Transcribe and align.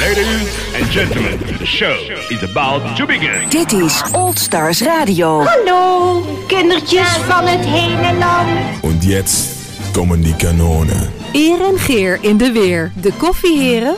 Ladies 0.00 0.74
and 0.74 0.90
gentlemen, 0.90 1.38
the 1.58 1.66
show 1.66 1.96
is 2.30 2.42
about 2.42 2.96
to 2.96 3.06
begin. 3.06 3.48
Dit 3.48 3.72
is 3.72 4.02
Old 4.12 4.38
Stars 4.38 4.80
Radio. 4.80 5.44
Hallo, 5.44 6.22
kindertjes 6.46 7.08
van 7.08 7.46
het 7.46 7.64
hele 7.66 8.18
land. 8.18 8.48
Und 8.82 9.04
jetzt 9.04 9.48
kommen 9.92 10.20
die 10.22 10.36
Kanonen. 10.36 11.12
Eer 11.32 11.60
en 11.60 11.78
Geer 11.78 12.18
in 12.20 12.36
de 12.36 12.52
weer. 12.52 12.92
De 13.00 13.12
koffieheren. 13.12 13.96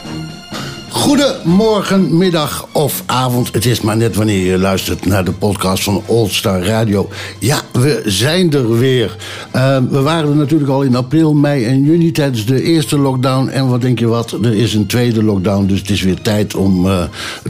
Goedemorgen, 0.95 2.17
middag 2.17 2.69
of 2.73 3.03
avond. 3.07 3.53
Het 3.53 3.67
is 3.67 3.81
maar 3.81 3.97
net 3.97 4.17
wanneer 4.17 4.51
je 4.51 4.59
luistert 4.59 5.07
naar 5.07 5.25
de 5.25 5.33
podcast 5.33 5.83
van 5.83 6.03
All 6.09 6.29
Star 6.29 6.63
Radio. 6.63 7.09
Ja, 7.39 7.61
we 7.73 8.03
zijn 8.05 8.53
er 8.53 8.79
weer. 8.79 9.17
Uh, 9.57 9.77
we 9.91 10.01
waren 10.01 10.31
er 10.31 10.37
natuurlijk 10.37 10.71
al 10.71 10.83
in 10.83 10.97
april, 10.97 11.35
mei 11.35 11.65
en 11.65 11.83
juni 11.83 12.13
tijdens 12.13 12.47
de 12.47 12.63
eerste 12.63 12.99
lockdown. 12.99 13.49
En 13.49 13.69
wat 13.69 13.81
denk 13.81 13.99
je 13.99 14.07
wat? 14.07 14.33
Er 14.33 14.55
is 14.55 14.75
een 14.75 14.87
tweede 14.87 15.23
lockdown, 15.23 15.67
dus 15.67 15.79
het 15.79 15.91
is 15.91 16.03
weer 16.03 16.21
tijd 16.21 16.55
om 16.55 16.87
uh, 16.87 17.03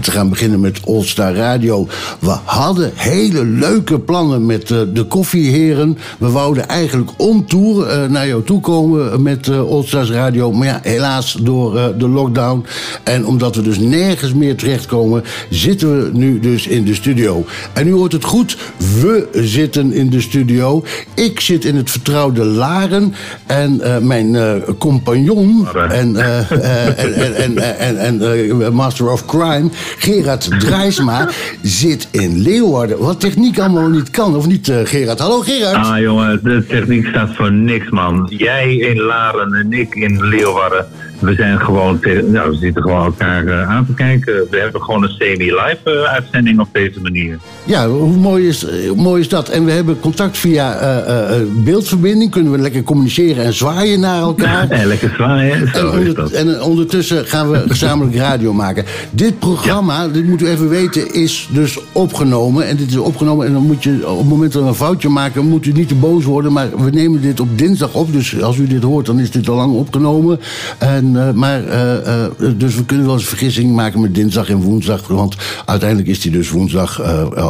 te 0.02 0.10
gaan 0.10 0.28
beginnen 0.28 0.60
met 0.60 0.80
All 0.86 1.02
Star 1.02 1.34
Radio. 1.34 1.88
We 2.18 2.36
hadden 2.44 2.92
hele 2.94 3.44
leuke 3.44 3.98
plannen 3.98 4.46
met 4.46 4.70
uh, 4.70 4.80
de 4.94 5.04
koffieheren. 5.04 5.98
We 6.18 6.30
wouden 6.30 6.68
eigenlijk 6.68 7.10
on 7.16 7.44
tour 7.44 8.10
naar 8.10 8.26
jou 8.26 8.42
toe 8.42 8.60
komen 8.60 9.22
met 9.22 9.48
All 9.48 9.82
Stars 9.82 10.10
Radio. 10.10 10.52
Maar 10.52 10.66
ja, 10.66 10.80
helaas 10.82 11.36
door 11.40 11.94
de 11.98 12.08
lockdown 12.08 12.64
en 13.02 13.26
omdat 13.34 13.56
we 13.56 13.62
dus 13.62 13.78
nergens 13.78 14.34
meer 14.34 14.56
terechtkomen, 14.56 15.24
zitten 15.50 16.02
we 16.02 16.18
nu 16.18 16.38
dus 16.38 16.66
in 16.66 16.84
de 16.84 16.94
studio. 16.94 17.44
En 17.72 17.84
nu 17.84 17.92
hoort 17.92 18.12
het 18.12 18.24
goed, 18.24 18.56
we 19.00 19.28
zitten 19.32 19.92
in 19.92 20.10
de 20.10 20.20
studio. 20.20 20.84
Ik 21.14 21.40
zit 21.40 21.64
in 21.64 21.76
het 21.76 21.90
vertrouwde 21.90 22.44
Laren 22.44 23.14
en 23.46 23.80
uh, 23.82 23.98
mijn 23.98 24.34
uh, 24.34 24.52
compagnon 24.78 25.68
en, 25.74 26.16
en, 26.16 27.58
en, 27.78 27.96
en, 27.98 28.22
en 28.62 28.72
Master 28.72 29.10
of 29.12 29.26
Crime, 29.26 29.68
Gerard 29.98 30.50
Drijsma, 30.60 31.28
zit 31.62 32.08
in 32.10 32.40
Leeuwarden. 32.40 32.98
Wat 32.98 33.20
techniek 33.20 33.58
allemaal 33.58 33.88
niet 33.88 34.10
kan, 34.10 34.36
of 34.36 34.46
niet 34.46 34.72
Gerard? 34.84 35.18
Hallo 35.18 35.40
Gerard. 35.40 35.86
Ah 35.86 35.98
jongen, 35.98 36.40
de 36.42 36.66
techniek 36.66 37.06
staat 37.06 37.34
voor 37.34 37.52
niks 37.52 37.90
man. 37.90 38.26
Jij 38.36 38.76
in 38.76 39.00
Laren 39.00 39.52
en 39.54 39.72
ik 39.72 39.94
in 39.94 40.28
Leeuwarden. 40.28 40.86
We 41.24 41.34
zijn 41.34 41.60
gewoon, 41.60 42.00
nou, 42.24 42.50
we 42.50 42.56
zitten 42.56 42.82
gewoon 42.82 43.04
elkaar 43.04 43.44
uh, 43.44 43.70
aan 43.70 43.86
te 43.86 43.94
kijken. 43.94 44.46
We 44.50 44.58
hebben 44.58 44.82
gewoon 44.82 45.02
een 45.02 45.08
semi-live 45.18 45.78
uh, 45.84 46.02
uitzending 46.02 46.60
op 46.60 46.68
deze 46.72 47.00
manier. 47.00 47.38
Ja, 47.64 47.88
hoe 47.88 48.16
mooi 48.16 48.48
is, 48.48 48.66
hoe 48.88 49.02
mooi 49.02 49.20
is 49.20 49.28
dat? 49.28 49.48
En 49.48 49.64
we 49.64 49.70
hebben 49.70 50.00
contact 50.00 50.38
via 50.38 50.80
uh, 50.80 51.36
beeldverbinding. 51.64 52.30
Kunnen 52.30 52.52
we 52.52 52.58
lekker 52.58 52.82
communiceren 52.82 53.44
en 53.44 53.52
zwaaien 53.52 54.00
naar 54.00 54.20
elkaar. 54.20 54.68
en 54.80 54.86
lekker 54.86 55.12
zwaaien, 55.14 55.68
zo 55.74 55.90
en, 55.90 56.06
is 56.06 56.14
dat. 56.14 56.30
en 56.30 56.62
ondertussen 56.62 57.26
gaan 57.26 57.50
we 57.50 57.64
gezamenlijk 57.68 58.16
radio 58.16 58.52
maken. 58.52 58.84
Dit 59.10 59.38
programma, 59.38 60.02
ja. 60.02 60.08
dit 60.08 60.26
moeten 60.26 60.46
we 60.46 60.52
even 60.52 60.68
weten, 60.68 61.14
is 61.14 61.48
dus 61.52 61.78
opgenomen. 61.92 62.66
En 62.66 62.76
dit 62.76 62.90
is 62.90 62.96
opgenomen 62.96 63.46
en 63.46 63.52
dan 63.52 63.62
moet 63.62 63.82
je 63.82 64.08
op 64.08 64.18
het 64.18 64.28
moment 64.28 64.52
dat 64.52 64.62
we 64.62 64.68
een 64.68 64.74
foutje 64.74 65.08
maken... 65.08 65.48
moet 65.48 65.66
u 65.66 65.72
niet 65.72 65.88
te 65.88 65.94
boos 65.94 66.24
worden, 66.24 66.52
maar 66.52 66.68
we 66.76 66.90
nemen 66.90 67.20
dit 67.20 67.40
op 67.40 67.58
dinsdag 67.58 67.94
op. 67.94 68.12
Dus 68.12 68.42
als 68.42 68.56
u 68.56 68.66
dit 68.66 68.82
hoort, 68.82 69.06
dan 69.06 69.18
is 69.18 69.30
dit 69.30 69.48
al 69.48 69.56
lang 69.56 69.74
opgenomen. 69.74 70.40
En 70.78 71.13
maar, 71.34 71.64
uh, 71.64 71.94
uh, 72.06 72.52
dus 72.56 72.76
we 72.76 72.84
kunnen 72.84 73.06
wel 73.06 73.14
eens 73.14 73.28
vergissing 73.28 73.74
maken 73.74 74.00
met 74.00 74.14
dinsdag 74.14 74.48
en 74.48 74.56
woensdag. 74.56 75.06
Want 75.06 75.36
uiteindelijk 75.66 76.08
is 76.08 76.20
die 76.20 76.32
dus 76.32 76.50
woensdag 76.50 77.02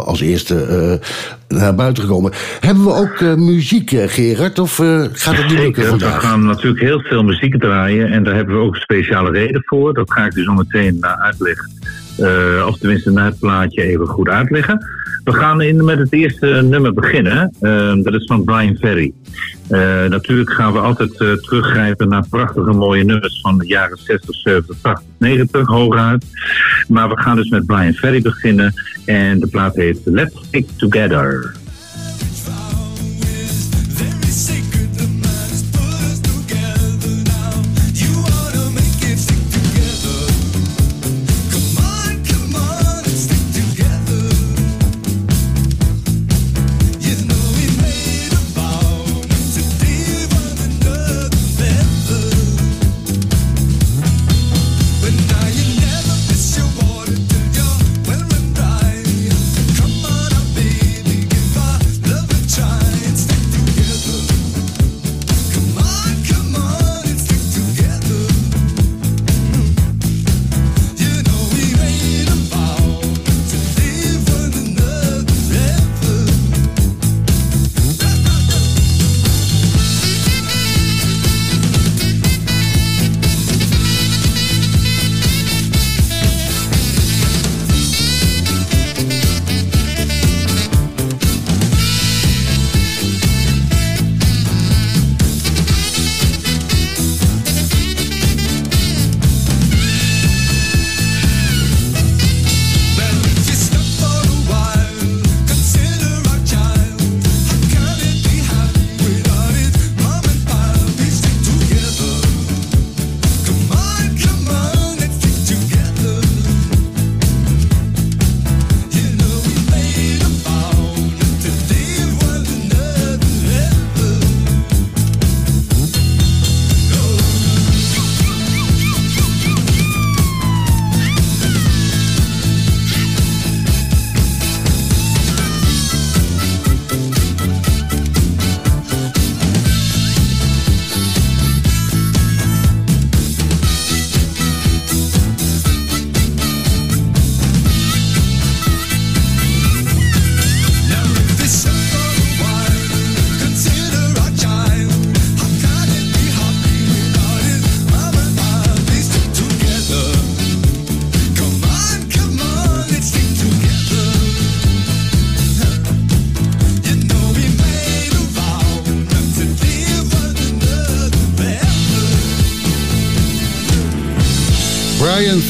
als 0.06 0.20
eerste 0.20 1.00
naar 1.48 1.74
buiten 1.74 2.02
gekomen. 2.02 2.32
Hebben 2.60 2.84
we 2.84 2.92
ook 2.92 3.36
muziek, 3.36 3.90
Gerard? 3.90 4.58
Of 4.58 4.76
gaat 5.12 5.36
het 5.36 5.48
niet 5.48 5.58
lukken 5.58 5.84
vandaag? 5.84 6.20
We 6.20 6.26
gaan 6.26 6.44
natuurlijk 6.44 6.82
heel 6.82 7.00
veel 7.00 7.22
muziek 7.22 7.60
draaien. 7.60 8.10
En 8.10 8.24
daar 8.24 8.34
hebben 8.34 8.54
we 8.54 8.62
ook 8.62 8.74
een 8.74 8.80
speciale 8.80 9.30
reden 9.30 9.62
voor. 9.64 9.94
Dat 9.94 10.12
ga 10.12 10.24
ik 10.24 10.34
dus 10.34 10.44
zo 10.44 10.52
meteen 10.52 11.06
uitleggen. 11.06 11.70
Uh, 12.20 12.66
of 12.66 12.78
tenminste 12.78 13.10
na 13.10 13.24
het 13.24 13.38
plaatje 13.38 13.82
even 13.82 14.06
goed 14.06 14.28
uitleggen. 14.28 14.86
We 15.24 15.32
gaan 15.32 15.60
in, 15.60 15.84
met 15.84 15.98
het 15.98 16.12
eerste 16.12 16.46
nummer 16.46 16.92
beginnen. 16.92 17.54
Uh, 17.60 17.94
dat 18.02 18.14
is 18.14 18.24
van 18.26 18.44
Brian 18.44 18.76
Ferry. 18.76 19.12
Uh, 19.70 20.04
natuurlijk 20.04 20.52
gaan 20.52 20.72
we 20.72 20.78
altijd 20.78 21.16
teruggrijpen 21.16 22.08
naar 22.08 22.28
prachtige 22.28 22.72
mooie 22.72 23.04
nummers 23.04 23.40
van 23.40 23.58
de 23.58 23.66
jaren 23.66 23.98
60, 23.98 24.34
70, 24.34 24.76
80, 24.82 25.04
90 25.18 25.66
hooguit. 25.66 26.26
Maar 26.88 27.08
we 27.08 27.20
gaan 27.20 27.36
dus 27.36 27.48
met 27.48 27.66
Brian 27.66 27.92
Ferry 27.92 28.22
beginnen. 28.22 28.72
En 29.04 29.40
de 29.40 29.46
plaat 29.46 29.74
heet 29.74 30.00
Let's 30.04 30.46
Stick 30.46 30.68
Together. 30.76 31.54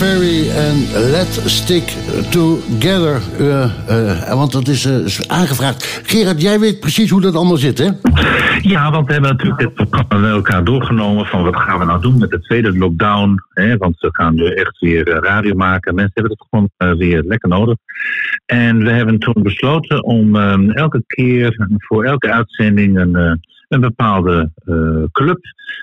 Ferry 0.04 0.50
en 0.50 0.76
Let 1.10 1.42
Stick 1.44 1.96
Together. 2.30 3.20
Uh, 3.40 3.64
uh, 3.88 4.34
want 4.34 4.52
dat 4.52 4.68
is, 4.68 5.28
aangevraagd. 5.28 6.00
Gerard, 6.04 6.42
jij 6.42 6.60
weet 6.60 6.80
precies 6.80 7.10
hoe 7.10 7.20
dat 7.20 7.34
allemaal 7.34 7.56
zit, 7.56 7.78
hè? 7.78 7.90
Ja, 8.60 8.90
want 8.90 9.06
we 9.06 9.12
hebben 9.12 9.30
natuurlijk 9.30 9.60
dit 9.60 9.74
programma 9.74 10.16
met 10.16 10.30
elkaar 10.30 10.64
doorgenomen... 10.64 11.26
van 11.26 11.42
wat 11.42 11.56
gaan 11.56 11.78
we 11.78 11.84
nou 11.84 12.00
doen 12.00 12.18
met 12.18 12.30
de 12.30 12.40
tweede 12.40 12.78
lockdown. 12.78 13.42
Hè? 13.48 13.76
Want 13.76 14.00
we 14.00 14.08
gaan 14.12 14.34
nu 14.34 14.46
echt 14.46 14.78
weer 14.78 15.08
radio 15.08 15.54
maken. 15.54 15.94
Mensen 15.94 16.12
hebben 16.14 16.36
het 16.38 16.46
gewoon 16.50 16.98
weer 16.98 17.22
lekker 17.22 17.48
nodig. 17.48 17.76
En 18.46 18.78
we 18.78 18.90
hebben 18.90 19.18
toen 19.18 19.42
besloten 19.42 20.04
om 20.04 20.36
elke 20.70 21.02
keer 21.06 21.68
voor 21.78 22.04
elke 22.04 22.32
uitzending... 22.32 22.98
een 22.98 23.40
een 23.68 23.80
bepaalde 23.80 24.50
uh, 24.64 25.04
club, 25.12 25.38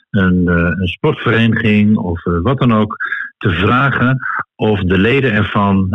een, 0.10 0.42
uh, 0.46 0.56
een, 0.56 0.88
sportvereniging 0.88 1.98
of 1.98 2.26
uh, 2.26 2.42
wat 2.42 2.60
dan 2.60 2.74
ook, 2.74 2.98
te 3.38 3.50
vragen 3.50 4.20
of 4.56 4.80
de 4.80 4.98
leden 4.98 5.32
ervan 5.32 5.88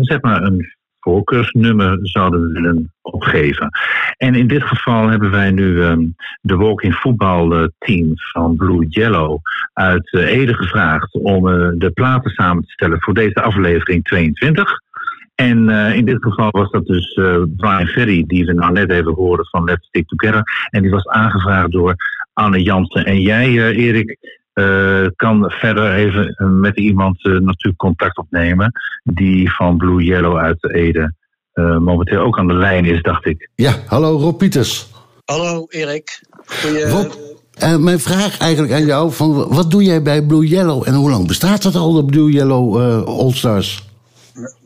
zeg 0.00 0.20
maar 0.20 0.42
een 0.42 0.74
voorkeursnummer 1.00 1.98
zouden 2.02 2.52
willen 2.52 2.92
opgeven. 3.00 3.68
En 4.16 4.34
in 4.34 4.46
dit 4.46 4.62
geval 4.62 5.08
hebben 5.08 5.30
wij 5.30 5.50
nu 5.50 5.82
um, 5.82 6.14
de 6.40 6.56
Walking 6.56 6.94
Voetbal 6.94 7.68
team 7.78 8.12
van 8.14 8.56
Blue 8.56 8.86
Yellow 8.88 9.40
uit 9.72 10.12
Ede 10.12 10.54
gevraagd 10.54 11.14
om 11.14 11.44
de 11.78 11.90
platen 11.94 12.30
samen 12.30 12.62
te 12.62 12.70
stellen 12.70 13.00
voor 13.00 13.14
deze 13.14 13.42
aflevering 13.42 14.04
22. 14.04 14.80
En 15.42 15.68
uh, 15.68 15.96
in 15.96 16.04
dit 16.04 16.16
geval 16.20 16.50
was 16.50 16.70
dat 16.70 16.86
dus 16.86 17.16
uh, 17.16 17.42
Brian 17.56 17.86
Ferry, 17.86 18.24
die 18.26 18.44
we 18.44 18.52
nou 18.52 18.72
net 18.72 18.90
even 18.90 19.14
horen 19.14 19.46
van 19.46 19.64
Let's 19.64 19.86
Stick 19.86 20.08
Together. 20.08 20.42
En 20.70 20.82
die 20.82 20.90
was 20.90 21.06
aangevraagd 21.06 21.72
door 21.72 21.94
Anne 22.32 22.62
Jansen. 22.62 23.04
En 23.04 23.20
jij, 23.20 23.48
uh, 23.48 23.76
Erik, 23.76 24.40
kan 25.16 25.50
verder 25.50 25.92
even 25.92 26.34
met 26.60 26.76
iemand 26.76 27.24
natuurlijk 27.24 27.76
contact 27.76 28.18
opnemen. 28.18 28.72
Die 29.04 29.54
van 29.54 29.76
Blue 29.76 30.02
Yellow 30.04 30.36
uit 30.36 30.72
Ede 30.72 31.14
momenteel 31.80 32.20
ook 32.20 32.38
aan 32.38 32.48
de 32.48 32.54
lijn 32.54 32.84
is, 32.84 33.02
dacht 33.02 33.26
ik. 33.26 33.50
Ja, 33.54 33.74
hallo 33.86 34.16
Rob 34.16 34.38
Pieters. 34.38 34.86
Hallo 35.24 35.66
Erik. 35.68 36.22
Goeie... 36.44 36.88
Rob, 36.88 37.12
mijn 37.82 38.00
vraag 38.00 38.38
eigenlijk 38.38 38.72
aan 38.72 38.86
jou: 38.86 39.12
van, 39.12 39.48
wat 39.48 39.70
doe 39.70 39.82
jij 39.82 40.02
bij 40.02 40.26
Blue 40.26 40.46
Yellow 40.46 40.88
en 40.88 40.94
hoe 40.94 41.10
lang 41.10 41.26
bestaat 41.26 41.62
dat 41.62 41.74
al, 41.74 41.92
de 41.92 42.04
Blue 42.04 42.30
Yellow 42.30 42.76
All 43.06 43.32
Stars? 43.32 43.91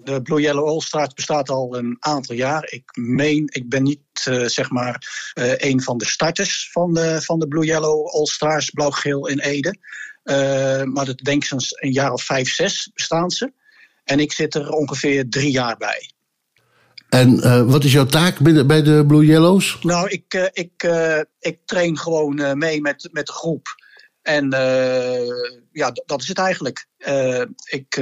De 0.07 0.23
Blue 0.23 0.41
Yellow 0.41 0.69
All 0.69 0.81
Stars 0.81 1.15
bestaat 1.15 1.49
al 1.49 1.77
een 1.77 1.97
aantal 1.99 2.35
jaar. 2.35 2.67
Ik 2.71 2.97
meen, 2.97 3.49
ik 3.53 3.69
ben 3.69 3.83
niet 3.83 4.01
uh, 4.29 4.47
zeg 4.47 4.71
maar 4.71 5.03
uh, 5.39 5.53
een 5.57 5.83
van 5.83 5.99
de 5.99 6.05
starters 6.05 6.69
van 6.73 6.95
de, 6.95 7.23
van 7.23 7.39
de 7.39 7.49
Blue 7.49 7.65
Yellow 7.65 8.07
All 8.07 8.27
Stars 8.27 8.71
Blauw-Geel 8.71 9.27
in 9.27 9.39
Ede. 9.39 9.77
Uh, 10.25 10.83
maar 10.83 11.05
dat 11.05 11.19
denk 11.19 11.43
ik 11.43 11.49
sinds 11.49 11.83
een 11.83 11.93
jaar 11.93 12.13
of 12.13 12.23
vijf, 12.23 12.49
zes 12.49 12.91
bestaan 12.95 13.31
ze. 13.31 13.53
En 14.05 14.21
ik 14.21 14.33
zit 14.33 14.55
er 14.55 14.71
ongeveer 14.71 15.29
drie 15.29 15.51
jaar 15.51 15.77
bij. 15.77 16.11
En 17.09 17.67
wat 17.69 17.85
is 17.85 17.93
jouw 17.93 18.07
taak 18.07 18.39
bij 18.67 18.83
de 18.83 19.05
Blue 19.07 19.27
Yellows? 19.27 19.79
Nou, 19.83 20.09
ik, 20.09 20.51
ik, 20.53 20.89
ik 21.39 21.59
train 21.65 21.99
gewoon 21.99 22.59
mee 22.59 22.81
met, 22.81 23.09
met 23.13 23.27
de 23.27 23.33
groep. 23.33 23.67
En 24.23 24.51
ja, 25.73 25.93
dat 26.07 26.23
is 26.23 26.29
het 26.29 26.39
eigenlijk. 26.39 26.87
ik 27.65 28.01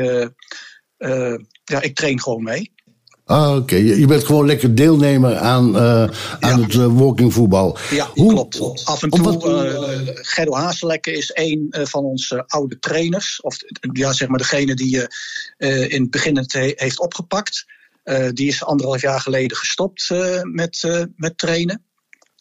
uh, 1.04 1.34
ja, 1.64 1.80
ik 1.80 1.94
train 1.94 2.20
gewoon 2.22 2.42
mee. 2.42 2.72
Ah, 3.24 3.56
oké. 3.56 3.76
Je 3.76 4.06
bent 4.06 4.24
gewoon 4.24 4.46
lekker 4.46 4.74
deelnemer 4.74 5.36
aan, 5.36 5.76
uh, 5.76 6.08
aan 6.40 6.62
het 6.62 6.74
uh, 6.74 6.98
walking 6.98 7.32
voetbal. 7.32 7.78
Ja, 7.90 8.10
Hoe? 8.14 8.32
klopt. 8.32 8.84
Af 8.84 9.02
en 9.02 9.10
toe, 9.10 9.48
uh, 9.48 10.14
Gerdo 10.14 10.54
Hazelekke 10.54 11.12
is 11.12 11.30
een 11.34 11.68
van 11.70 12.04
onze 12.04 12.44
oude 12.46 12.78
trainers. 12.78 13.40
Of 13.40 13.56
ja, 13.92 14.12
zeg 14.12 14.28
maar 14.28 14.38
degene 14.38 14.74
die 14.74 14.90
je 14.90 15.08
in 15.88 16.02
het 16.02 16.10
begin 16.10 16.36
het 16.36 16.52
heeft 16.52 17.00
opgepakt. 17.00 17.64
die 18.32 18.48
is 18.48 18.64
anderhalf 18.64 19.00
jaar 19.00 19.20
geleden 19.20 19.56
gestopt 19.56 20.10
met, 20.42 21.06
met 21.16 21.38
trainen. 21.38 21.83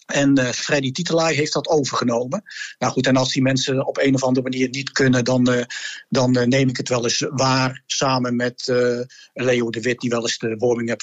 En 0.06 0.40
uh, 0.40 0.50
Freddy 0.50 0.92
Titelaar 0.92 1.32
heeft 1.32 1.54
dat 1.54 1.68
overgenomen. 1.68 2.44
Nou 2.80 2.92
goed, 2.92 3.08
en 3.08 3.16
als 3.16 3.34
die 3.34 3.42
mensen 3.42 3.88
op 3.88 3.98
een 3.98 4.16
of 4.16 4.24
andere 4.24 4.50
manier 4.50 4.70
niet 4.70 4.92
kunnen, 4.92 5.24
dan, 5.24 5.52
uh, 5.52 5.64
dan 6.10 6.38
uh, 6.38 6.44
neem 6.44 6.70
ik 6.70 6.78
het 6.78 6.90
wel 6.90 7.04
eens 7.04 7.26
waar. 7.30 7.82
Samen 7.86 8.36
met 8.36 8.72
Leo 9.34 9.70
de 9.70 9.82
Wit, 9.82 10.00
die 10.00 10.10
wel 10.10 10.22
eens 10.22 10.38
de 10.38 10.56
warming-up 10.58 11.02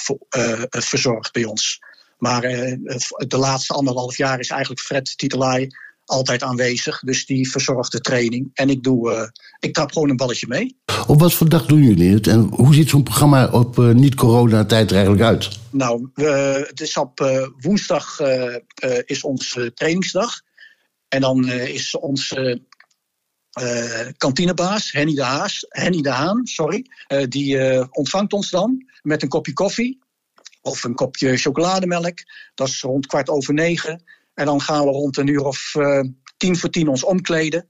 verzorgt 0.71 1.33
bij 1.33 1.45
ons. 1.45 1.79
Maar 2.19 2.41
de 2.41 3.37
laatste 3.37 3.73
anderhalf 3.73 4.17
jaar 4.17 4.39
is 4.39 4.51
eigenlijk 4.51 4.81
Fred 4.81 5.19
Titelaar 5.19 5.90
altijd 6.11 6.43
aanwezig. 6.43 7.01
Dus 7.01 7.27
die 7.27 7.51
verzorgt 7.51 7.93
de 7.93 8.01
training. 8.01 8.51
En 8.55 8.71
ik, 8.71 8.83
doe, 8.83 9.11
uh, 9.11 9.23
ik 9.59 9.75
trap 9.75 9.93
gewoon 9.93 10.11
een 10.11 10.17
balletje 10.17 10.47
mee. 10.47 10.77
Op 11.07 11.21
wat 11.21 11.33
voor 11.33 11.49
dag 11.49 11.67
doen 11.67 11.83
jullie 11.83 12.15
het? 12.15 12.27
En 12.27 12.41
hoe 12.41 12.75
ziet 12.75 12.89
zo'n 12.89 13.03
programma 13.03 13.49
op 13.51 13.79
uh, 13.79 13.91
niet-corona-tijd 13.91 14.91
er 14.91 14.97
eigenlijk 14.97 15.25
uit? 15.25 15.49
Nou, 15.71 16.09
het 16.67 16.81
is 16.81 16.97
op 16.97 17.21
uh, 17.21 17.47
woensdag 17.59 18.19
is 19.05 19.23
onze 19.23 19.73
trainingsdag. 19.75 20.41
En 21.09 21.21
dan 21.21 21.49
is 21.49 21.97
onze 21.97 22.63
kantinebaas, 24.17 24.93
Henny 24.93 25.15
de, 25.15 25.23
Haas, 25.23 25.67
Henny 25.69 26.01
de 26.01 26.11
Haan, 26.11 26.47
sorry, 26.47 26.87
die 27.29 27.59
ontvangt 27.91 28.33
ons 28.33 28.51
dan 28.51 28.85
met 29.03 29.23
een 29.23 29.29
kopje 29.29 29.53
koffie 29.53 29.99
of 30.63 30.85
een 30.85 30.95
kopje 30.95 31.37
chocolademelk. 31.37 32.19
Dat 32.55 32.69
is 32.69 32.81
rond 32.81 33.07
kwart 33.07 33.29
over 33.29 33.55
negen. 33.55 34.03
En 34.35 34.47
dan 34.47 34.61
gaan 34.61 34.85
we 34.85 34.91
rond 34.91 35.17
een 35.17 35.27
uur 35.27 35.45
of 35.45 35.75
uh, 35.79 36.01
tien 36.37 36.57
voor 36.57 36.71
tien 36.71 36.89
ons 36.89 37.05
omkleden. 37.05 37.69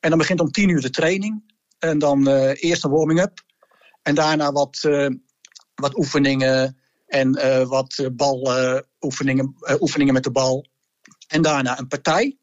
En 0.00 0.08
dan 0.08 0.18
begint 0.18 0.40
om 0.40 0.50
tien 0.50 0.68
uur 0.68 0.80
de 0.80 0.90
training. 0.90 1.56
En 1.78 1.98
dan 1.98 2.28
uh, 2.28 2.62
eerst 2.62 2.84
een 2.84 2.90
warming-up. 2.90 3.40
En 4.02 4.14
daarna 4.14 4.52
wat, 4.52 4.82
uh, 4.86 5.08
wat 5.74 5.98
oefeningen 5.98 6.78
en 7.06 7.32
wat 7.68 8.08
baloefeningen 8.12 9.54
oefeningen 9.80 10.14
met 10.14 10.24
de 10.24 10.30
bal. 10.30 10.66
En 11.28 11.42
daarna 11.42 11.78
een 11.78 11.88
partij. 11.88 12.38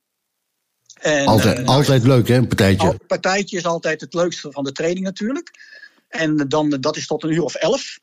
En, 0.94 1.25
altijd, 1.25 1.65
altijd 1.65 2.03
leuk, 2.03 2.27
hè, 2.27 2.36
een 2.36 2.48
partijtje? 2.48 2.88
Een 2.88 3.08
partijtje 3.08 3.58
is 3.58 3.65
altijd 3.65 4.01
het 4.01 4.13
leukste 4.13 4.51
van 4.51 4.63
de 4.63 4.72
training 4.72 5.06
natuurlijk. 5.06 5.51
En 6.08 6.38
dan, 6.38 6.70
dat 6.70 6.96
is 6.96 7.08
tot 7.08 7.24
een 7.24 7.32
uur 7.32 7.44
of 7.44 7.56
elf. 7.56 8.00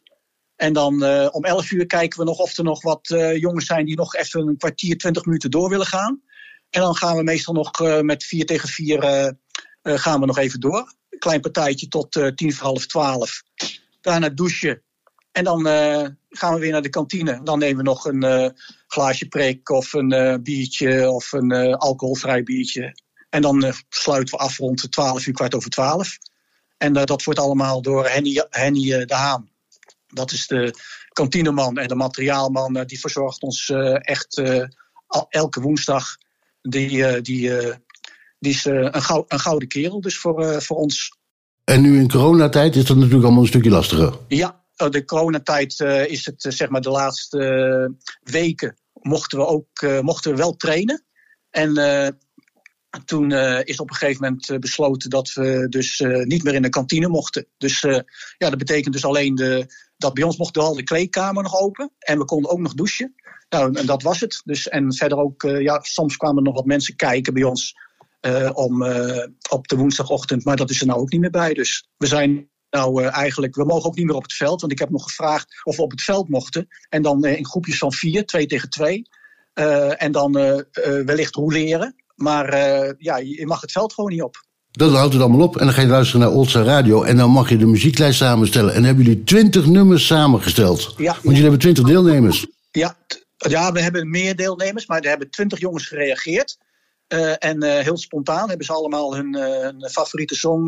En 0.63 0.73
dan 0.73 1.05
uh, 1.05 1.29
om 1.31 1.45
11 1.45 1.71
uur 1.71 1.87
kijken 1.87 2.19
we 2.19 2.25
nog 2.25 2.39
of 2.39 2.59
er 2.59 2.65
nog 2.65 2.83
wat 2.83 3.11
uh, 3.11 3.37
jongens 3.37 3.67
zijn 3.67 3.87
die 3.87 3.97
nog 3.97 4.15
even 4.15 4.49
een 4.49 4.57
kwartier, 4.57 4.97
20 4.97 5.25
minuten 5.25 5.51
door 5.51 5.69
willen 5.69 5.87
gaan. 5.87 6.23
En 6.71 6.81
dan 6.81 6.97
gaan 6.97 7.17
we 7.17 7.23
meestal 7.23 7.55
nog 7.55 7.81
uh, 7.81 8.01
met 8.01 8.25
4 8.25 8.47
tegen 8.47 8.69
4 8.69 9.35
gaan 9.83 10.21
we 10.21 10.27
nog 10.27 10.39
even 10.39 10.61
door. 10.61 10.95
Klein 11.19 11.41
partijtje 11.41 11.89
tot 11.89 12.33
tien 12.35 12.53
voor 12.53 12.67
half 12.67 12.87
12. 12.87 13.43
Daarna 14.01 14.29
douchen. 14.29 14.83
En 15.33 15.45
dan 15.45 15.65
gaan 16.29 16.55
we 16.55 16.61
weer 16.61 16.73
naar 16.73 16.83
de 16.83 16.89
kantine. 16.89 17.41
Dan 17.43 17.59
nemen 17.59 17.77
we 17.77 17.83
nog 17.83 18.05
een 18.05 18.55
glaasje 18.87 19.29
prik 19.29 19.71
of 19.71 19.93
een 19.93 20.41
biertje 20.43 21.11
of 21.11 21.33
een 21.33 21.75
alcoholvrij 21.75 22.43
biertje. 22.43 22.97
En 23.31 23.43
dan 23.43 23.73
sluiten 23.89 24.39
we 24.39 24.45
af 24.45 24.59
rond 24.59 24.93
12 24.93 25.27
uur, 25.27 25.35
kwart 25.35 25.55
over 25.55 25.71
12. 25.71 26.19
En 26.77 26.93
dat 26.93 27.25
wordt 27.25 27.41
allemaal 27.41 27.83
door 27.83 28.09
Henny, 28.09 28.45
Henny 28.51 29.05
de 29.05 29.15
Haan 29.15 29.52
dat 30.13 30.33
is 30.33 30.47
de 30.47 30.75
kantineman 31.13 31.79
en 31.79 31.89
de 31.89 31.95
materiaalman. 31.95 32.77
Eh, 32.77 32.85
die 32.87 33.01
verzorgt 33.01 33.43
ons 33.43 33.69
eh, 33.69 33.97
echt 34.01 34.39
eh, 34.39 34.65
elke 35.29 35.61
woensdag. 35.61 36.17
Die, 36.63 37.21
die, 37.21 37.51
die 38.39 38.53
is 38.53 38.65
een, 38.65 39.03
gou 39.03 39.25
een 39.29 39.41
gouden 39.41 39.69
kerel 39.69 40.01
dus 40.01 40.19
voor, 40.19 40.63
voor 40.63 40.77
ons. 40.77 41.17
En 41.65 41.81
nu 41.83 41.99
in 41.99 42.11
coronatijd 42.11 42.77
is 42.77 42.85
dat 42.85 42.97
natuurlijk 42.97 43.25
allemaal 43.25 43.43
een 43.43 43.49
stukje 43.49 43.71
lastiger. 43.71 44.19
Ja, 44.29 44.65
de 44.77 45.05
coronatijd 45.05 45.81
is 46.07 46.27
het 46.27 46.47
zeg 46.49 46.69
maar 46.69 46.81
de 46.81 46.91
laatste 46.91 47.95
weken 48.23 48.77
mochten 48.93 49.39
we 49.39 49.47
ook 49.47 50.03
mochten 50.03 50.31
we 50.31 50.37
wel 50.37 50.57
trainen. 50.57 51.05
En 51.51 51.75
toen 53.05 53.33
is 53.65 53.81
op 53.81 53.91
een 53.91 53.97
gegeven 53.97 54.23
moment 54.23 54.61
besloten 54.61 55.11
dat 55.11 55.33
we 55.33 55.67
dus 55.69 56.03
niet 56.23 56.43
meer 56.43 56.55
in 56.55 56.63
de 56.63 56.69
kantine 56.69 57.09
mochten. 57.09 57.47
Dus 57.59 57.81
ja, 58.39 58.51
dat 58.51 58.59
betekent 58.59 58.95
dus 58.95 59.05
alleen 59.05 59.35
de, 59.35 59.67
dat 60.03 60.15
bij 60.15 60.25
ons 60.25 60.37
mocht 60.37 60.57
wel 60.57 60.75
de 60.75 60.83
kleedkamer 60.83 61.43
nog 61.43 61.61
open. 61.61 61.93
En 61.99 62.19
we 62.19 62.25
konden 62.25 62.51
ook 62.51 62.59
nog 62.59 62.75
douchen. 62.75 63.15
Nou, 63.49 63.75
en 63.75 63.87
dat 63.87 64.03
was 64.03 64.21
het. 64.21 64.41
Dus, 64.45 64.69
en 64.69 64.95
verder 64.95 65.19
ook, 65.19 65.43
uh, 65.43 65.61
ja, 65.61 65.79
soms 65.83 66.17
kwamen 66.17 66.37
er 66.37 66.43
nog 66.43 66.55
wat 66.55 66.65
mensen 66.65 66.97
kijken 66.97 67.35
bij 67.35 67.43
ons 67.43 67.75
uh, 68.21 68.51
om, 68.53 68.83
uh, 68.83 69.27
op 69.51 69.69
de 69.69 69.77
woensdagochtend. 69.77 70.45
Maar 70.45 70.57
dat 70.57 70.71
is 70.71 70.81
er 70.81 70.87
nou 70.87 71.01
ook 71.01 71.11
niet 71.11 71.21
meer 71.21 71.31
bij. 71.31 71.55
Dus 71.55 71.89
we 71.97 72.07
zijn 72.07 72.51
nou 72.71 73.05
eigenlijk, 73.05 73.55
we 73.55 73.65
mogen 73.65 73.89
ook 73.89 73.97
niet 73.97 74.07
meer 74.07 74.15
op 74.15 74.23
het 74.23 74.33
veld. 74.33 74.61
Want 74.61 74.73
ik 74.73 74.79
heb 74.79 74.91
nog 74.91 75.05
gevraagd 75.05 75.61
of 75.65 75.77
we 75.77 75.83
op 75.83 75.91
het 75.91 76.03
veld 76.03 76.29
mochten. 76.29 76.69
En 76.89 77.03
dan 77.03 77.25
in 77.25 77.47
groepjes 77.47 77.79
van 77.79 77.93
vier, 77.93 78.27
twee 78.27 78.47
tegen 78.47 78.71
twee. 78.71 79.09
en 79.97 80.13
dan 80.13 80.33
wellicht 81.05 81.35
roleren. 81.35 81.95
Maar 82.15 82.55
ja, 82.99 83.17
je 83.17 83.47
mag 83.47 83.61
het 83.61 83.73
veld 83.73 83.93
gewoon 83.93 84.11
niet 84.11 84.23
op. 84.23 84.45
Dat 84.73 84.93
houdt 84.93 85.13
het 85.13 85.23
allemaal 85.23 85.47
op. 85.47 85.57
En 85.57 85.65
dan 85.65 85.75
ga 85.75 85.81
je 85.81 85.87
luisteren 85.87 86.21
naar 86.21 86.37
Oldsa 86.37 86.63
Radio. 86.63 87.03
En 87.03 87.17
dan 87.17 87.31
mag 87.31 87.49
je 87.49 87.57
de 87.57 87.67
muzieklijst 87.67 88.19
samenstellen. 88.19 88.69
En 88.69 88.75
dan 88.75 88.85
hebben 88.85 89.05
jullie 89.05 89.25
twintig 89.25 89.67
nummers 89.67 90.07
samengesteld. 90.07 90.95
Ja. 90.97 91.13
Want 91.13 91.23
jullie 91.23 91.43
hebben 91.43 91.61
twintig 91.61 91.85
deelnemers. 91.85 92.47
Ja, 92.71 92.97
ja, 93.37 93.73
we 93.73 93.81
hebben 93.81 94.11
meer 94.11 94.37
deelnemers. 94.37 94.87
Maar 94.87 95.01
er 95.01 95.09
hebben 95.09 95.31
twintig 95.31 95.61
jongens 95.61 95.87
gereageerd. 95.87 96.59
Eh, 97.13 97.35
en 97.39 97.63
eh, 97.63 97.85
heel 97.85 97.97
spontaan 97.97 98.49
hebben 98.49 98.67
ze 98.67 98.73
allemaal 98.73 99.15
hun, 99.15 99.35
eh, 99.35 99.61
hun 99.61 99.91
favoriete 99.91 100.35
song 100.35 100.65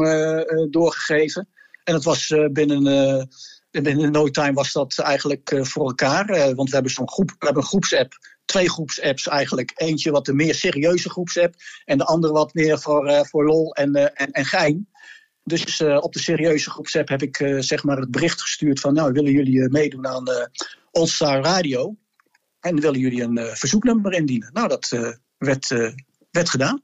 doorgegeven. 0.70 1.48
En 1.84 1.94
het 1.94 2.04
was 2.04 2.34
binnen, 2.52 3.28
binnen 3.70 4.12
no 4.12 4.28
time 4.28 4.52
was 4.52 4.72
dat 4.72 4.98
eigenlijk 4.98 5.58
voor 5.60 5.86
elkaar. 5.86 6.54
Want 6.54 6.68
we 6.68 6.74
hebben 6.74 6.92
zo'n 6.92 7.10
groep, 7.10 7.28
we 7.28 7.44
hebben 7.44 7.62
een 7.62 7.68
groepsapp. 7.68 8.12
Twee 8.44 8.70
groepsapps 8.70 9.28
eigenlijk. 9.28 9.72
Eentje 9.74 10.10
wat 10.10 10.24
de 10.24 10.34
meer 10.34 10.54
serieuze 10.54 11.10
groepsapp. 11.10 11.54
En 11.84 11.98
de 11.98 12.04
andere 12.04 12.32
wat 12.32 12.54
meer 12.54 12.78
voor, 12.78 13.06
eh, 13.06 13.24
voor 13.24 13.44
lol 13.44 13.74
en, 13.74 13.94
eh, 13.94 14.22
en, 14.22 14.32
en 14.32 14.44
gein. 14.44 14.88
Dus 15.44 15.80
eh, 15.80 15.96
op 16.00 16.12
de 16.12 16.18
serieuze 16.18 16.70
groepsapp 16.70 17.08
heb 17.08 17.22
ik 17.22 17.36
zeg 17.58 17.84
maar 17.84 17.96
het 17.96 18.10
bericht 18.10 18.40
gestuurd 18.40 18.80
van... 18.80 18.94
nou, 18.94 19.12
willen 19.12 19.32
jullie 19.32 19.68
meedoen 19.68 20.06
aan 20.06 20.26
eh 20.26 20.46
All 20.90 21.06
Star 21.06 21.42
Radio? 21.42 21.96
En 22.60 22.80
willen 22.80 23.00
jullie 23.00 23.22
een 23.22 23.38
verzoeknummer 23.56 24.12
indienen? 24.12 24.50
Nou, 24.52 24.68
dat 24.68 24.88
werd, 25.38 25.68
werd 26.30 26.48
gedaan. 26.48 26.83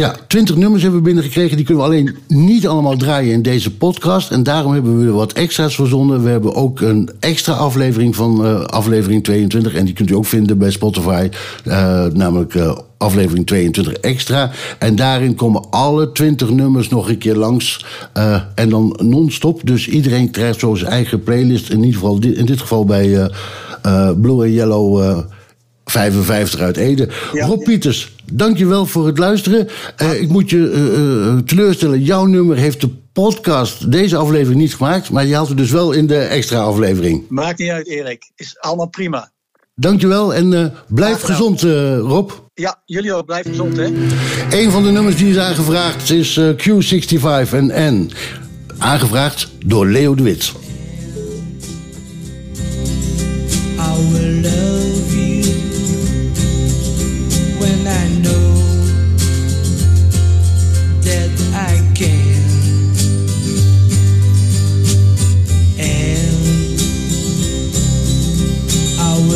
Ja, 0.00 0.14
twintig 0.26 0.56
nummers 0.56 0.82
hebben 0.82 1.00
we 1.00 1.06
binnengekregen. 1.06 1.56
Die 1.56 1.66
kunnen 1.66 1.84
we 1.84 1.90
alleen 1.90 2.16
niet 2.28 2.66
allemaal 2.66 2.96
draaien 2.96 3.32
in 3.32 3.42
deze 3.42 3.74
podcast. 3.74 4.30
En 4.30 4.42
daarom 4.42 4.72
hebben 4.72 5.04
we 5.04 5.10
wat 5.10 5.32
extra's 5.32 5.74
verzonnen. 5.74 6.22
We 6.22 6.28
hebben 6.28 6.54
ook 6.54 6.80
een 6.80 7.10
extra 7.18 7.52
aflevering 7.52 8.16
van 8.16 8.46
eh, 8.46 8.60
aflevering 8.60 9.24
22. 9.24 9.74
En 9.74 9.84
die 9.84 9.94
kunt 9.94 10.10
u 10.10 10.14
ook 10.14 10.26
vinden 10.26 10.58
bij 10.58 10.70
Spotify. 10.70 11.28
eh, 11.64 12.04
namelijk 12.04 12.54
eh, 12.54 12.76
aflevering 12.98 13.46
22 13.46 13.92
extra. 13.92 14.50
En 14.78 14.96
daarin 14.96 15.34
komen 15.34 15.70
alle 15.70 16.12
20 16.12 16.50
nummers 16.50 16.88
nog 16.88 17.08
een 17.08 17.18
keer 17.18 17.36
langs. 17.36 17.84
en 18.54 18.68
dan 18.68 18.98
non-stop. 19.02 19.60
Dus 19.64 19.88
iedereen 19.88 20.30
krijgt 20.30 20.60
zo 20.60 20.74
zijn 20.74 20.90
eigen 20.90 21.22
playlist. 21.22 21.70
In 21.70 21.78
ieder 21.84 22.00
geval 22.00 22.18
in 22.18 22.46
dit 22.46 22.60
geval 22.60 22.84
bij 22.84 23.30
eh, 23.82 24.10
Blue 24.20 24.44
and 24.44 24.54
Yellow... 24.54 25.02
eh, 25.02 25.18
55 25.90 26.60
uit 26.60 26.76
Ede. 26.76 27.08
Rob 27.32 27.64
Pieters, 27.64 28.12
dankjewel 28.30 28.86
voor 28.86 29.06
het 29.06 29.18
luisteren. 29.18 29.68
Eh, 29.96 30.20
ik 30.20 30.28
moet 30.28 30.50
je 30.50 30.70
eh, 30.70 31.26
eh, 31.26 31.38
teleurstellen. 31.38 32.02
Jouw 32.02 32.24
nummer 32.24 32.56
heeft 32.56 32.80
de 32.80 32.88
podcast 33.12 33.92
deze 33.92 34.16
aflevering 34.16 34.60
niet 34.60 34.74
gemaakt. 34.74 35.10
Maar 35.10 35.26
je 35.26 35.34
had 35.34 35.48
het 35.48 35.56
dus 35.56 35.70
wel 35.70 35.92
in 35.92 36.06
de 36.06 36.18
extra 36.18 36.60
aflevering. 36.60 37.24
Maakt 37.28 37.58
niet 37.58 37.70
uit, 37.70 37.86
Erik. 37.86 38.30
Is 38.36 38.58
allemaal 38.58 38.88
prima. 38.88 39.30
Dankjewel 39.80 40.34
en 40.34 40.52
eh, 40.52 40.64
blijf 40.88 41.22
gezond, 41.22 41.62
eh, 41.62 41.98
Rob. 41.98 42.30
Ja, 42.54 42.82
jullie 42.84 43.14
ook. 43.14 43.26
Blijf 43.26 43.46
gezond, 43.46 43.76
hè? 43.76 43.84
Een 44.50 44.70
van 44.70 44.82
de 44.82 44.90
nummers 44.90 45.16
die 45.16 45.30
is 45.30 45.38
aangevraagd 45.38 46.10
is 46.10 46.36
eh, 46.36 46.48
Q65 46.48 47.52
en 47.52 47.94
N. 47.94 48.10
Aangevraagd 48.78 49.48
door 49.64 49.86
Leo 49.86 50.14
de 50.14 50.22
Wit. 50.22 50.52
Love 53.76 54.79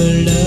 world. 0.04 0.43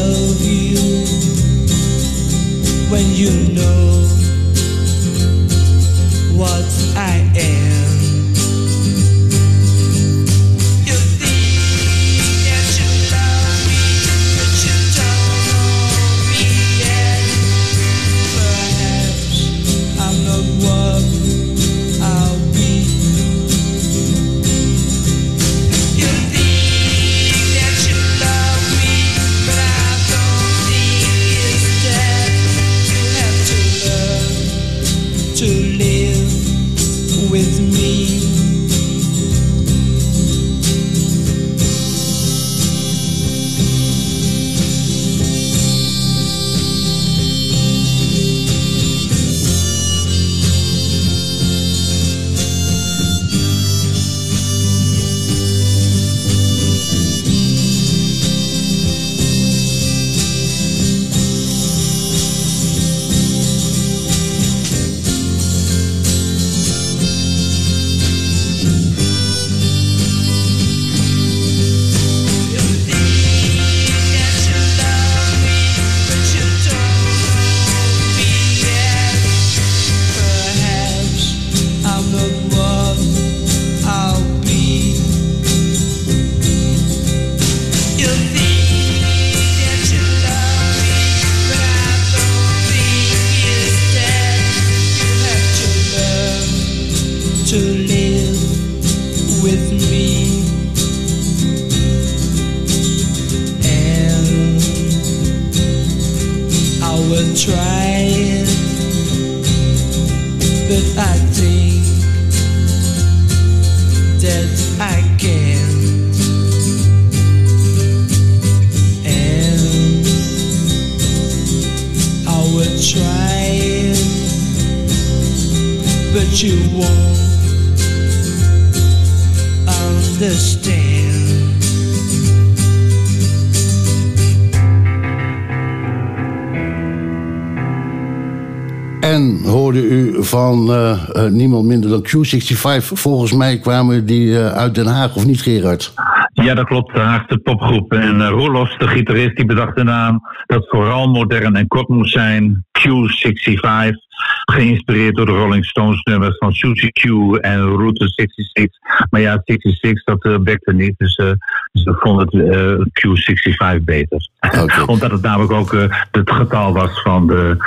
En 139.18 139.40
hoorde 139.44 139.88
u 139.88 140.24
van 140.24 140.72
eh, 140.72 140.92
eh, 140.92 141.32
niemand 141.32 141.66
minder 141.66 141.90
dan 141.90 142.06
Q65. 142.08 142.86
Volgens 142.94 143.34
mij 143.34 143.60
kwamen 143.60 144.06
die 144.06 144.40
eh, 144.40 144.52
uit 144.52 144.76
Den 144.76 144.86
Haag, 144.86 145.16
of 145.16 145.26
niet 145.26 145.42
Gerard? 145.42 145.94
Ja, 146.34 146.54
dat 146.54 146.66
klopt. 146.66 146.94
De 146.94 147.00
Haagse 147.00 147.38
popgroep. 147.38 147.94
En 147.94 148.16
uh, 148.16 148.78
de 148.78 148.88
gitarist, 148.88 149.36
die 149.36 149.46
bedacht 149.46 149.76
de 149.76 149.84
naam 149.84 150.22
dat 150.46 150.68
vooral 150.70 151.08
modern 151.08 151.56
en 151.56 151.68
kort 151.68 151.88
moest 151.88 152.14
zijn. 152.14 152.66
Q65. 152.80 154.06
Geïnspireerd 154.52 155.16
door 155.16 155.26
de 155.26 155.32
Rolling 155.32 155.66
Stones 155.66 156.02
nummers 156.04 156.38
van 156.38 156.54
Susie 156.54 156.92
Q 156.92 157.04
en 157.42 157.66
Route 157.66 158.08
66. 158.08 158.80
Maar 159.10 159.22
ja, 159.22 159.42
66, 159.46 160.04
dat 160.04 160.26
uh, 160.26 160.38
bekte 160.38 160.74
niet. 160.74 160.94
Dus 160.98 161.18
uh, 161.18 161.32
ze 161.72 161.96
vonden 162.00 162.26
het 162.26 162.34
uh, 162.34 163.78
Q65 163.78 163.84
beter. 163.84 164.30
Okay. 164.40 164.84
Omdat 164.94 165.12
het 165.12 165.22
namelijk 165.22 165.52
ook 165.52 165.72
het 166.12 166.32
getal 166.32 166.74
was 166.74 167.02
van 167.02 167.28
de, 167.28 167.58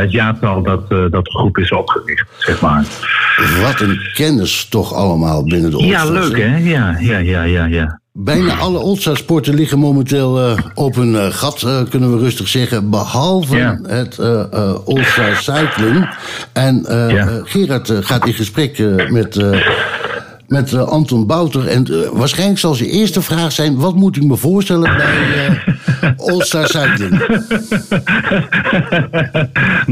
het 0.00 0.12
jaartal 0.12 0.62
dat, 0.62 0.88
dat 0.88 1.24
de 1.24 1.30
groep 1.30 1.58
is 1.58 1.72
opgericht, 1.72 2.28
zeg 2.38 2.60
maar. 2.60 2.84
Wat 3.62 3.80
een 3.80 4.00
kennis 4.14 4.68
toch 4.68 4.92
allemaal 4.94 5.44
binnen 5.44 5.70
de 5.70 5.86
Ja, 5.86 6.04
leuk 6.04 6.36
hè? 6.36 6.56
Ja, 6.56 6.96
ja, 6.98 7.18
ja, 7.18 7.42
ja. 7.42 7.64
ja. 7.64 8.00
Bijna 8.14 8.56
alle 8.56 8.78
Oldstar 8.78 9.16
sporten 9.16 9.54
liggen 9.54 9.78
momenteel 9.78 10.50
uh, 10.50 10.58
op 10.74 10.96
een 10.96 11.12
uh, 11.12 11.26
gat, 11.26 11.62
uh, 11.62 11.82
kunnen 11.88 12.12
we 12.12 12.18
rustig 12.18 12.48
zeggen. 12.48 12.90
Behalve 12.90 13.56
ja. 13.56 13.78
het 13.82 14.18
Oldstar 14.84 15.36
Cycling. 15.36 16.16
En 16.52 16.84
ja. 16.88 17.40
Gerard 17.44 17.90
gaat 17.90 18.26
in 18.26 18.32
gesprek 18.32 18.78
met, 19.10 19.44
met 20.46 20.74
Anton 20.74 21.26
Bouter. 21.26 21.68
En 21.68 21.86
waarschijnlijk 22.12 22.58
zal 22.58 22.74
zijn 22.74 22.88
eerste 22.88 23.22
vraag 23.22 23.52
zijn... 23.52 23.76
wat 23.76 23.94
moet 23.94 24.16
ik 24.16 24.22
me 24.22 24.36
voorstellen 24.36 24.96
bij 24.96 25.62
Oldstar 26.16 26.66
Cycling? 26.66 27.18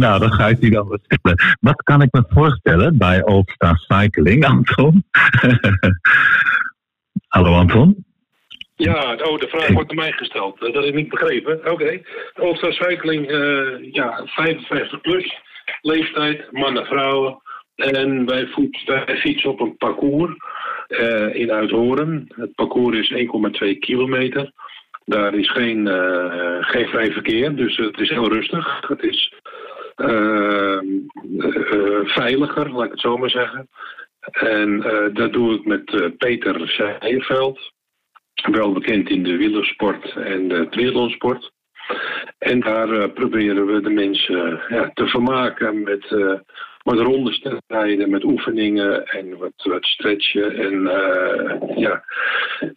nou, 0.03 0.21
dan 0.21 0.33
ga 0.33 0.49
ik 0.49 0.61
die 0.61 0.71
dan 0.71 0.89
wat 0.89 1.01
stellen. 1.03 1.57
Wat 1.61 1.83
kan 1.83 2.03
ik 2.03 2.13
me 2.13 2.25
voorstellen 2.29 2.99
bij 2.99 3.25
All 3.25 3.43
Star 3.47 3.77
Cycling, 3.77 4.45
Anton? 4.45 5.05
Hallo 7.29 7.55
Anton? 7.55 8.09
Ja, 8.81 9.17
oh, 9.23 9.39
de 9.39 9.49
vraag 9.49 9.69
wordt 9.69 9.91
aan 9.91 9.97
mij 9.97 10.13
gesteld. 10.13 10.63
Eh, 10.63 10.73
Dat 10.73 10.85
is 10.85 10.93
niet 10.93 11.09
begrepen. 11.09 11.71
Oké. 11.71 12.03
All-Star 12.35 12.73
Cycling, 12.73 13.31
eh, 13.31 13.93
ja, 13.93 14.23
55 14.25 15.01
plus, 15.01 15.41
leeftijd, 15.81 16.53
mannen, 16.53 16.87
vrouwen. 16.87 17.39
En 17.75 18.27
wij, 18.27 18.47
fietsen 19.17 19.51
op 19.51 19.61
een 19.61 19.77
parcours 19.77 20.37
eh, 20.87 21.35
in 21.35 21.53
Uithoren. 21.53 22.27
Het 22.35 22.55
parcours 22.55 22.99
is 22.99 23.11
1,2 23.11 23.79
kilometer. 23.79 24.53
Daar 25.05 25.35
is 25.35 25.51
geen, 25.51 25.89
eh, 25.89 26.57
geen 26.61 26.89
vrij 26.89 27.13
verkeer, 27.13 27.57
dus 27.57 27.77
het 27.77 27.99
is 27.99 28.11
heel 28.11 28.33
rustig. 28.33 28.89
Het 28.89 29.03
is 29.03 29.33
eh, 29.95 30.77
eh, 30.77 32.05
veiliger, 32.05 32.71
laat 32.71 32.85
ik 32.85 32.91
het 32.91 33.01
zo 33.01 33.17
maar 33.17 33.31
zeggen. 33.31 33.69
En 34.31 34.81
dat 35.13 35.33
doe 35.33 35.55
ik 35.55 35.65
met 35.65 36.17
Peter 36.19 36.69
Seijeveld 36.69 37.73
wel 38.47 38.73
bekend 38.73 39.09
in 39.09 39.23
de 39.23 39.37
wielersport 39.37 40.13
en 40.13 40.49
de 40.49 40.67
triathlonsport. 40.71 41.51
En 42.39 42.61
daar 42.61 42.91
eh, 42.91 43.13
proberen 43.13 43.67
we 43.67 43.81
de 43.81 43.91
mensen 43.91 44.61
eh, 44.61 44.71
ja, 44.71 44.91
te 44.95 45.07
vermaken 45.07 45.83
met 45.83 46.05
eh, 46.05 46.39
wat 46.83 46.99
rondes 46.99 47.41
te 47.41 47.63
rijden, 47.67 48.11
met 48.11 48.25
oefeningen 48.25 49.07
en 49.07 49.39
wat, 49.39 49.53
wat 49.57 49.85
stretchen. 49.85 50.57
En 50.57 50.83
ja, 51.77 52.05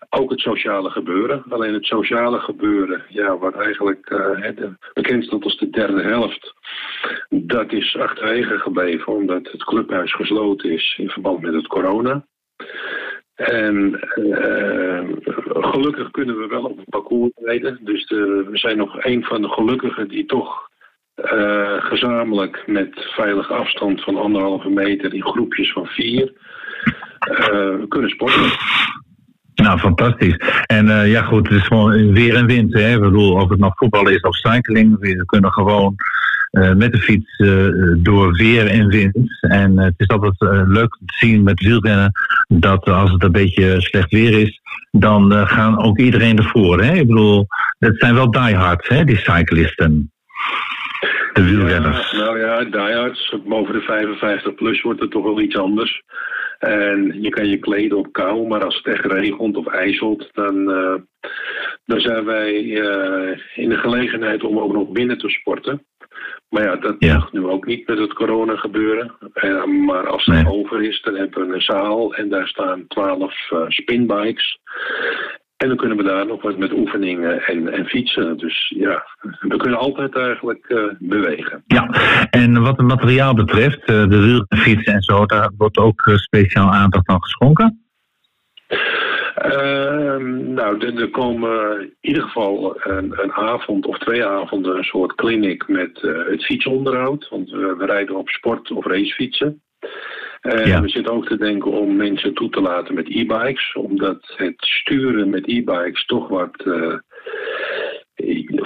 ook 0.09 0.29
het 0.29 0.39
sociale 0.39 0.89
gebeuren. 0.89 1.43
Alleen 1.49 1.73
het 1.73 1.85
sociale 1.85 2.39
gebeuren, 2.39 3.03
ja, 3.09 3.37
wat 3.37 3.55
eigenlijk 3.55 4.15
bekend 4.93 5.23
stond 5.23 5.43
als 5.43 5.57
de 5.57 5.69
derde 5.69 6.01
helft, 6.01 6.53
dat 7.29 7.71
is 7.71 7.97
achterwege 7.97 8.57
gebleven 8.57 9.13
omdat 9.13 9.51
het 9.51 9.63
clubhuis 9.63 10.13
gesloten 10.13 10.71
is 10.71 10.95
in 10.97 11.09
verband 11.09 11.41
met 11.41 11.53
het 11.53 11.67
corona. 11.67 12.25
En 13.35 13.99
eh, 13.99 15.03
gelukkig 15.71 16.11
kunnen 16.11 16.37
we 16.37 16.47
wel 16.47 16.63
op 16.63 16.77
het 16.77 16.89
parcours 16.89 17.31
rijden. 17.35 17.79
Dus 17.81 18.09
we 18.09 18.49
zijn 18.51 18.77
nog 18.77 19.03
een 19.03 19.23
van 19.23 19.41
de 19.41 19.47
gelukkigen 19.47 20.07
die 20.07 20.25
toch 20.25 20.69
eh, 21.15 21.85
gezamenlijk 21.85 22.63
met 22.65 22.89
veilige 23.15 23.53
afstand 23.53 24.03
van 24.03 24.17
anderhalve 24.17 24.69
meter 24.69 25.13
in 25.13 25.23
groepjes 25.23 25.71
van 25.71 25.85
vier 25.85 26.33
eh, 27.19 27.75
kunnen 27.87 28.09
sporten. 28.09 28.51
Nou, 29.55 29.79
fantastisch. 29.79 30.37
En 30.65 31.07
ja, 31.09 31.21
goed, 31.21 31.47
het 31.47 31.57
is 31.57 31.67
gewoon 31.67 32.13
weer 32.13 32.35
en 32.35 32.45
wind. 32.45 32.73
Hè? 32.73 32.93
Ik 32.93 32.99
bedoel, 32.99 33.33
of 33.33 33.49
het 33.49 33.59
nog 33.59 33.77
voetbal 33.77 34.09
is 34.09 34.21
of 34.21 34.35
cycling, 34.35 34.99
we 34.99 35.25
kunnen 35.25 35.51
gewoon 35.51 35.95
met 36.53 36.91
de 36.91 37.01
fiets 37.01 37.35
eh, 37.35 37.67
door 37.97 38.33
weer 38.33 38.67
en 38.67 38.87
wind. 38.87 39.15
En 39.41 39.79
eh, 39.79 39.85
het 39.85 39.93
is 39.97 40.07
altijd 40.07 40.41
eh, 40.41 40.61
leuk 40.67 40.97
te 41.05 41.25
zien 41.25 41.43
met 41.43 41.59
wielrennen 41.59 42.11
dat 42.47 42.85
als 42.85 43.11
het 43.11 43.23
een 43.23 43.31
beetje 43.31 43.81
slecht 43.81 44.11
weer 44.11 44.39
is, 44.39 44.61
dan 44.91 45.33
eh, 45.33 45.47
gaan 45.47 45.83
ook 45.83 45.99
iedereen 45.99 46.37
ervoor. 46.37 46.81
Hè? 46.81 46.93
Ik 46.93 47.07
bedoel, 47.07 47.45
het 47.79 47.99
zijn 47.99 48.13
wel 48.13 48.31
diehards, 48.31 48.87
hè, 48.87 49.03
die 49.03 49.17
cyclisten. 49.17 50.11
De 51.33 51.43
wielrenners. 51.43 52.11
Ja, 52.11 52.17
nou 52.17 52.39
ja, 52.39 52.63
diehards, 52.63 53.35
boven 53.45 53.73
de 53.73 53.81
55 53.81 54.55
plus 54.55 54.81
wordt 54.81 54.99
het 54.99 55.11
toch 55.11 55.23
wel 55.23 55.41
iets 55.41 55.57
anders. 55.57 56.03
En 56.59 57.21
je 57.21 57.29
kan 57.29 57.47
je 57.47 57.57
kleden 57.57 57.97
op 57.97 58.11
kou, 58.11 58.47
maar 58.47 58.65
als 58.65 58.75
het 58.75 58.85
echt 58.85 59.05
regent 59.05 59.57
of 59.57 59.67
ijzelt, 59.67 60.29
dan, 60.33 60.71
eh, 60.71 60.95
dan 61.85 61.99
zijn 61.99 62.25
wij 62.25 62.81
eh, 62.81 63.39
in 63.55 63.69
de 63.69 63.77
gelegenheid 63.77 64.43
om 64.43 64.59
ook 64.59 64.73
nog 64.73 64.89
binnen 64.89 65.17
te 65.17 65.29
sporten. 65.29 65.85
Maar 66.49 66.63
ja, 66.63 66.75
dat 66.75 67.01
mag 67.01 67.31
nu 67.31 67.45
ook 67.45 67.65
niet 67.65 67.87
met 67.87 67.97
het 67.97 68.13
corona 68.13 68.55
gebeuren. 68.55 69.11
Eh, 69.33 69.65
maar 69.65 70.07
als 70.07 70.25
het 70.25 70.47
over 70.47 70.83
is, 70.83 71.01
dan 71.01 71.15
hebben 71.15 71.47
we 71.47 71.53
een 71.53 71.61
zaal 71.61 72.15
en 72.15 72.29
daar 72.29 72.47
staan 72.47 72.87
12 72.87 73.51
eh, 73.51 73.59
spinbikes. 73.67 74.59
En 75.57 75.67
dan 75.67 75.77
kunnen 75.77 75.97
we 75.97 76.03
daar 76.03 76.25
nog 76.25 76.41
wat 76.41 76.57
met 76.57 76.73
oefeningen 76.73 77.45
en, 77.45 77.73
en 77.73 77.85
fietsen. 77.85 78.37
Dus 78.37 78.73
ja, 78.75 79.05
we 79.39 79.57
kunnen 79.57 79.79
altijd 79.79 80.15
eigenlijk 80.15 80.65
eh, 80.67 80.83
bewegen. 80.99 81.63
Ja, 81.67 81.89
en 82.29 82.61
wat 82.61 82.77
het 82.77 82.87
materiaal 82.87 83.33
betreft, 83.33 83.87
de 83.87 84.07
wielrenfietsen 84.07 84.93
en 84.93 85.01
zo, 85.01 85.25
daar 85.25 85.51
wordt 85.57 85.77
ook 85.77 86.01
speciaal 86.15 86.71
aandacht 86.71 87.07
aan 87.07 87.23
geschonken. 87.23 87.83
Ehm, 89.43 90.53
nou, 90.53 90.79
er, 90.79 91.01
er 91.01 91.09
komen 91.09 91.81
in 91.81 91.95
ieder 92.01 92.23
geval 92.23 92.75
een, 92.83 93.13
een 93.21 93.31
avond 93.31 93.85
of 93.85 93.97
twee 93.97 94.25
avonden 94.25 94.77
een 94.77 94.83
soort 94.83 95.15
clinic 95.15 95.67
met 95.67 96.03
eh, 96.03 96.25
het 96.25 96.45
fietsonderhoud. 96.45 97.29
Want 97.29 97.49
we, 97.49 97.75
we 97.77 97.85
rijden 97.85 98.15
op 98.15 98.29
sport- 98.29 98.71
of 98.71 98.85
racefietsen. 98.85 99.61
En 100.41 100.81
we 100.81 100.89
zitten 100.89 101.13
ook 101.13 101.27
te 101.27 101.37
denken 101.37 101.71
om 101.71 101.95
mensen 101.95 102.33
toe 102.33 102.49
te 102.49 102.61
laten 102.61 102.95
met 102.95 103.09
e-bikes. 103.09 103.73
Omdat 103.73 104.33
het 104.35 104.55
sturen 104.57 105.29
met 105.29 105.47
e-bikes 105.47 106.05
toch 106.05 106.27
wat 106.27 106.55
eh, 106.65 106.97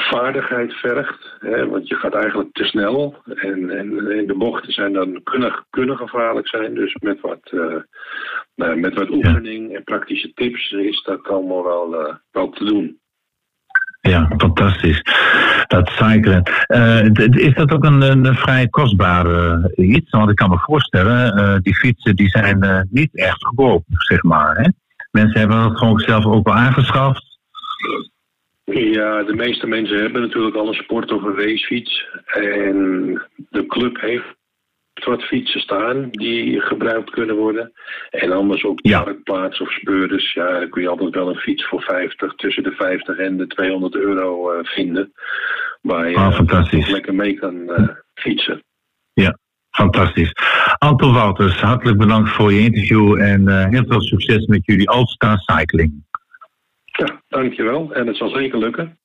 vaardigheid 0.10 0.74
vergt. 0.74 1.36
Hè? 1.40 1.68
Want 1.68 1.88
je 1.88 1.96
gaat 1.96 2.14
eigenlijk 2.14 2.50
te 2.54 2.64
snel. 2.64 3.16
En, 3.26 3.70
en, 3.70 4.12
en 4.12 4.28
de 4.28 4.36
bochten 4.38 4.74
zijn 4.74 4.94
dan, 4.94 5.24
kunnen, 5.24 5.66
kunnen 5.70 5.98
gevaarlijk 5.98 6.48
zijn. 6.48 6.74
Dus 6.74 6.96
met 7.00 7.22
wat, 7.22 7.40
eh, 7.44 7.76
nou, 8.56 8.80
met 8.80 8.94
wat 8.94 9.10
oefening 9.10 9.76
en 9.76 9.84
praktische 9.84 10.32
tips 10.34 10.72
is 10.72 11.04
dat 11.04 11.28
allemaal 11.28 11.64
wel, 11.64 12.06
eh, 12.06 12.16
wel 12.32 12.50
te 12.50 12.66
doen. 12.66 13.00
Ja, 14.02 14.30
fantastisch. 14.38 15.02
Dat 15.68 15.90
cyclen. 15.90 16.44
Eh, 16.66 17.06
is 17.30 17.54
dat 17.54 17.72
ook 17.72 17.84
een, 17.84 18.02
een, 18.02 18.36
vrij 18.36 18.68
kostbare 18.68 19.72
iets? 19.76 20.10
Want 20.10 20.30
ik 20.30 20.36
kan 20.36 20.50
me 20.50 20.58
voorstellen, 20.58 21.62
die 21.62 21.76
fietsen 21.76 22.16
die 22.16 22.30
zijn 22.30 22.88
niet 22.92 23.16
echt 23.16 23.46
goedkoop, 23.46 23.84
zeg 23.88 24.24
maar. 24.24 24.56
Hè? 24.56 24.70
Mensen 25.12 25.40
hebben 25.40 25.58
het 25.58 25.78
gewoon 25.78 26.00
zelf 26.00 26.26
ook 26.26 26.46
wel 26.48 26.56
aangeschaft. 26.56 27.28
Ja, 28.74 29.24
de 29.24 29.36
meeste 29.36 29.68
mensen 29.68 30.02
hebben 30.02 30.22
natuurlijk 30.22 30.56
al 30.56 30.68
een 30.68 30.74
sport- 30.74 31.12
of 31.12 31.24
een 31.24 31.36
racefiets. 31.36 32.06
En 32.26 32.76
de 33.50 33.66
club 33.66 34.02
heeft 34.02 34.36
wat 35.06 35.24
fietsen 35.24 35.62
staan 35.62 36.10
die 36.12 36.62
gebruikt 36.62 37.10
kunnen 37.10 37.36
worden. 37.36 37.72
En 38.10 38.32
anders 38.32 38.64
op 38.64 38.84
marktplaats 38.84 39.62
of 39.62 39.72
speurders, 39.72 40.34
ja, 40.34 40.60
dan 40.60 40.70
kun 40.70 40.82
je 40.82 40.88
altijd 40.88 41.16
wel 41.16 41.30
een 41.30 41.36
fiets 41.40 41.68
voor 41.68 41.82
50, 41.82 42.34
tussen 42.36 42.64
de 42.64 42.72
50 42.72 43.18
en 43.18 43.38
de 43.38 43.48
200 43.48 43.96
euro 43.96 44.52
eh, 44.52 44.66
vinden. 44.66 45.14
Waar 45.82 46.10
je 46.10 46.16
Ah, 46.16 46.40
eh, 46.72 46.90
lekker 46.90 47.16
mee 47.16 47.34
kan 47.34 47.70
eh, 47.70 47.88
fietsen. 48.14 48.64
Ja, 49.14 49.38
fantastisch. 49.70 50.32
Anton 50.78 51.14
Wouters, 51.14 51.62
hartelijk 51.62 51.98
bedankt 51.98 52.30
voor 52.30 52.54
je 52.54 52.60
interview 52.60 53.22
en 53.22 53.70
heel 53.70 53.86
veel 53.88 54.02
succes 54.02 54.46
met 54.46 54.66
jullie 54.66 54.90
All-Star 54.90 55.38
Cycling. 55.38 56.06
Ja, 56.98 57.22
dankjewel. 57.28 57.94
En 57.94 58.08
het 58.08 58.18
zal 58.18 58.30
zeker 58.30 58.58
lukken. 58.60 59.00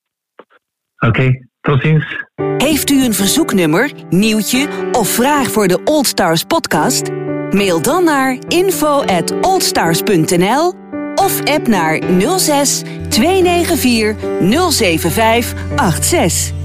Oké, 0.99 1.47
tot 1.61 1.83
ziens. 1.83 2.25
Heeft 2.59 2.91
u 2.91 3.05
een 3.05 3.15
verzoeknummer, 3.15 3.93
nieuwtje 4.11 4.69
of 4.93 5.09
vraag 5.09 5.51
voor 5.51 5.69
de 5.69 5.81
Old 5.85 6.07
Stars 6.07 6.45
podcast? 6.45 7.11
Mail 7.51 7.83
dan 7.83 8.05
naar 8.05 8.39
info 8.49 9.01
at 9.01 9.41
oldstars.nl 9.41 10.73
of 11.15 11.45
app 11.45 11.67
naar 11.67 12.01
06 12.39 12.83
294 13.09 14.17
075 14.41 15.53
86. 15.77 16.62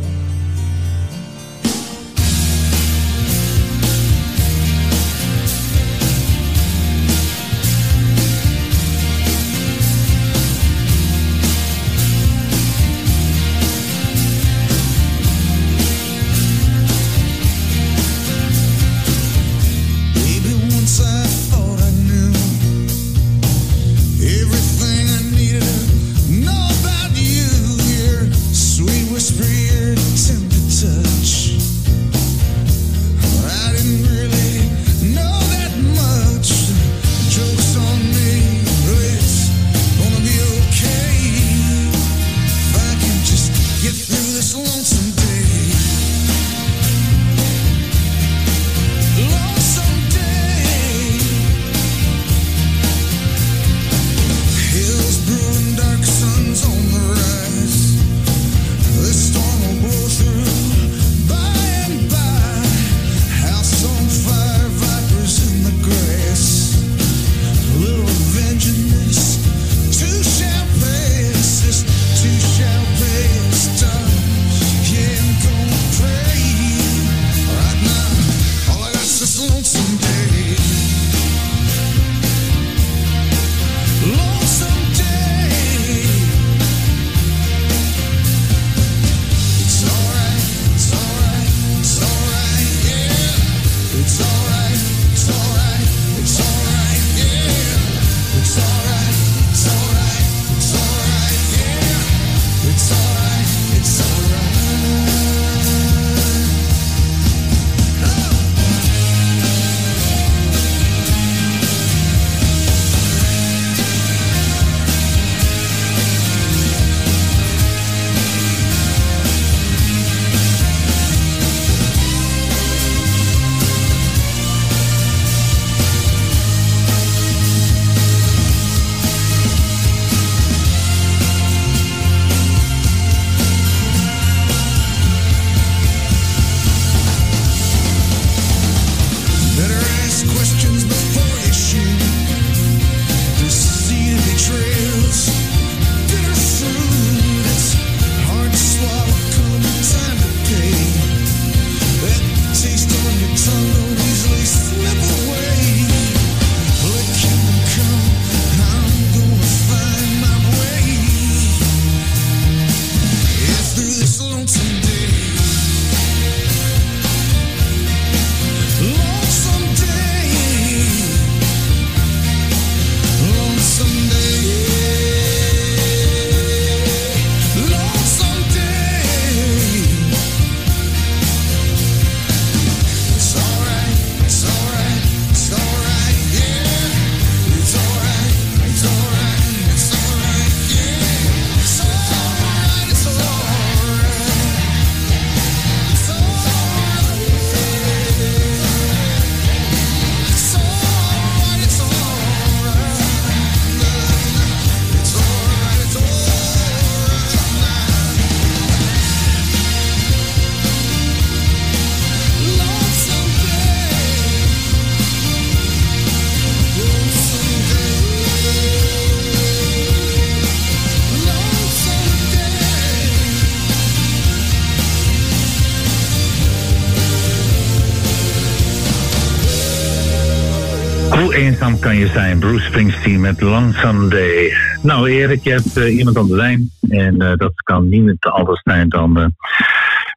Eenzaam 231.67 231.81
kan 231.81 231.97
je 231.97 232.07
zijn? 232.07 232.39
Bruce 232.39 232.65
Springsteen 232.65 233.19
met 233.19 233.41
Lonesome 233.41 234.09
Day. 234.09 234.53
Nou 234.81 235.09
Erik, 235.09 235.43
je 235.43 235.49
hebt 235.51 235.77
eh, 235.77 235.97
iemand 235.97 236.17
aan 236.17 236.27
de 236.27 236.35
lijn. 236.35 236.71
En 236.89 237.21
eh, 237.21 237.37
dat 237.37 237.53
kan 237.55 237.89
niemand 237.89 238.25
anders 238.25 238.61
zijn 238.63 238.89
dan 238.89 239.19
eh, 239.19 239.25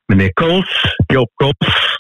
meneer 0.07 0.33
Kools, 0.33 0.97
Joop 1.07 1.31
Kools. 1.35 1.99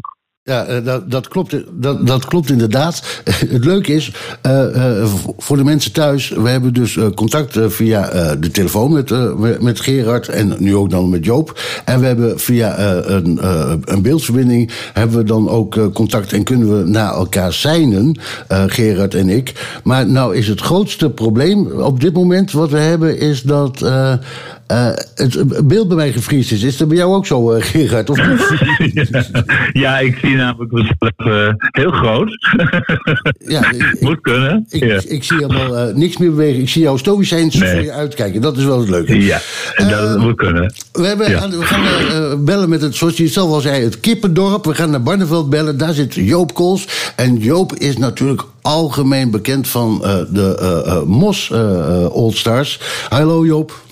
Ja, 0.51 0.65
eh, 0.65 0.85
dat, 0.85 1.11
dat, 1.11 1.29
klopt, 1.29 1.57
dat, 1.73 2.07
dat 2.07 2.25
klopt 2.25 2.51
inderdaad. 2.51 3.03
Het 3.55 3.65
leuke 3.65 3.93
is, 3.95 4.13
eh, 4.43 4.99
eh, 5.01 5.09
voor 5.39 5.57
de 5.57 5.65
mensen 5.65 5.93
thuis, 5.93 6.29
we 6.29 6.49
hebben 6.49 6.73
dus 6.75 6.97
eh, 6.97 7.07
contact 7.15 7.57
eh, 7.57 7.69
via 7.69 8.09
eh, 8.09 8.31
de 8.41 8.51
telefoon 8.51 8.93
met, 8.93 9.11
eh, 9.11 9.33
met- 9.61 9.81
Gerard 9.81 10.29
en 10.29 10.55
nu 10.59 10.77
ook 10.77 10.91
dan 10.91 11.09
met 11.09 11.25
Joop. 11.25 11.61
En 11.85 12.01
we 12.01 12.07
hebben 12.07 12.41
via 12.41 12.75
eh, 12.77 13.15
een, 13.15 13.39
eh, 13.41 13.73
een 13.85 14.03
beeldverbinding 14.03 14.71
hebben 14.93 15.17
we 15.19 15.25
dan 15.25 15.49
ook 15.49 15.77
eh, 15.77 15.85
contact 15.93 16.33
en 16.33 16.45
kunnen 16.45 16.79
we 16.79 16.89
naar 16.89 17.13
elkaar 17.15 17.53
zijnen, 17.53 18.19
eh, 18.49 18.63
Gerard 18.67 19.15
en 19.15 19.29
ik. 19.29 19.79
Maar 19.85 20.07
nou 20.07 20.37
is 20.37 20.49
het 20.49 20.61
grootste 20.61 21.11
probleem 21.11 21.67
op 21.67 22.01
dit 22.01 22.13
moment 22.13 22.53
wat 22.53 22.71
we 22.71 22.79
hebben, 22.79 23.19
is 23.19 23.43
dat 23.43 23.83
eh, 24.71 24.91
het 25.15 25.67
beeld 25.67 25.89
bij 25.89 25.97
mij 25.97 26.13
gevriesd 26.13 26.53
is. 26.53 26.63
Is 26.63 26.77
dat 26.77 26.89
bij 26.89 26.97
jou 26.97 27.15
ook 27.15 27.27
zo, 27.27 27.53
eh, 27.53 27.63
Gerard? 27.65 28.11
Of 28.11 28.19
ja, 29.73 29.99
ik 29.99 30.19
zie 30.23 30.35
namelijk 30.37 30.73
mezelf 30.73 31.13
eh, 31.17 31.49
heel 31.71 31.91
groot. 31.91 32.39
Ja, 33.39 33.73
Moet 34.01 34.21
kunnen. 34.21 34.67
Ik, 34.69 34.85
ja. 34.85 35.01
ik 35.07 35.25
zie 35.25 35.37
helemaal 35.37 35.93
niks 35.95 36.17
meer 36.17 36.31
bewegen. 36.31 36.61
Ik 36.61 36.69
zie 36.69 36.83
jou 36.83 36.99
stoïcijns 36.99 37.55
Nee. 37.55 37.71
voor 37.71 37.81
je 37.83 37.93
uitkijken. 37.93 38.41
Dat 38.41 38.57
is 38.57 38.65
wel 38.65 38.79
het 38.81 38.89
leuke. 38.89 39.25
ja, 39.25 39.41
en 39.75 39.89
dat 39.89 40.19
moet 40.19 40.37
kunnen. 40.37 40.75
We, 40.93 41.07
hebben 41.07 41.31
Ja. 41.31 41.49
we 41.49 41.65
gaan 41.65 42.45
bellen 42.45 42.69
met 42.69 42.83
het, 42.83 42.95
zoals 42.95 43.17
je 43.17 43.29
zelf 43.29 43.51
al 43.51 43.61
zei, 43.61 43.85
het 43.85 44.01
Kippendorp. 44.01 44.65
We 44.65 44.75
gaan 44.75 44.91
naar 44.91 45.03
Barneveld 45.03 45.51
bellen. 45.51 45.79
Daar 45.79 45.93
zit 45.95 46.15
Joop 46.15 46.55
Kools. 46.55 47.13
En 47.17 47.37
Joop 47.37 47.75
is 47.75 47.97
natuurlijk 47.97 48.43
algemeen 48.63 49.31
bekend 49.31 49.69
van 49.69 49.99
de 50.33 51.03
Mos 51.07 51.53
All 52.15 52.31
Stars. 52.33 52.81
Hallo 53.09 53.47
Joop. 53.47 53.89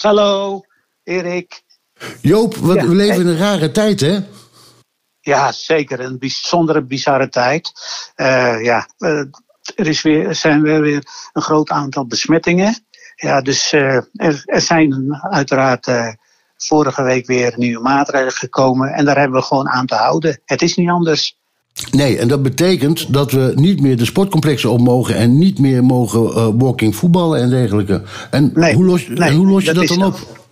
Hallo, 0.00 0.60
Erik. 1.02 1.62
Joop, 2.20 2.56
wat, 2.56 2.76
Ja, 2.76 2.86
we 2.86 2.94
leven 2.94 3.20
in 3.20 3.26
een 3.26 3.36
rare 3.36 3.70
tijd, 3.70 4.00
hè? 4.00 4.18
Ja, 5.20 5.52
zeker. 5.52 6.00
Een 6.00 6.18
bijzondere, 6.18 6.82
bizarre 6.82 7.28
tijd. 7.28 7.72
Eh, 8.14 8.64
ja, 8.64 8.88
eh, 8.98 9.24
er 9.74 9.86
is 9.86 10.02
weer, 10.02 10.26
er 10.26 10.34
zijn 10.34 10.62
weer, 10.62 10.80
weer 10.80 11.02
een 11.32 11.42
groot 11.42 11.70
aantal 11.70 12.06
besmettingen. 12.06 12.86
Ja, 13.14 13.40
dus 13.40 13.72
eh, 13.72 13.96
er, 14.12 14.42
er 14.44 14.60
zijn 14.60 15.14
uiteraard 15.30 15.88
vorige 16.56 17.02
week 17.02 17.26
weer 17.26 17.52
nieuwe 17.56 17.82
maatregelen 17.82 18.32
gekomen. 18.32 18.92
En 18.92 19.04
daar 19.04 19.18
hebben 19.18 19.40
we 19.40 19.46
gewoon 19.46 19.68
aan 19.68 19.86
te 19.86 19.94
houden. 19.94 20.40
Het 20.44 20.62
is 20.62 20.76
niet 20.76 20.90
anders. 20.90 21.38
Nee, 21.90 22.18
en 22.18 22.28
dat 22.28 22.42
betekent 22.42 23.12
dat 23.12 23.32
we 23.32 23.52
niet 23.54 23.80
meer 23.80 23.96
de 23.96 24.04
sportcomplexen 24.04 24.70
op 24.70 24.80
mogen... 24.80 25.14
en 25.14 25.38
niet 25.38 25.58
meer 25.58 25.84
mogen 25.84 26.20
eh, 26.20 26.48
walking 26.54 26.96
voetballen 26.96 27.40
en 27.40 27.50
dergelijke. 27.50 28.02
En 28.30 28.72
hoe 28.74 28.84
los, 28.84 29.08
nee, 29.08 29.32
hoe 29.32 29.46
los 29.46 29.64
je 29.64 29.72
dat 29.72 29.86
dat, 29.86 29.98
dan 29.98 30.06
op? 30.06 30.44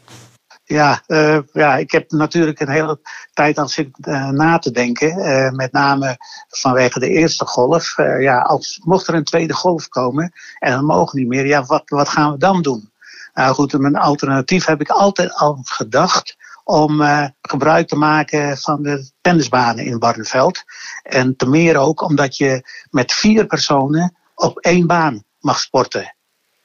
Ja, 0.65 1.03
eh, 1.07 1.39
ja, 1.53 1.77
ik 1.77 1.91
heb 1.91 2.11
natuurlijk 2.11 2.61
een 2.61 2.69
hele 2.69 3.01
tijd 3.33 3.59
aan 3.59 3.69
zitten 3.69 4.15
eh, 4.15 4.29
na 4.29 4.59
te 4.59 4.71
denken. 4.71 5.17
met 5.57 5.73
name 5.73 6.17
vanwege 6.49 6.99
de 6.99 7.09
eerste 7.09 7.47
golf. 7.47 7.97
Ja, 8.19 8.39
als, 8.39 8.81
mocht 8.83 9.09
er 9.09 9.15
een 9.15 9.25
tweede 9.25 9.55
golf 9.55 9.89
komen 9.89 10.33
en 10.59 10.73
dan 10.73 10.85
mogen 10.85 11.19
niet 11.19 11.29
meer, 11.29 11.47
ja, 11.47 11.65
wat, 11.65 11.83
wat 11.87 12.09
gaan 12.09 12.33
we 12.33 12.39
dan 12.39 12.63
doen? 12.63 12.93
Nou 13.35 13.55
goed, 13.55 13.79
mijn 13.79 13.97
alternatief 13.97 14.65
heb 14.65 14.81
ik 14.81 14.89
altijd 14.89 15.35
al 15.35 15.59
gedacht 15.63 16.37
om 16.65 17.01
eh, 17.01 17.27
gebruik 17.43 17.89
te 17.89 17.97
maken 17.97 18.59
van 18.59 18.83
de 18.83 19.11
tennisbanen 19.21 19.85
in 19.85 19.99
Barneveld. 19.99 20.63
En 21.03 21.37
te 21.37 21.49
meer 21.49 21.77
ook 21.77 22.03
omdat 22.03 22.37
je 22.37 22.69
met 22.91 23.13
vier 23.13 23.47
personen 23.47 24.17
op 24.35 24.59
één 24.59 24.87
baan 24.87 25.25
mag 25.41 25.61
sporten. 25.61 26.15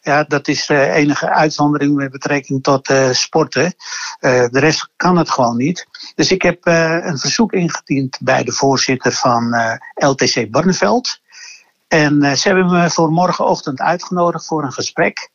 Ja, 0.02 0.24
dat 0.24 0.48
is 0.48 0.66
de 0.66 0.90
enige 0.90 1.30
uitzondering 1.30 1.96
met 1.96 2.12
betrekking 2.12 2.64
tot 2.64 2.90
eh, 2.90 3.12
sporten. 3.12 3.74
Eh, 4.20 4.48
de 4.50 4.60
rest 4.60 4.90
kan 4.96 5.18
het 5.18 5.30
gewoon 5.30 5.58
niet. 5.58 5.88
Dus 6.16 6.32
ik 6.32 6.42
heb 6.42 6.66
eh, 6.66 7.06
een 7.06 7.18
verzoek 7.18 7.54
ingediend 7.54 8.18
bij 8.22 8.44
de 8.44 8.52
voorzitter 8.52 9.12
van 9.12 9.54
eh, 9.54 9.74
LTC 10.10 10.52
Barneveld. 10.52 11.20
En 11.88 12.24
eh, 12.24 12.34
ze 12.34 12.48
hebben 12.48 12.72
me 12.72 12.90
voor 12.90 13.12
morgenochtend 13.12 13.80
uitgenodigd 13.80 14.46
voor 14.46 14.64
een 14.64 14.74
gesprek. 14.74 15.30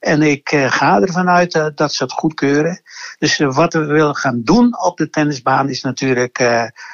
En 0.00 0.22
ik 0.22 0.52
eh, 0.52 0.72
ga 0.72 1.00
ervan 1.00 1.28
uit 1.28 1.54
eh, 1.54 1.66
dat 1.74 1.94
ze 1.94 2.02
het 2.02 2.12
goedkeuren. 2.12 2.82
Dus 3.18 3.38
eh, 3.38 3.54
wat 3.54 3.72
we 3.72 3.84
willen 3.84 4.16
gaan 4.16 4.42
doen 4.42 4.82
op 4.82 4.96
de 4.96 5.10
tennisbaan 5.10 5.68
is 5.68 5.82
natuurlijk 5.82 6.40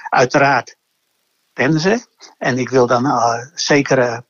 uiteraard 0.08 0.76
tennissen. 1.52 2.06
En 2.38 2.58
ik 2.58 2.68
wil 2.68 2.86
dan 2.86 3.06
zeker 3.54 4.22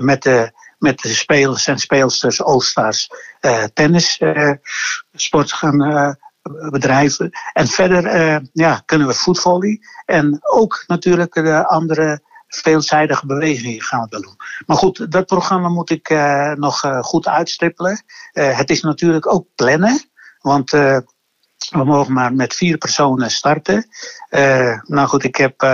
met, 0.00 0.22
de, 0.22 0.52
met 0.78 0.98
de 0.98 1.08
spelers 1.08 1.66
en 1.66 1.78
speelsters 1.78 2.42
All-Stars 2.42 3.10
eh, 3.40 3.64
tennis 3.64 4.18
eh, 4.18 4.52
sport 5.12 5.52
gaan 5.52 6.16
bedrijven. 6.70 7.30
En 7.52 7.66
verder 7.66 8.42
ja, 8.52 8.82
kunnen 8.84 9.06
we 9.06 9.14
voetvolley. 9.14 9.80
En 10.04 10.38
ook 10.42 10.84
natuurlijk 10.86 11.34
de 11.34 11.66
andere 11.66 12.22
veelzijdige 12.56 13.26
bewegingen 13.26 13.82
gaan 13.82 14.06
we 14.08 14.20
doen. 14.20 14.36
Maar 14.66 14.76
goed, 14.76 15.12
dat 15.12 15.26
programma 15.26 15.68
moet 15.68 15.90
ik 15.90 16.08
eh, 16.08 16.52
nog 16.52 16.84
eh, 16.84 17.02
goed 17.02 17.28
uitstippelen. 17.28 18.04
Eh, 18.32 18.58
het 18.58 18.70
is 18.70 18.82
natuurlijk 18.82 19.32
ook 19.32 19.46
plannen. 19.54 20.10
Want 20.40 20.70
we 20.70 21.04
mogen 21.70 22.12
maar 22.12 22.34
met 22.34 22.54
vier 22.54 22.78
personen 22.78 23.30
starten. 23.30 23.88
Nou 24.82 25.08
goed, 25.08 25.24
ik 25.24 25.36
heb 25.36 25.66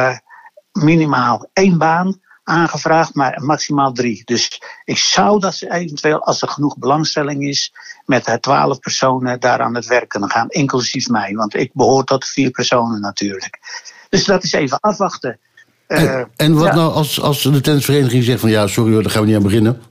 minimaal 0.73 1.49
één 1.53 1.79
baan 1.79 2.21
aangevraagd, 2.45 3.15
maar 3.15 3.43
maximaal 3.45 3.93
drie. 3.93 4.23
Dus 4.25 4.63
ik 4.85 4.99
zou 4.99 5.41
dat 5.41 5.55
ze 5.55 5.71
eventueel, 5.71 6.23
als 6.25 6.43
er 6.43 6.49
genoeg 6.49 6.79
belangstelling 6.79 7.43
is, 7.43 7.75
met 8.05 8.39
twaalf 8.41 8.79
personen 8.79 9.41
daar 9.41 9.61
aan 9.61 9.75
het 9.75 9.87
werk 9.87 10.09
kunnen 10.09 10.31
gaan, 10.31 10.49
inclusief 10.49 11.09
mij. 11.09 11.35
Want 11.35 11.55
ik 11.55 11.71
behoor 11.73 12.05
tot 12.05 12.27
vier 12.27 12.51
personen 12.51 13.01
natuurlijk. 13.01 13.59
Dus 14.09 14.25
dat 14.25 14.43
is 14.43 14.53
even 14.53 14.81
afwachten. 14.81 15.41
Eh, 15.89 16.23
En 16.37 16.55
wat 16.55 16.67
ja. 16.67 16.75
nou 16.75 16.93
als, 16.93 17.21
als 17.21 17.43
de 17.43 17.61
tennisvereniging 17.61 18.25
zegt 18.25 18.41
van... 18.41 18.51
ja, 18.51 18.67
sorry 18.67 18.93
hoor, 18.93 19.03
daar 19.03 19.11
gaan 19.11 19.21
we 19.21 19.27
niet 19.27 19.37
aan 19.37 19.43
beginnen. 19.43 19.83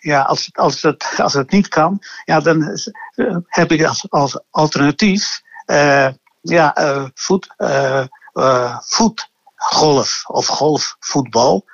ja, 0.00 0.20
als, 0.20 0.50
als, 0.52 0.82
het, 0.82 1.14
als 1.16 1.32
het 1.32 1.50
niet 1.50 1.68
kan, 1.68 1.98
ja, 2.24 2.40
dan 2.40 2.78
eh, 3.14 3.36
heb 3.46 3.72
ik 3.72 3.84
als, 3.84 4.06
als 4.10 4.40
alternatief 4.50 5.44
eh, 5.66 6.08
ja, 6.40 6.74
eh, 6.74 7.04
voet, 7.14 7.54
eh, 7.56 8.04
voetgolf 8.80 10.24
of 10.26 10.46
golfvoetbal. 10.46 11.64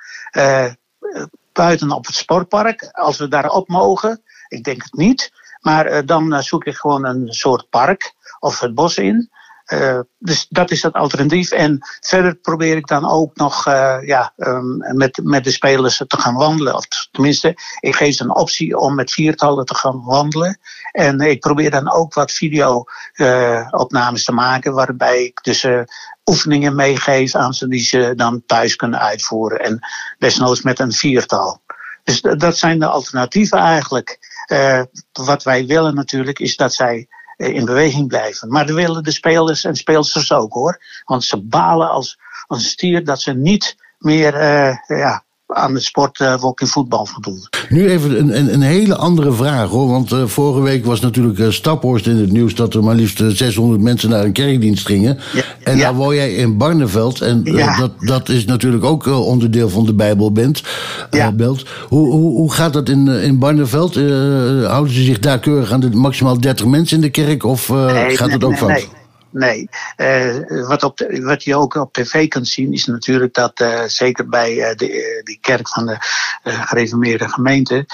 buiten 1.53 1.91
op 1.91 2.05
het 2.05 2.15
sportpark, 2.15 2.89
als 2.91 3.17
we 3.17 3.27
daarop 3.27 3.67
mogen. 3.67 4.21
Ik 4.47 4.63
denk 4.63 4.83
het 4.83 4.93
niet. 4.93 5.31
Maar 5.59 6.05
dan 6.05 6.43
zoek 6.43 6.65
ik 6.65 6.75
gewoon 6.75 7.05
een 7.05 7.33
soort 7.33 7.69
park 7.69 8.13
of 8.39 8.59
het 8.59 8.73
bos 8.75 8.97
in. 8.97 9.29
Eh, 9.73 9.99
dus 10.17 10.45
dat 10.49 10.71
is 10.71 10.81
het 10.81 10.93
alternatief. 10.93 11.51
En 11.51 11.79
verder 12.01 12.35
probeer 12.35 12.75
ik 12.75 12.87
dan 12.87 13.09
ook 13.09 13.35
nog 13.35 13.67
eh, 13.67 13.97
ja, 14.01 14.33
ehm, 14.37 14.97
met, 14.97 15.19
met 15.23 15.43
de 15.43 15.51
spelers 15.51 15.97
te 16.07 16.19
gaan 16.19 16.35
wandelen. 16.35 16.75
Of 16.75 16.87
tenminste, 17.11 17.55
ik 17.79 17.95
geef 17.95 18.15
ze 18.15 18.23
een 18.23 18.35
optie 18.35 18.77
om 18.77 18.95
met 18.95 19.11
viertallen 19.11 19.65
te 19.65 19.75
gaan 19.75 20.03
wandelen. 20.03 20.59
En 20.91 21.19
ik 21.19 21.39
probeer 21.39 21.71
dan 21.71 21.91
ook 21.91 22.13
wat 22.13 22.31
video-opnames 22.31 24.23
te 24.23 24.31
maken. 24.31 24.73
Waarbij 24.73 25.23
ik 25.23 25.43
dus 25.43 25.63
eh, 25.63 25.81
oefeningen 26.25 26.75
meegeef 26.75 27.35
aan 27.35 27.53
ze 27.53 27.67
die 27.67 27.83
ze 27.83 28.13
dan 28.15 28.43
thuis 28.45 28.75
kunnen 28.75 28.99
uitvoeren. 28.99 29.59
En 29.59 29.79
desnoods 30.17 30.61
met 30.61 30.79
een 30.79 30.91
viertal. 30.91 31.61
Dus 32.03 32.21
dat 32.21 32.57
zijn 32.57 32.79
de 32.79 32.87
alternatieven 32.87 33.57
eigenlijk. 33.57 34.19
Eh, 34.45 34.81
wat 35.11 35.43
wij 35.43 35.65
willen 35.65 35.95
natuurlijk 35.95 36.39
is 36.39 36.55
dat 36.55 36.73
zij 36.73 36.97
eh, 36.97 37.21
in 37.35 37.65
beweging 37.65 38.07
blijven. 38.07 38.49
Maar 38.49 38.65
dat 38.65 38.75
willen 38.75 39.03
de 39.03 39.11
spelers 39.11 39.63
en 39.63 39.75
speelsters 39.75 40.31
ook 40.31 40.53
hoor. 40.53 40.81
Want 41.05 41.23
ze 41.23 41.41
balen 41.41 41.89
als, 41.89 42.19
als 42.47 42.69
stier 42.69 43.03
dat 43.03 43.21
ze 43.21 43.33
niet 43.33 43.75
meer 43.97 44.35
eh, 44.35 44.77
ja, 44.87 45.23
aan 45.47 45.73
de 45.73 45.79
sport 45.79 46.19
uh, 46.19 46.39
walking 46.39 46.69
voetbal 46.69 47.05
voldoen. 47.05 47.47
Nu 47.69 47.89
even 47.89 48.19
een, 48.19 48.37
een, 48.37 48.53
een, 48.53 48.61
hele 48.61 48.95
andere 48.95 49.31
vraag 49.31 49.69
hoor. 49.69 49.87
Want 49.87 50.11
uh, 50.11 50.25
vorige 50.25 50.61
week 50.61 50.85
was 50.85 50.99
natuurlijk 50.99 51.37
uh, 51.37 51.49
Staphorst 51.49 52.07
in 52.07 52.17
het 52.17 52.31
nieuws 52.31 52.55
dat 52.55 52.73
er 52.73 52.83
maar 52.83 52.95
liefst 52.95 53.23
600 53.27 53.81
mensen 53.81 54.09
naar 54.09 54.23
een 54.23 54.31
kerkdienst 54.31 54.85
gingen. 54.85 55.19
Ja, 55.33 55.43
en 55.63 55.77
ja. 55.77 55.83
daar 55.83 55.95
woon 55.95 56.15
jij 56.15 56.33
in 56.33 56.57
Barneveld. 56.57 57.21
En 57.21 57.41
ja. 57.43 57.77
dat, 57.77 57.91
dat 57.99 58.29
is 58.29 58.45
natuurlijk 58.45 58.83
ook 58.83 59.05
onderdeel 59.05 59.69
van 59.69 59.85
de. 59.85 59.91
Belt. 59.93 61.65
Hoe, 61.87 62.11
hoe, 62.11 62.35
hoe 62.35 62.53
gaat 62.53 62.73
dat 62.73 62.89
in, 62.89 63.07
in 63.07 63.39
Barneveld? 63.39 63.95
houden 63.95 64.93
ze 64.93 65.03
zich 65.03 65.19
daar 65.19 65.39
keurig 65.39 65.71
aan 65.71 65.79
de 65.79 65.89
maximaal 65.89 66.39
30 66.39 66.65
mensen 66.65 66.95
in 66.95 67.01
de 67.01 67.09
kerk? 67.09 67.43
Of 67.43 67.69
nee, 67.69 68.17
gaat 68.17 68.27
nee, 68.27 68.35
het 68.35 68.43
ook 68.43 68.49
nee, 68.49 68.59
fout? 68.59 68.87
Nee. 69.33 69.69
Uh, 69.97 70.67
wat, 70.67 70.83
op 70.83 70.99
wat 71.21 71.43
je 71.43 71.55
ook 71.55 71.75
op 71.75 71.93
tv 71.93 72.27
kunt 72.27 72.47
zien 72.47 72.73
is 72.73 72.85
natuurlijk 72.85 73.33
dat 73.33 73.61
uh, 73.61 73.83
zeker 73.83 74.29
bij 74.29 74.53
uh, 74.53 74.75
de, 74.75 75.21
die 75.23 75.37
kerk 75.41 75.69
van 75.69 75.85
de 75.85 75.97
gereformeerde 76.43 77.29
gemeente, 77.29 77.85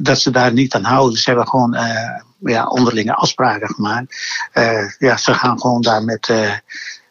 dat 0.00 0.18
ze 0.18 0.30
daar 0.30 0.52
niet 0.52 0.74
aan 0.74 0.84
houden. 0.84 1.18
Ze 1.18 1.28
hebben 1.30 1.48
gewoon 1.48 1.76
ja, 2.38 2.66
onderlinge 2.66 3.14
afspraken 3.14 3.68
gemaakt. 3.68 4.16
ja, 4.98 5.16
ze 5.16 5.34
gaan 5.34 5.60
gewoon 5.60 5.82
daar 5.82 6.04
met 6.04 6.30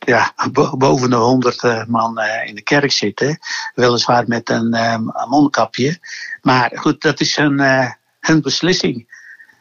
ja, 0.05 0.33
bo- 0.51 0.77
boven 0.77 1.09
de 1.09 1.15
honderd 1.15 1.63
eh, 1.63 1.85
man 1.85 2.19
eh, 2.19 2.47
in 2.47 2.55
de 2.55 2.61
kerk 2.61 2.91
zitten. 2.91 3.39
Weliswaar 3.73 4.23
met 4.27 4.49
een 4.49 4.73
eh, 4.73 4.97
mondkapje. 5.29 5.99
Maar 6.41 6.71
goed, 6.75 7.01
dat 7.01 7.19
is 7.19 7.37
eh, 7.37 7.91
een 8.19 8.41
beslissing. 8.41 9.14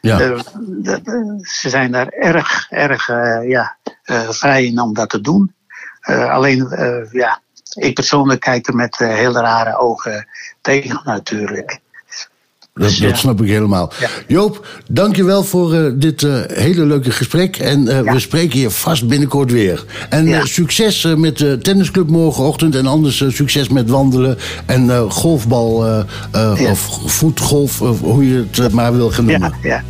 Ja. 0.05 0.19
Eh, 0.19 0.31
eh, 0.93 1.01
ze 1.41 1.69
zijn 1.69 1.91
daar 1.91 2.07
erg, 2.07 2.67
erg 2.69 3.09
eh, 3.09 3.49
ja, 3.49 3.77
vrij 4.29 4.65
in 4.65 4.79
om 4.79 4.93
dat 4.93 5.09
te 5.09 5.21
doen. 5.21 5.53
Alleen, 6.05 6.67
ja, 7.11 7.41
ik 7.73 7.93
persoonlijk 7.93 8.39
kijk 8.39 8.67
er 8.67 8.75
met 8.75 8.97
hele 8.97 9.39
rare 9.39 9.77
ogen 9.77 10.27
tegen 10.61 11.01
natuurlijk. 11.03 11.79
Dat, 12.75 12.87
Dus, 12.87 12.97
ja. 12.97 13.07
dat 13.07 13.17
snap 13.17 13.41
ik 13.41 13.47
helemaal. 13.47 13.91
Joop, 14.27 14.67
dankjewel 14.89 15.43
voor 15.43 15.73
eh, 15.73 15.91
dit 15.93 16.23
eh, 16.23 16.39
hele 16.47 16.85
leuke 16.85 17.11
gesprek. 17.11 17.57
En 17.57 17.87
eh, 17.87 18.13
we 18.13 18.19
spreken 18.19 18.59
je 18.59 18.69
vast 18.69 19.07
binnenkort 19.07 19.51
weer. 19.51 19.83
En 20.09 20.47
succes 20.47 21.07
met 21.17 21.37
de 21.37 21.57
tennisclub 21.57 22.09
morgenochtend. 22.09 22.75
En 22.75 22.85
anders 22.85 23.23
succes 23.27 23.69
met 23.69 23.89
wandelen 23.89 24.37
en 24.65 24.89
eh, 24.89 25.01
golfbal 25.09 25.85
eh, 25.85 25.99
eh, 26.31 26.69
of 26.69 26.99
voetgolf, 27.05 27.81
of 27.81 27.99
hoe 27.99 28.29
je 28.29 28.45
het 28.51 28.71
maar 28.71 28.95
wil 28.95 29.11
gaan 29.11 29.25
noemen. 29.25 29.53
Ja, 29.61 29.83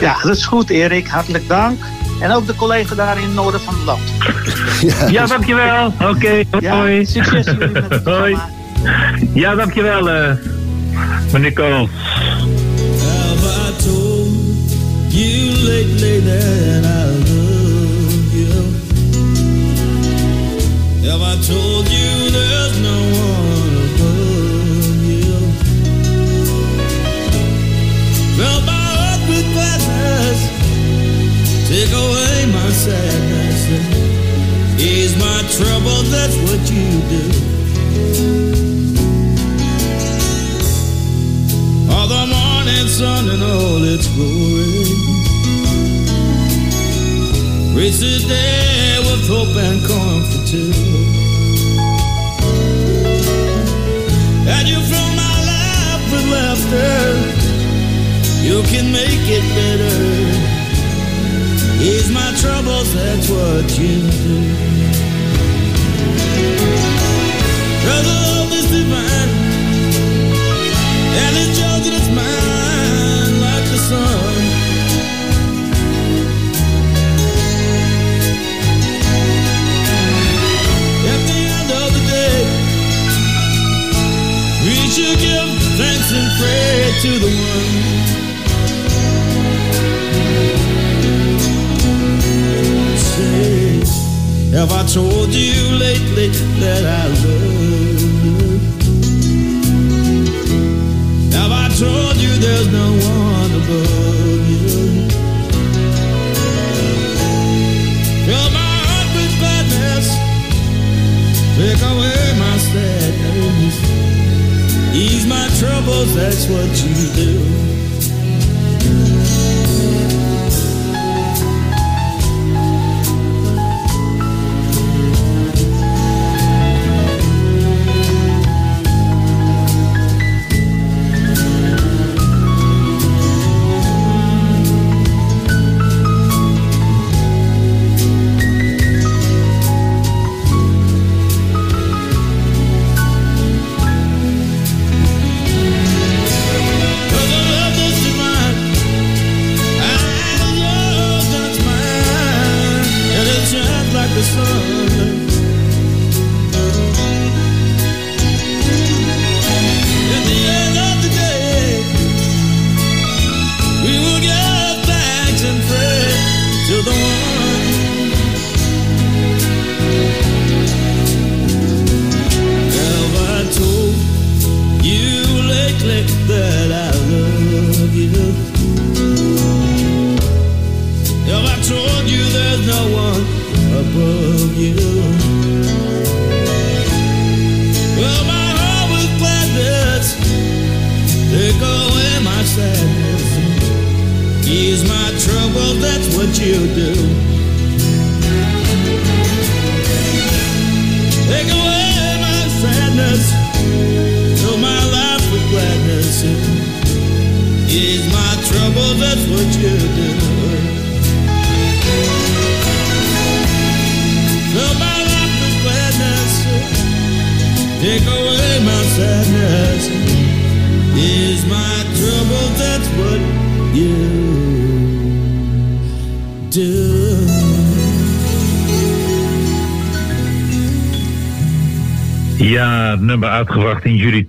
ja, 0.00 0.16
dat 0.22 0.36
is 0.36 0.46
goed 0.46 0.70
Erik, 0.70 1.06
hartelijk 1.06 1.48
dank. 1.48 1.78
En 2.20 2.32
ook 2.32 2.46
de 2.46 2.54
collega 2.54 2.94
daar 2.94 3.16
in 3.16 3.24
het 3.24 3.34
noorden 3.34 3.60
van 3.60 3.74
het 3.74 3.84
land. 3.84 4.02
Ja, 5.12 5.26
dankjewel. 5.26 5.92
Oké, 6.00 6.42
hoi. 6.68 7.06
succes 7.06 7.44
jullie 7.44 7.68
met 7.68 7.84
het 7.88 8.04
Hoi. 8.18 8.36
Ja, 9.34 9.54
dankjewel, 9.54 10.10
eh 10.10 10.36
meneer 11.32 11.52
Kool. 11.52 11.88
You 15.12 15.50
lately 15.66 16.20
that 16.20 16.84
I 16.84 17.04
love 17.10 18.32
you? 18.32 18.54
Have 21.10 21.20
I 21.20 21.34
told 21.42 21.88
you 21.88 22.30
there's 22.30 22.76
no 22.78 22.98
one 23.26 23.74
above 23.86 25.02
you? 25.02 25.34
Fill 28.38 28.60
my 28.70 28.86
heart 28.94 29.22
with 29.28 29.46
gladness, 29.52 30.38
take 31.68 31.90
away 31.90 32.46
my 32.54 32.70
sadness, 32.70 33.60
ease 34.80 35.14
my 35.18 35.42
trouble. 35.58 36.02
That's 36.14 36.36
what 36.46 36.62
you 36.70 36.88
do. 37.10 37.24
All 41.92 42.06
the 42.06 42.26
morning 42.26 42.86
sun 42.86 43.28
and 43.28 43.42
all 43.42 43.82
its 43.82 44.06
glory. 44.14 44.89
Reach 47.80 47.96
the 47.96 48.18
day 48.28 48.98
with 49.08 49.26
hope 49.26 49.56
and 49.56 49.80
comfort 49.80 50.46
too. 50.46 50.70
And 54.46 54.68
you 54.68 54.76
fill 54.90 55.10
my 55.16 55.36
life 55.48 56.04
with 56.12 56.26
laughter. 56.28 57.16
You 58.44 58.60
can 58.64 58.92
make 58.92 59.24
it 59.32 59.44
better. 59.56 59.96
Ease 61.80 62.10
my 62.10 62.30
troubles, 62.36 62.92
that's 62.92 63.30
what 63.30 63.64
you 63.78 64.04
do. 64.26 64.36
Your 67.86 68.00
love 68.12 68.52
is 68.60 68.66
divine. 68.76 69.30
And 71.16 71.32
it's 71.42 71.58
yours 71.58 71.86
and 71.86 71.96
it's 71.96 72.10
mine 72.12 73.40
like 73.40 73.64
the 73.72 73.78
sun. 73.78 74.19
To 87.00 87.08
the 87.08 87.26
one. 87.26 87.66
Say, 92.98 93.80
have 94.52 94.70
I 94.70 94.84
told 94.86 95.32
you 95.32 95.78
lately 95.78 96.28
that 96.60 96.84
I 96.84 97.06
love 97.08 98.24
you? 98.24 98.36
Have 101.38 101.52
I 101.64 101.68
told 101.80 102.16
you 102.16 102.32
there's 102.44 102.68
no 102.70 102.88
one 102.92 103.50
above 103.60 104.44
you? 104.50 105.08
Fill 108.26 108.48
my 108.60 108.74
heart 108.88 109.08
with 109.16 109.32
gladness, 109.40 110.06
take 111.56 111.82
away 111.92 112.22
my 112.44 112.56
sadness, 112.68 113.76
ease 114.92 115.26
my 115.26 115.48
troubles. 115.58 116.14
That's 116.14 116.48
what 116.48 116.70
you 116.84 117.14
do. 117.14 117.79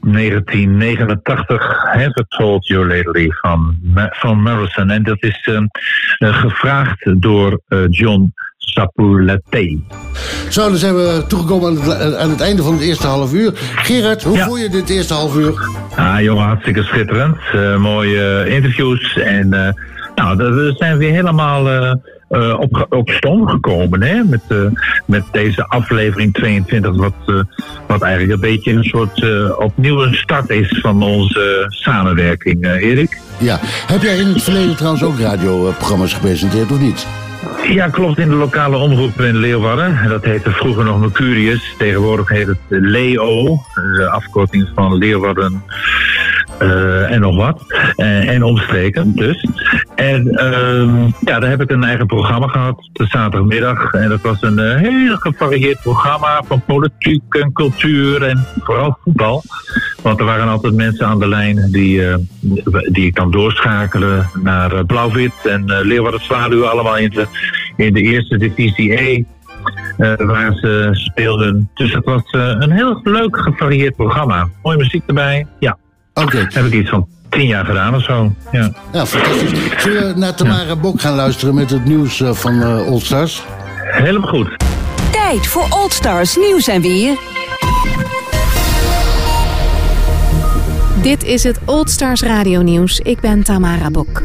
1989. 0.01 1.57
Have 1.93 2.19
I 2.19 2.23
Told 2.37 2.67
You 2.67 2.87
Lately 2.87 3.31
van, 3.41 3.77
van 4.11 4.41
Morrison. 4.41 4.89
En 4.89 5.03
dat 5.03 5.23
is 5.23 5.47
eh, 5.51 5.55
eh, 6.17 6.41
gevraagd 6.41 7.21
door 7.21 7.61
eh, 7.67 7.79
John 7.89 8.33
Sapulete. 8.57 9.79
Zo, 10.49 10.67
dan 10.67 10.77
zijn 10.77 10.95
we 10.95 11.23
toegekomen 11.27 11.69
aan 11.69 11.89
het, 11.89 12.15
aan 12.15 12.29
het 12.29 12.41
einde 12.41 12.63
van 12.63 12.73
het 12.73 12.81
eerste 12.81 13.07
half 13.07 13.33
uur. 13.33 13.51
Gerard, 13.75 14.23
hoe 14.23 14.37
voel 14.37 14.57
je 14.57 14.69
dit 14.69 14.89
eerste 14.89 15.13
half 15.13 15.35
uur? 15.35 15.67
Ah, 15.95 16.21
jongen, 16.21 16.43
hartstikke 16.43 16.83
schitterend. 16.83 17.37
Eh, 17.53 17.77
mooie 17.77 18.49
interviews. 18.49 19.17
En 19.17 19.49
nou, 20.15 20.37
we 20.37 20.73
zijn 20.77 20.97
weer 20.97 21.11
helemaal 21.11 21.63
eh, 22.31 22.59
op, 22.59 22.85
op 22.89 23.09
stoom 23.09 23.47
gekomen. 23.47 24.01
Hè? 24.01 24.23
Met, 24.23 24.41
eh, 24.47 24.57
met 25.05 25.23
deze 25.31 25.67
aflevering 25.67 26.33
22, 26.33 26.95
wat, 26.95 27.13
eh, 27.25 27.39
wat 27.87 28.01
eigenlijk 28.01 28.33
een 28.33 28.49
beetje 28.49 28.71
een 28.71 28.83
soort 28.83 29.25
opnieuw 29.57 30.01
een 30.01 30.13
start 30.13 30.49
is 30.49 30.79
van 30.81 31.03
onze 31.03 31.65
samenwerking, 31.67 32.65
Erik. 32.67 33.17
Ja. 33.37 33.59
Heb 33.87 34.01
jij 34.01 34.17
in 34.17 34.27
het 34.27 34.43
verleden 34.43 34.75
trouwens 34.75 35.03
ook 35.03 35.19
radioprogramma's 35.19 36.13
gepresenteerd 36.13 36.71
of 36.71 36.79
niet? 36.79 37.07
Ja, 37.69 37.87
klopt. 37.87 38.17
In 38.17 38.29
de 38.29 38.35
lokale 38.35 38.77
omroep 38.77 39.21
in 39.21 39.37
Leeuwarden. 39.37 39.99
Dat 40.07 40.25
heette 40.25 40.51
vroeger 40.51 40.83
nog 40.83 40.99
Mercurius. 40.99 41.75
Tegenwoordig 41.77 42.29
heet 42.29 42.47
het 42.47 42.57
Leo. 42.67 43.61
De 43.73 44.09
afkorting 44.09 44.69
van 44.75 44.97
Leeuwarden 44.97 45.63
en 46.61 47.19
nog 47.19 47.35
wat. 47.35 47.63
Eh, 47.95 48.29
en 48.29 48.43
omstreken 48.43 49.15
dus. 49.15 49.47
En 49.95 50.27
ehm, 50.27 51.05
ja, 51.25 51.39
daar 51.39 51.49
heb 51.49 51.61
ik 51.61 51.71
een 51.71 51.83
eigen 51.83 52.05
programma 52.05 52.47
gehad. 52.47 52.89
De 52.93 53.05
zaterdagmiddag. 53.05 53.93
En 53.93 54.09
dat 54.09 54.21
was 54.21 54.41
een 54.41 54.59
eh, 54.59 54.75
heel 54.75 55.15
gevarieerd 55.17 55.81
programma. 55.81 56.41
Van 56.47 56.61
politiek 56.65 57.21
en 57.29 57.53
cultuur. 57.53 58.23
En 58.23 58.45
vooral 58.59 58.97
voetbal. 59.03 59.43
Want 60.01 60.19
er 60.19 60.25
waren 60.25 60.47
altijd 60.47 60.73
mensen 60.73 61.05
aan 61.07 61.19
de 61.19 61.27
lijn 61.27 61.67
die, 61.71 62.07
eh, 62.07 62.15
die 62.91 63.05
ik 63.05 63.15
dan 63.15 63.31
doorschakelen 63.31 64.29
naar 64.43 64.71
eh, 64.73 64.83
Blauw-Wit 64.85 65.33
en 65.43 65.69
eh, 65.69 65.85
Leeuwarden 65.85 66.21
Zwaluw. 66.23 66.65
Allemaal 66.65 66.97
in 66.97 67.09
de, 67.09 67.27
in 67.77 67.93
de 67.93 68.01
eerste 68.01 68.37
divisie 68.37 69.01
E. 69.01 69.23
eh, 69.97 70.13
waar 70.17 70.55
ze 70.55 70.89
speelden. 70.91 71.69
Dus 71.73 71.93
het 71.93 72.05
was 72.05 72.23
eh, 72.31 72.55
een 72.59 72.71
heel 72.71 72.99
leuk 73.03 73.37
gevarieerd 73.37 73.95
programma. 73.95 74.49
Mooie 74.63 74.77
muziek 74.77 75.03
erbij. 75.07 75.47
Ja. 75.59 75.77
Oké. 76.13 76.47
Heb 76.49 76.65
ik 76.65 76.73
iets 76.73 76.89
van 76.89 77.07
tien 77.29 77.47
jaar 77.47 77.65
gedaan 77.65 77.95
of 77.95 78.03
zo. 78.03 78.33
Ja. 78.51 78.71
Ja, 78.91 79.05
fantastisch. 79.05 79.59
Zullen 79.77 80.13
we 80.13 80.19
naar 80.19 80.35
Tamara 80.35 80.75
Bok 80.75 81.01
gaan 81.01 81.15
luisteren 81.15 81.55
met 81.55 81.69
het 81.69 81.85
nieuws 81.85 82.21
eh, 82.21 82.33
van 82.33 82.63
All 82.63 82.99
Stars? 82.99 83.43
Helemaal 83.91 84.29
goed. 84.29 84.63
Tijd 85.11 85.47
voor 85.47 85.65
Old 85.69 85.93
Stars 85.93 86.35
nieuws 86.35 86.67
en 86.67 86.81
weer. 86.81 87.17
Dit 91.01 91.23
is 91.23 91.43
het 91.43 91.59
Old 91.65 91.89
Stars 91.89 92.21
Radio 92.21 92.61
Nieuws. 92.61 92.99
Ik 92.99 93.19
ben 93.19 93.43
Tamara 93.43 93.91
Bok. 93.91 94.23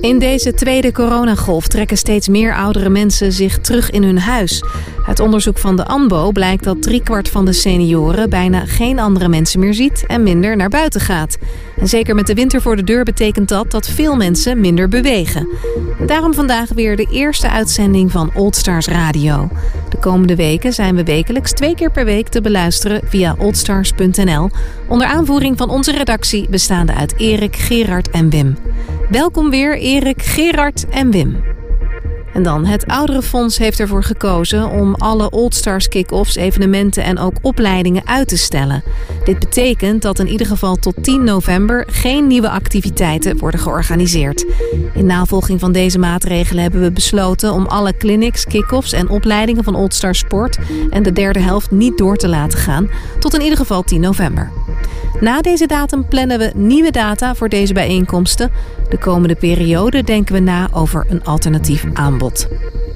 In 0.00 0.18
deze 0.18 0.54
tweede 0.54 0.92
coronagolf 0.92 1.68
trekken 1.68 1.96
steeds 1.96 2.28
meer 2.28 2.54
oudere 2.54 2.88
mensen 2.88 3.32
zich 3.32 3.58
terug 3.58 3.90
in 3.90 4.02
hun 4.02 4.18
huis. 4.18 4.62
Uit 5.06 5.20
onderzoek 5.20 5.58
van 5.58 5.76
de 5.76 5.84
ANBO 5.86 6.32
blijkt 6.32 6.64
dat 6.64 6.82
driekwart 6.82 7.28
van 7.28 7.44
de 7.44 7.52
senioren 7.52 8.30
bijna 8.30 8.64
geen 8.64 8.98
andere 8.98 9.28
mensen 9.28 9.60
meer 9.60 9.74
ziet 9.74 10.04
en 10.06 10.22
minder 10.22 10.56
naar 10.56 10.68
buiten 10.68 11.00
gaat. 11.00 11.38
En 11.76 11.88
zeker 11.88 12.14
met 12.14 12.26
de 12.26 12.34
winter 12.34 12.62
voor 12.62 12.76
de 12.76 12.84
deur 12.84 13.04
betekent 13.04 13.48
dat 13.48 13.70
dat 13.70 13.88
veel 13.88 14.16
mensen 14.16 14.60
minder 14.60 14.88
bewegen. 14.88 15.48
En 15.98 16.06
daarom 16.06 16.34
vandaag 16.34 16.68
weer 16.68 16.96
de 16.96 17.06
eerste 17.10 17.50
uitzending 17.50 18.12
van 18.12 18.30
Old 18.34 18.56
Stars 18.56 18.86
Radio. 18.86 19.48
De 19.88 19.98
komende 19.98 20.36
weken 20.36 20.72
zijn 20.72 20.94
we 20.94 21.04
wekelijks 21.04 21.52
twee 21.52 21.74
keer 21.74 21.90
per 21.90 22.04
week 22.04 22.28
te 22.28 22.40
beluisteren 22.40 23.00
via 23.04 23.34
oldstars.nl. 23.38 24.50
Onder 24.88 25.06
aanvoering 25.06 25.56
van 25.56 25.70
onze 25.70 25.92
redactie 25.92 26.48
bestaande 26.48 26.94
uit 26.94 27.14
Erik, 27.18 27.56
Gerard 27.56 28.10
en 28.10 28.30
Wim. 28.30 28.56
Welkom 29.10 29.50
weer 29.50 29.78
Erik, 29.78 30.22
Gerard 30.22 30.88
en 30.88 31.10
Wim. 31.10 31.44
En 32.32 32.42
dan, 32.42 32.64
het 32.64 32.86
Ouderenfonds 32.86 33.58
heeft 33.58 33.80
ervoor 33.80 34.02
gekozen 34.02 34.70
om 34.70 34.94
alle 34.94 35.30
Old 35.30 35.54
Stars 35.54 35.88
kick-offs, 35.88 36.36
evenementen 36.36 37.04
en 37.04 37.18
ook 37.18 37.36
opleidingen 37.42 38.06
uit 38.06 38.28
te 38.28 38.36
stellen. 38.36 38.82
Dit 39.24 39.38
betekent 39.38 40.02
dat 40.02 40.18
in 40.18 40.28
ieder 40.28 40.46
geval 40.46 40.76
tot 40.76 40.94
10 41.02 41.24
november 41.24 41.86
geen 41.90 42.26
nieuwe 42.26 42.50
activiteiten 42.50 43.38
worden 43.38 43.60
georganiseerd. 43.60 44.46
In 44.94 45.06
navolging 45.06 45.60
van 45.60 45.72
deze 45.72 45.98
maatregelen 45.98 46.62
hebben 46.62 46.82
we 46.82 46.92
besloten 46.92 47.52
om 47.52 47.66
alle 47.66 47.96
clinics, 47.96 48.44
kick-offs 48.44 48.92
en 48.92 49.08
opleidingen 49.08 49.64
van 49.64 49.74
Old 49.74 49.94
Stars 49.94 50.18
Sport 50.18 50.58
en 50.90 51.02
de 51.02 51.12
derde 51.12 51.40
helft 51.40 51.70
niet 51.70 51.98
door 51.98 52.16
te 52.16 52.28
laten 52.28 52.58
gaan, 52.58 52.90
tot 53.18 53.34
in 53.34 53.42
ieder 53.42 53.58
geval 53.58 53.82
10 53.82 54.00
november. 54.00 54.52
Na 55.20 55.40
deze 55.40 55.66
datum 55.66 56.08
plannen 56.08 56.38
we 56.38 56.52
nieuwe 56.54 56.90
data 56.90 57.34
voor 57.34 57.48
deze 57.48 57.72
bijeenkomsten. 57.72 58.50
De 58.88 58.98
komende 58.98 59.34
periode 59.34 60.02
denken 60.02 60.34
we 60.34 60.40
na 60.40 60.68
over 60.72 61.06
een 61.08 61.24
alternatief 61.24 61.84
aanbod. 61.92 62.48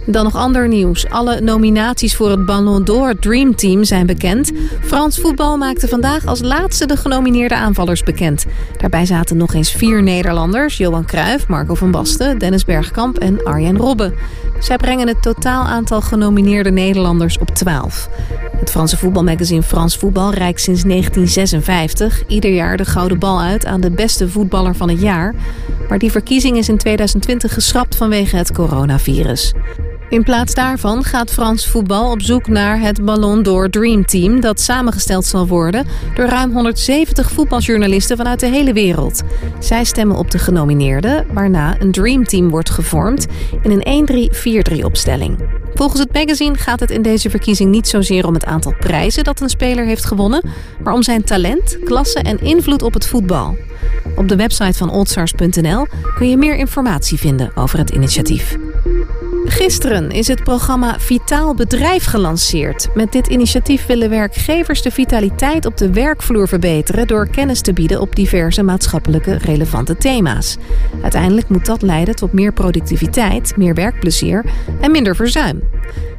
Dan 0.06 0.24
nog 0.24 0.36
ander 0.36 0.68
nieuws. 0.68 1.08
Alle 1.08 1.40
nominaties 1.40 2.16
voor 2.16 2.30
het 2.30 2.46
Ballon 2.46 2.84
d'Or 2.84 3.18
Dream 3.18 3.56
Team 3.56 3.84
zijn 3.84 4.06
bekend. 4.06 4.52
Frans 4.80 5.18
voetbal 5.18 5.56
maakte 5.56 5.88
vandaag 5.88 6.26
als 6.26 6.40
laatste 6.40 6.86
de 6.86 6.96
genomineerde 6.96 7.54
aanvallers 7.54 8.02
bekend. 8.02 8.46
Daarbij 8.76 9.06
zaten 9.06 9.36
nog 9.36 9.54
eens 9.54 9.72
vier 9.72 10.02
Nederlanders. 10.02 10.76
Johan 10.76 11.04
Cruijff, 11.04 11.48
Marco 11.48 11.74
van 11.74 11.90
Basten, 11.90 12.38
Dennis 12.38 12.64
Bergkamp 12.64 13.18
en 13.18 13.44
Arjen 13.44 13.76
Robben. 13.76 14.14
Zij 14.58 14.76
brengen 14.76 15.08
het 15.08 15.22
totaal 15.22 15.64
aantal 15.64 16.00
genomineerde 16.00 16.70
Nederlanders 16.70 17.38
op 17.38 17.50
12. 17.50 18.08
Het 18.60 18.70
Franse 18.70 18.96
voetbalmagazine 18.96 19.62
Frans 19.62 19.96
Voetbal 19.96 20.32
reikt 20.32 20.60
sinds 20.60 20.82
1956 20.82 22.22
ieder 22.26 22.50
jaar 22.50 22.76
de 22.76 22.84
gouden 22.84 23.18
bal 23.18 23.40
uit 23.40 23.66
aan 23.66 23.80
de 23.80 23.90
beste 23.90 24.28
voetballer 24.28 24.74
van 24.74 24.88
het 24.88 25.00
jaar. 25.00 25.34
Maar 25.88 25.98
die 25.98 26.10
verkiezing 26.10 26.56
is 26.56 26.68
in 26.68 26.78
2020 26.78 27.54
geschrapt 27.54 27.96
vanwege 27.96 28.36
het 28.36 28.52
coronavirus. 28.52 29.52
In 30.10 30.22
plaats 30.22 30.54
daarvan 30.54 31.04
gaat 31.04 31.30
Frans 31.30 31.66
voetbal 31.66 32.10
op 32.10 32.22
zoek 32.22 32.48
naar 32.48 32.80
het 32.80 33.04
Ballon 33.04 33.42
d'Or 33.42 33.70
Dream 33.70 34.06
Team... 34.06 34.40
dat 34.40 34.60
samengesteld 34.60 35.24
zal 35.24 35.46
worden 35.46 35.86
door 36.14 36.26
ruim 36.26 36.52
170 36.52 37.30
voetbaljournalisten 37.30 38.16
vanuit 38.16 38.40
de 38.40 38.46
hele 38.46 38.72
wereld. 38.72 39.22
Zij 39.58 39.84
stemmen 39.84 40.16
op 40.16 40.30
de 40.30 40.38
genomineerden, 40.38 41.26
waarna 41.32 41.80
een 41.80 41.92
Dream 41.92 42.24
Team 42.24 42.48
wordt 42.48 42.70
gevormd... 42.70 43.26
in 43.62 43.82
een 43.84 44.30
1-3-4-3 44.80 44.84
opstelling. 44.84 45.38
Volgens 45.74 46.00
het 46.00 46.12
magazine 46.12 46.56
gaat 46.56 46.80
het 46.80 46.90
in 46.90 47.02
deze 47.02 47.30
verkiezing 47.30 47.70
niet 47.70 47.88
zozeer 47.88 48.26
om 48.26 48.34
het 48.34 48.44
aantal 48.44 48.74
prijzen 48.78 49.24
dat 49.24 49.40
een 49.40 49.48
speler 49.48 49.84
heeft 49.84 50.04
gewonnen... 50.04 50.50
maar 50.82 50.92
om 50.92 51.02
zijn 51.02 51.24
talent, 51.24 51.78
klasse 51.84 52.18
en 52.18 52.40
invloed 52.40 52.82
op 52.82 52.94
het 52.94 53.06
voetbal. 53.06 53.56
Op 54.16 54.28
de 54.28 54.36
website 54.36 54.78
van 54.78 54.90
oldstars.nl 54.90 55.86
kun 56.14 56.28
je 56.28 56.36
meer 56.36 56.56
informatie 56.56 57.18
vinden 57.18 57.56
over 57.56 57.78
het 57.78 57.90
initiatief. 57.90 58.56
Gisteren 59.50 60.10
is 60.10 60.28
het 60.28 60.44
programma 60.44 61.00
Vitaal 61.00 61.54
Bedrijf 61.54 62.04
gelanceerd. 62.04 62.88
Met 62.94 63.12
dit 63.12 63.26
initiatief 63.26 63.86
willen 63.86 64.10
werkgevers 64.10 64.82
de 64.82 64.90
vitaliteit 64.90 65.66
op 65.66 65.76
de 65.76 65.92
werkvloer 65.92 66.48
verbeteren 66.48 67.06
door 67.06 67.28
kennis 67.28 67.60
te 67.60 67.72
bieden 67.72 68.00
op 68.00 68.16
diverse 68.16 68.62
maatschappelijke 68.62 69.38
relevante 69.38 69.96
thema's. 69.96 70.56
Uiteindelijk 71.02 71.48
moet 71.48 71.66
dat 71.66 71.82
leiden 71.82 72.16
tot 72.16 72.32
meer 72.32 72.52
productiviteit, 72.52 73.56
meer 73.56 73.74
werkplezier 73.74 74.44
en 74.80 74.90
minder 74.90 75.16
verzuim. 75.16 75.62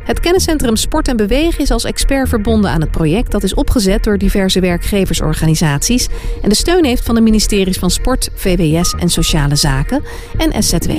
Het 0.04 0.20
kenniscentrum 0.20 0.76
Sport 0.76 1.08
en 1.08 1.18
Bewegen 1.18 1.60
is 1.60 1.72
als 1.72 1.84
expert 1.84 2.30
verbonden 2.30 2.72
aan 2.72 2.82
het 2.82 2.92
project. 2.92 3.32
Dat 3.32 3.44
is 3.44 3.54
opgezet 3.54 4.04
door 4.04 4.18
diverse 4.18 4.60
werkgeversorganisaties 4.60 6.08
en 6.42 6.50
de 6.50 6.56
steun 6.56 6.86
heeft 6.86 7.06
van 7.06 7.16
de 7.16 7.22
ministeries 7.22 7.78
van 7.78 7.92
Sport, 7.92 8.30
VWS 8.34 8.94
en 9.00 9.10
Sociale 9.10 9.56
Zaken 9.56 10.04
en 10.38 10.64
SZW. 10.64 10.92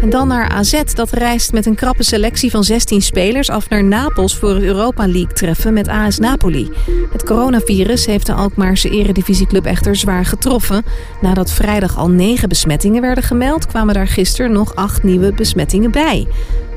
En 0.00 0.10
dan 0.10 0.28
naar 0.28 0.48
AZ. 0.48 0.82
Dat 0.94 1.10
reist 1.10 1.52
met 1.52 1.66
een 1.66 1.74
krappe 1.74 2.02
selectie 2.02 2.50
van 2.50 2.64
16 2.64 3.02
spelers 3.02 3.50
af 3.50 3.68
naar 3.68 3.84
Napels 3.84 4.36
voor 4.36 4.54
het 4.54 4.62
Europa 4.62 5.06
League 5.06 5.32
treffen 5.32 5.72
met 5.72 5.88
AS 5.88 6.18
Napoli. 6.18 6.70
Het 7.12 7.24
coronavirus 7.24 8.06
heeft 8.06 8.26
de 8.26 8.32
Alkmaarse 8.32 8.90
eredivisieclub 8.90 9.64
echter 9.64 9.96
zwaar 9.96 10.24
getroffen. 10.24 10.84
Nadat 11.20 11.50
vrijdag 11.50 11.96
al 11.96 12.08
9 12.08 12.48
besmettingen 12.48 13.00
werden 13.02 13.24
gemeld, 13.24 13.66
kwamen 13.66 13.94
daar 13.94 14.08
gisteren 14.08 14.52
nog 14.52 14.74
8 14.74 15.02
nieuwe 15.02 15.32
besmettingen 15.32 15.90
bij. 15.90 16.26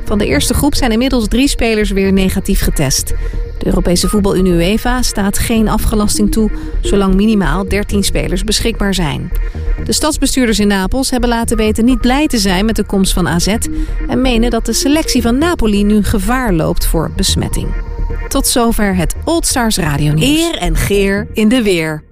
Van 0.10 0.18
de 0.18 0.26
eerste 0.26 0.54
groep 0.54 0.76
zijn 0.76 0.92
inmiddels 0.92 1.28
drie 1.28 1.48
spelers 1.48 1.92
weer 1.92 2.14
negatief 2.14 2.62
getest. 2.62 3.08
De 3.58 3.66
Europese 3.66 4.08
voetbalunie 4.08 4.54
UEFA 4.54 5.02
staat 5.02 5.38
geen 5.38 5.68
afgelasting 5.68 6.32
toe, 6.32 6.52
zolang 6.82 7.16
minimaal 7.16 7.68
13 7.68 8.04
spelers 8.04 8.44
beschikbaar 8.44 8.94
zijn. 8.94 9.32
De 9.86 9.94
stadsbestuurders 9.94 10.60
in 10.60 10.68
Napels 10.68 11.10
hebben 11.10 11.30
laten 11.30 11.58
weten 11.58 11.86
niet 11.86 12.02
blij 12.02 12.28
te 12.28 12.38
zijn 12.38 12.66
met 12.66 12.76
de 12.76 12.86
komst 12.86 13.14
van 13.14 13.28
AZ 13.28 13.56
en 14.08 14.22
menen 14.22 14.50
dat 14.50 14.66
de 14.66 14.74
selectie 14.74 15.22
van 15.22 15.38
Napoli 15.38 15.84
nu 15.84 16.04
gevaar 16.04 16.54
loopt 16.54 16.86
voor 16.86 17.12
besmetting. 17.16 17.68
Tot 18.28 18.48
zover 18.48 18.96
het 18.96 19.16
Old 19.26 19.46
Stars 19.48 19.78
Radio 19.78 20.14
Nieuws. 20.14 20.40
Eer 20.40 20.56
en 20.56 20.76
Geer 20.76 21.28
in 21.34 21.48
de 21.48 21.62
weer. 21.62 22.04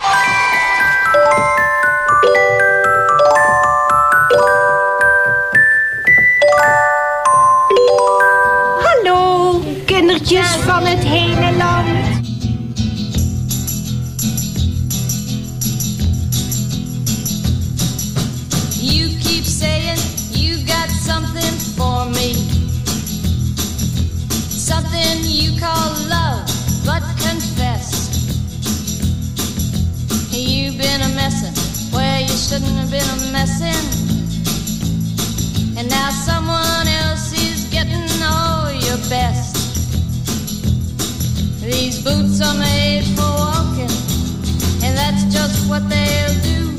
Are 42.10 42.54
made 42.58 43.04
for 43.18 43.22
walking, 43.22 43.92
and 44.82 44.96
that's 44.96 45.26
just 45.26 45.70
what 45.70 45.90
they'll 45.90 46.42
do. 46.42 46.72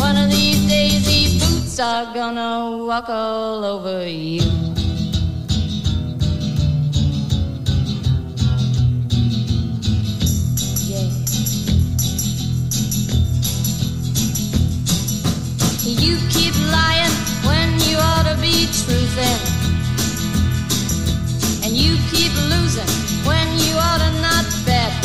One 0.00 0.16
of 0.16 0.30
these 0.30 0.66
days, 0.66 1.04
these 1.04 1.34
boots 1.38 1.78
are 1.78 2.14
gonna 2.14 2.84
walk 2.86 3.10
all 3.10 3.62
over 3.62 4.08
you. 4.08 4.40
Yeah. 10.88 11.10
You 15.84 16.16
keep 16.30 16.54
lying 16.72 17.12
when 17.44 17.78
you 17.80 17.98
ought 17.98 18.24
to 18.24 18.40
be 18.40 18.66
truthing. 18.66 19.55
You 21.76 21.98
keep 22.10 22.32
losing 22.48 22.88
when 23.28 23.46
you 23.58 23.76
ought 23.76 24.00
to 24.00 24.10
not 24.24 24.46
bet. 24.64 24.96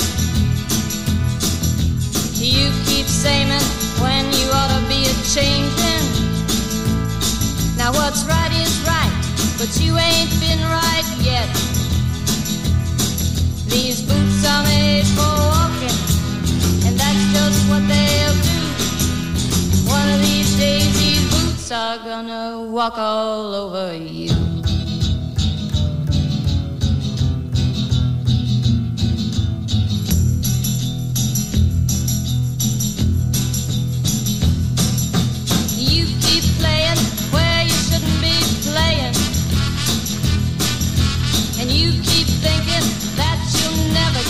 You 2.39 2.71
keep 2.87 3.07
saying 3.07 3.51
when 3.99 4.23
you 4.31 4.47
ought 4.55 4.71
to 4.79 4.81
be 4.87 5.03
a 5.03 5.15
changing. 5.27 6.05
Now 7.75 7.91
what's 7.91 8.23
right 8.23 8.53
is 8.53 8.71
right, 8.87 9.11
but 9.59 9.67
you 9.83 9.97
ain't 9.97 10.31
been 10.39 10.63
right 10.63 11.03
yet. 11.19 11.51
These 13.67 14.03
boots 14.03 14.47
are 14.47 14.63
made 14.63 15.05
for 15.07 15.27
walking, 15.51 15.97
and 16.87 16.95
that's 16.97 17.23
just 17.35 17.67
what 17.67 17.83
they'll 17.91 18.39
do. 18.47 18.59
One 19.91 20.07
of 20.07 20.21
these 20.21 20.55
days, 20.55 20.87
these 20.97 21.25
boots 21.35 21.69
are 21.69 21.97
gonna 21.97 22.61
walk 22.61 22.97
all 22.97 23.53
over. 23.55 23.93
You 23.93 24.40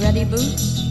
Ready, 0.00 0.24
Boots? 0.24 0.84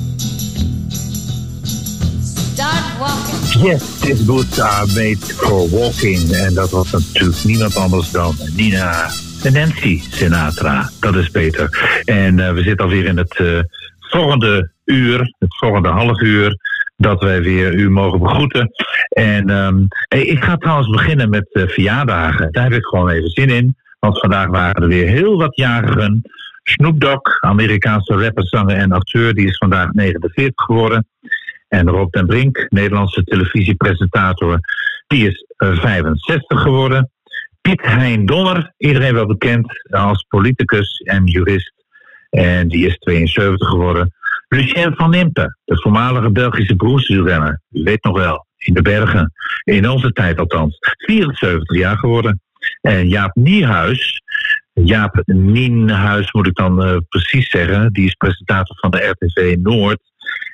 Start 2.53 2.99
walking. 2.99 3.65
Yes, 3.65 3.99
these 3.99 4.23
boots 4.25 4.59
are 4.59 4.87
made 4.95 5.17
for 5.17 5.67
walking. 5.69 6.31
En 6.31 6.53
dat 6.53 6.71
was 6.71 6.91
natuurlijk 6.91 7.43
niemand 7.43 7.75
anders 7.75 8.11
dan 8.11 8.35
Nina 8.55 9.09
Nancy 9.53 10.01
Sinatra. 10.01 10.89
Dat 10.99 11.15
is 11.15 11.31
beter. 11.31 12.01
En 12.05 12.39
eh, 12.39 12.53
we 12.53 12.61
zitten 12.61 12.85
alweer 12.85 13.05
in 13.05 13.17
het 13.17 13.35
eh, 13.39 13.59
volgende 13.99 14.71
uur, 14.85 15.19
het 15.39 15.57
volgende 15.57 15.89
half 15.89 16.21
uur, 16.21 16.57
dat 16.97 17.21
wij 17.21 17.41
weer 17.41 17.73
u 17.73 17.89
mogen 17.89 18.19
begroeten. 18.19 18.71
En 19.09 19.49
ehm, 19.49 19.83
ik 20.07 20.43
ga 20.43 20.57
trouwens 20.57 20.89
beginnen 20.89 21.29
met 21.29 21.53
eh, 21.53 21.67
verjaardagen. 21.67 22.51
Daar 22.51 22.63
heb 22.63 22.73
ik 22.73 22.85
gewoon 22.85 23.09
even 23.09 23.29
zin 23.29 23.49
in. 23.49 23.75
Want 23.99 24.19
vandaag 24.19 24.47
waren 24.47 24.81
er 24.81 24.87
weer 24.87 25.07
heel 25.07 25.37
wat 25.37 25.55
jarigen. 25.55 26.21
Snoop 26.68 26.99
Dogg, 26.99 27.39
Amerikaanse 27.39 28.13
rapper, 28.13 28.47
zanger 28.47 28.76
en 28.76 28.91
acteur, 28.91 29.34
die 29.34 29.47
is 29.47 29.57
vandaag 29.57 29.91
49 29.93 30.66
geworden. 30.66 31.07
En 31.68 31.89
Rob 31.89 32.13
den 32.13 32.26
Brink, 32.26 32.66
Nederlandse 32.70 33.24
televisiepresentator, 33.24 34.59
die 35.07 35.28
is 35.28 35.45
eh, 35.57 35.78
65 35.78 36.61
geworden. 36.61 37.11
Piet 37.61 37.82
Hein 37.82 38.26
Donner, 38.26 38.74
iedereen 38.78 39.13
wel 39.13 39.26
bekend 39.26 39.88
als 39.89 40.26
politicus 40.28 40.97
en 40.97 41.26
jurist. 41.26 41.74
En 42.30 42.68
die 42.68 42.88
is 42.88 42.97
72 42.97 43.68
geworden. 43.68 44.13
Lucien 44.47 44.95
van 44.95 45.13
Impe, 45.13 45.57
de 45.66 45.82
voormalige 45.82 46.32
Belgische 46.32 46.76
broerswielrenner. 46.76 47.61
U 47.72 47.84
weet 47.84 48.03
nog 48.03 48.18
wel, 48.18 48.45
in 48.57 48.74
de 48.74 48.82
bergen. 48.82 49.34
In 49.63 49.89
onze 49.89 50.11
tijd 50.11 50.39
althans. 50.39 50.78
74 50.97 51.78
jaar 51.78 51.97
geworden. 51.97 52.41
En 52.82 53.07
Jaap 53.07 53.36
Niehuis, 53.36 54.22
Jaap 54.84 55.21
Nienhuis 55.26 56.32
moet 56.32 56.47
ik 56.47 56.55
dan 56.55 56.84
eh, 56.84 56.97
precies 57.09 57.49
zeggen. 57.49 57.93
Die 57.93 58.05
is 58.05 58.13
presentator 58.13 58.78
van 58.80 58.91
de 58.91 59.15
RTV 59.15 59.55
Noord. 59.61 59.99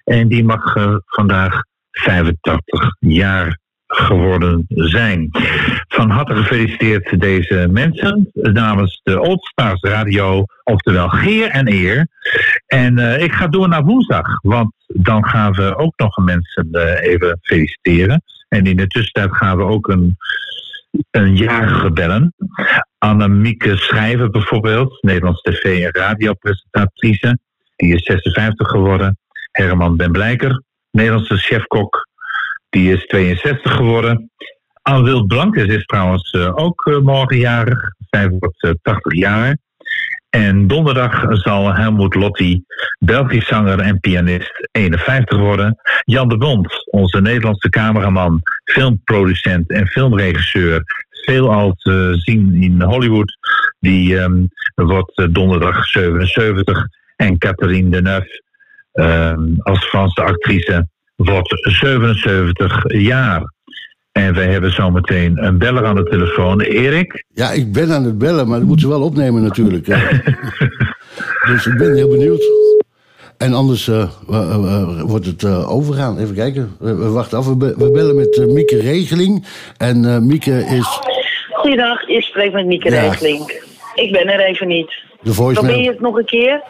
En 0.03 0.27
die 0.27 0.43
mag 0.43 0.75
eh, 0.75 0.95
vandaag 1.05 1.63
85 1.91 2.95
jaar 2.99 3.59
geworden 3.87 4.65
zijn. 4.67 5.29
Van 5.87 6.09
harte 6.09 6.35
gefeliciteerd 6.35 7.19
deze 7.19 7.67
mensen 7.71 8.31
namens 8.33 8.99
de 9.03 9.21
Old 9.21 9.45
Stars 9.45 9.81
Radio, 9.81 10.45
oftewel 10.63 11.09
Geer 11.09 11.49
en 11.49 11.71
Eer. 11.71 12.07
En 12.65 12.97
eh, 12.97 13.23
ik 13.23 13.33
ga 13.33 13.47
door 13.47 13.67
naar 13.67 13.83
woensdag, 13.83 14.39
want 14.41 14.73
dan 14.87 15.25
gaan 15.25 15.53
we 15.53 15.77
ook 15.77 15.93
nog 15.97 16.17
mensen 16.17 16.69
even 17.01 17.39
feliciteren. 17.41 18.23
En 18.47 18.65
in 18.65 18.75
de 18.75 18.87
tussentijd 18.87 19.35
gaan 19.35 19.57
we 19.57 19.63
ook 19.63 19.87
een, 19.87 20.17
een 21.11 21.35
jarige 21.35 21.91
bellen. 21.91 22.33
Annemieke 22.97 23.77
Schrijver 23.77 24.29
bijvoorbeeld, 24.29 25.03
Nederlands 25.03 25.41
tv- 25.41 25.83
en 25.83 26.01
radiopresentatrice. 26.01 27.39
Die 27.75 27.95
is 27.95 28.03
56 28.03 28.67
geworden. 28.67 29.17
Herman 29.51 29.97
Ben 29.97 30.11
Blijker, 30.11 30.63
Nederlandse 30.91 31.37
chefkok. 31.37 32.07
Die 32.69 32.93
is 32.93 33.05
62 33.05 33.71
geworden. 33.71 34.31
Anne 34.81 35.03
Wild 35.03 35.27
Blankes 35.27 35.65
is 35.65 35.85
trouwens 35.85 36.31
eh, 36.31 36.55
ook 36.55 36.85
eh, 36.85 36.97
morgenjarig. 36.97 37.93
Zij 38.09 38.29
wordt 38.29 38.63
eh, 38.63 38.71
80 38.81 39.13
jaar. 39.13 39.57
En 40.31 40.67
donderdag 40.67 41.25
zal 41.29 41.73
Helmoet 41.73 42.15
Lotti, 42.15 42.63
Belgisch 42.99 43.47
zanger 43.47 43.79
en 43.79 43.99
pianist, 43.99 44.69
51 44.71 45.37
worden. 45.37 45.77
Jan 46.03 46.29
de 46.29 46.37
Bond, 46.37 46.91
onze 46.91 47.21
Nederlandse 47.21 47.69
cameraman, 47.69 48.41
filmproducent 48.63 49.71
en 49.71 49.87
filmregisseur, 49.87 50.83
veelal 51.09 51.73
te 51.73 52.13
zien 52.17 52.53
in 52.53 52.81
Hollywood, 52.81 53.37
die 53.79 54.17
ehm, 54.17 54.45
wordt 54.75 55.17
eh, 55.17 55.25
donderdag 55.29 55.85
77. 55.85 56.87
En 57.15 57.37
Catherine 57.37 57.89
Deneuve, 57.89 58.43
ehm, 58.91 59.41
als 59.57 59.85
Franse 59.85 60.21
actrice, 60.21 60.87
wordt 61.15 61.59
77 61.61 62.83
jaar. 62.87 63.53
En 64.11 64.33
wij 64.33 64.47
hebben 64.47 64.71
zometeen 64.73 65.43
een 65.45 65.57
beller 65.57 65.85
aan 65.85 65.95
de 65.95 66.03
telefoon. 66.03 66.61
Erik? 66.61 67.23
Ja, 67.33 67.51
ik 67.51 67.71
ben 67.71 67.91
aan 67.91 68.03
het 68.03 68.17
bellen, 68.17 68.47
maar 68.47 68.59
dat 68.59 68.67
moet 68.67 68.79
ze 68.81 68.87
wel 68.87 69.01
opnemen 69.01 69.41
natuurlijk. 69.43 69.85
dus 71.47 71.65
ik 71.65 71.77
ben 71.77 71.95
heel 71.95 72.09
benieuwd. 72.09 72.43
En 73.37 73.53
anders 73.53 73.87
eh, 73.87 74.09
wordt 75.05 75.25
het 75.25 75.43
eh, 75.43 75.71
overgaan. 75.71 76.17
Even 76.17 76.35
kijken. 76.35 76.75
We, 76.79 76.95
we 76.95 77.09
wachten 77.09 77.37
af. 77.37 77.45
We, 77.47 77.55
be- 77.55 77.75
we 77.77 77.91
bellen 77.91 78.15
met 78.15 78.37
eh, 78.37 78.45
Mieke 78.45 78.77
Regeling. 78.81 79.45
En 79.77 80.05
eh, 80.05 80.17
Mieke 80.19 80.51
is 80.65 80.99
Goeiedag, 81.51 82.07
je 82.07 82.21
spreekt 82.21 82.53
met 82.53 82.65
Mieke 82.65 82.89
Ja. 82.91 83.01
Regeling. 83.01 83.63
Ik 83.95 84.11
ben 84.11 84.27
er 84.27 84.39
even 84.39 84.67
niet. 84.67 84.93
de 85.21 85.33
voicemail. 85.33 85.67
Probeer 85.73 85.83
je 85.85 85.91
het 85.91 86.01
nog 86.01 86.17
een 86.17 86.25
keer? 86.25 86.61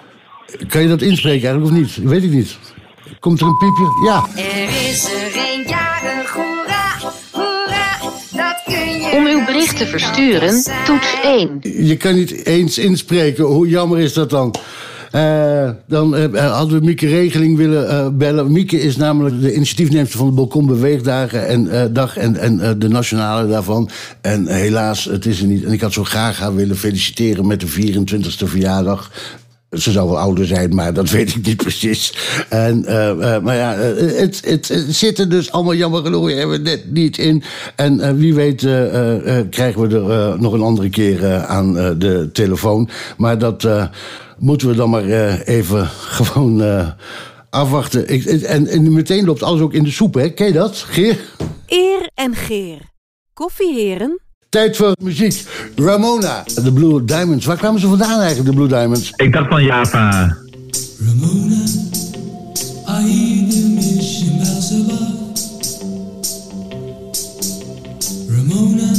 Kan 0.67 0.81
je 0.81 0.87
dat 0.87 1.01
inspreken 1.01 1.47
eigenlijk 1.49 1.73
of 1.73 1.79
niet? 1.97 2.09
Weet 2.09 2.23
ik 2.23 2.31
niet. 2.31 2.59
Komt 3.19 3.39
er 3.41 3.47
een 3.47 3.57
piepje? 3.57 3.85
Ja. 4.05 4.25
Er 4.41 4.89
is 4.89 5.13
er 5.13 5.41
een 5.41 5.63
jarig, 5.67 6.00
Om 9.13 9.25
uw 9.25 9.45
bericht 9.45 9.77
te 9.77 9.85
versturen, 9.85 10.63
toets 10.85 11.17
1. 11.23 11.59
Je 11.61 11.97
kan 11.97 12.15
niet 12.15 12.45
eens 12.45 12.77
inspreken. 12.77 13.43
Hoe 13.43 13.67
jammer 13.67 13.99
is 13.99 14.13
dat 14.13 14.29
dan? 14.29 14.55
Eh, 15.11 15.69
dan 15.87 16.15
eh, 16.15 16.51
hadden 16.53 16.79
we 16.79 16.85
Mieke 16.85 17.07
Regeling 17.07 17.57
willen 17.57 17.89
eh, 17.89 18.07
bellen. 18.11 18.51
Mieke 18.51 18.81
is 18.81 18.95
namelijk 18.95 19.41
de 19.41 19.53
initiatiefneemster 19.53 20.19
van 20.19 20.27
de 20.27 20.33
Balkon 20.33 20.65
Beweegdagen 20.65 21.47
en, 21.47 21.69
eh, 21.69 21.85
dag 21.91 22.17
en, 22.17 22.37
en 22.37 22.59
eh, 22.59 22.71
de 22.77 22.87
nationale 22.87 23.47
daarvan. 23.47 23.89
En 24.21 24.47
eh, 24.47 24.55
helaas, 24.55 25.03
het 25.03 25.25
is 25.25 25.41
er 25.41 25.47
niet. 25.47 25.63
En 25.63 25.71
ik 25.71 25.81
had 25.81 25.93
zo 25.93 26.03
graag 26.03 26.39
haar 26.39 26.55
willen 26.55 26.77
feliciteren 26.77 27.47
met 27.47 27.59
de 27.59 27.67
24e 27.67 28.45
verjaardag. 28.45 29.11
Ze 29.71 29.91
zou 29.91 30.07
wel 30.09 30.19
ouder 30.19 30.45
zijn, 30.45 30.75
maar 30.75 30.93
dat 30.93 31.09
weet 31.17 31.35
ik 31.35 31.45
niet 31.45 31.57
precies. 31.57 32.13
En, 32.49 32.85
eh, 32.85 33.35
eh, 33.35 33.43
maar 33.43 33.55
ja, 33.55 33.75
eh, 33.75 34.17
het, 34.19 34.41
het, 34.45 34.67
het 34.67 34.95
zit 34.95 35.19
er 35.19 35.29
dus 35.29 35.51
allemaal 35.51 35.75
jammer 35.75 36.03
genoeg. 36.03 36.31
Hebben 36.31 36.61
net 36.61 36.91
niet 36.91 37.17
in. 37.17 37.43
En 37.75 38.17
wie 38.17 38.33
weet 38.33 38.61
krijgen 39.49 39.81
we 39.81 39.95
er 39.95 40.39
nog 40.39 40.53
een 40.53 40.61
andere 40.61 40.89
keer 40.89 41.45
aan 41.45 41.73
de 41.73 42.29
telefoon. 42.33 42.89
Maar 43.17 43.37
dat, 43.37 43.67
moeten 44.37 44.67
we 44.67 44.75
dan 44.75 44.89
maar 44.89 45.05
even 45.39 45.87
gewoon 46.19 46.63
afwachten. 47.49 48.09
Ik, 48.09 48.25
en, 48.25 48.67
en 48.67 48.93
meteen 48.93 49.25
loopt 49.25 49.43
alles 49.43 49.61
ook 49.61 49.73
in 49.73 49.83
de 49.83 49.91
soep, 49.91 50.13
hè? 50.13 50.29
Ken 50.29 50.47
je 50.47 50.53
dat, 50.53 50.77
Geer? 50.77 51.17
Eer 51.67 52.09
en 52.13 52.35
geer. 52.35 52.79
Koffieheren? 53.33 54.20
Tijd 54.51 54.77
voor 54.77 54.95
muziek. 55.01 55.43
Ramona, 55.75 56.43
de 56.63 56.71
Blue 56.73 57.05
Diamonds. 57.05 57.45
Waar 57.45 57.57
kwamen 57.57 57.79
ze 57.79 57.87
vandaan 57.87 58.19
eigenlijk, 58.19 58.49
de 58.49 58.55
Blue 58.55 58.67
Diamonds? 58.67 59.13
Ik 59.15 59.33
dacht 59.33 59.47
van 59.47 59.63
Java. 59.63 60.37
Ramona, 68.27 68.93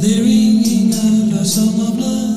they're 0.00 0.22
ringing 0.22 0.94
out 0.94 1.40
a 1.40 1.44
song 1.44 1.80
of 1.80 2.29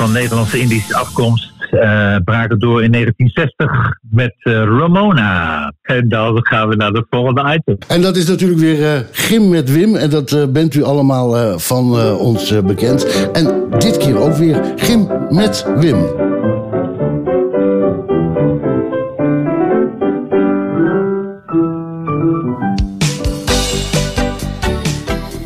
Van 0.00 0.12
Nederlandse-Indische 0.12 0.96
afkomst. 0.96 1.52
eh 1.70 2.16
braken 2.24 2.58
door 2.58 2.82
in 2.82 2.92
1960 2.92 3.98
met 4.10 4.34
eh, 4.38 4.52
Ramona. 4.52 5.72
En 5.82 6.08
dan 6.08 6.46
gaan 6.46 6.68
we 6.68 6.76
naar 6.76 6.92
de 6.92 7.06
volgende 7.10 7.54
item. 7.54 7.78
En 7.88 8.02
dat 8.02 8.16
is 8.16 8.26
natuurlijk 8.26 8.60
weer 8.60 8.94
eh, 8.94 9.00
Gym 9.12 9.48
met 9.48 9.72
Wim. 9.72 9.96
En 9.96 10.10
dat 10.10 10.52
bent 10.52 10.74
u 10.74 10.82
allemaal 10.82 11.36
eh, 11.36 11.58
van 11.58 11.98
eh, 11.98 12.18
ons 12.18 12.62
bekend. 12.64 13.30
En 13.32 13.70
dit 13.78 13.96
keer 13.96 14.18
ook 14.18 14.34
weer 14.34 14.72
Gym 14.76 15.08
met 15.28 15.64
Wim. 15.76 16.06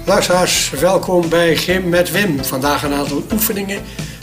Luisteraars, 0.07 0.71
welkom 0.71 1.29
bij 1.29 1.57
Gym 1.57 1.89
met 1.89 2.11
Wim. 2.11 2.45
Vandaag 2.45 2.83
een 2.83 2.93
aantal 2.93 3.23
oefeningen 3.33 3.79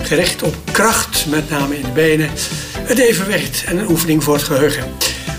gericht 0.08 0.41
op 0.43 0.56
kracht, 0.72 1.26
met 1.30 1.49
name 1.49 1.76
in 1.76 1.82
de 1.82 1.91
benen, 1.91 2.30
het 2.78 2.97
evenwicht 2.97 3.64
en 3.64 3.78
een 3.78 3.89
oefening 3.89 4.24
voor 4.24 4.34
het 4.34 4.43
geheugen. 4.43 4.84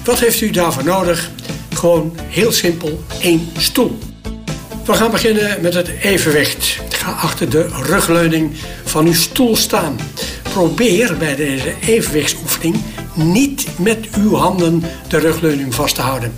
Wat 0.05 0.21
heeft 0.21 0.41
u 0.41 0.51
daarvoor 0.51 0.85
nodig? 0.85 1.31
Gewoon 1.75 2.17
heel 2.29 2.53
simpel, 2.53 3.05
één 3.21 3.51
stoel. 3.57 3.99
We 4.85 4.93
gaan 4.93 5.11
beginnen 5.11 5.61
met 5.61 5.75
het 5.75 5.89
evenwicht. 6.01 6.79
Ga 6.89 7.11
achter 7.11 7.51
de 7.51 7.69
rugleuning 7.83 8.53
van 8.85 9.07
uw 9.07 9.15
stoel 9.15 9.57
staan. 9.57 9.97
Probeer 10.43 11.17
bij 11.17 11.37
deze 11.37 11.75
evenwichtsoefening 11.81 12.77
niet 13.15 13.67
met 13.79 13.99
uw 14.19 14.35
handen 14.35 14.83
de 15.09 15.19
rugleuning 15.19 15.75
vast 15.75 15.95
te 15.95 16.01
houden. 16.01 16.33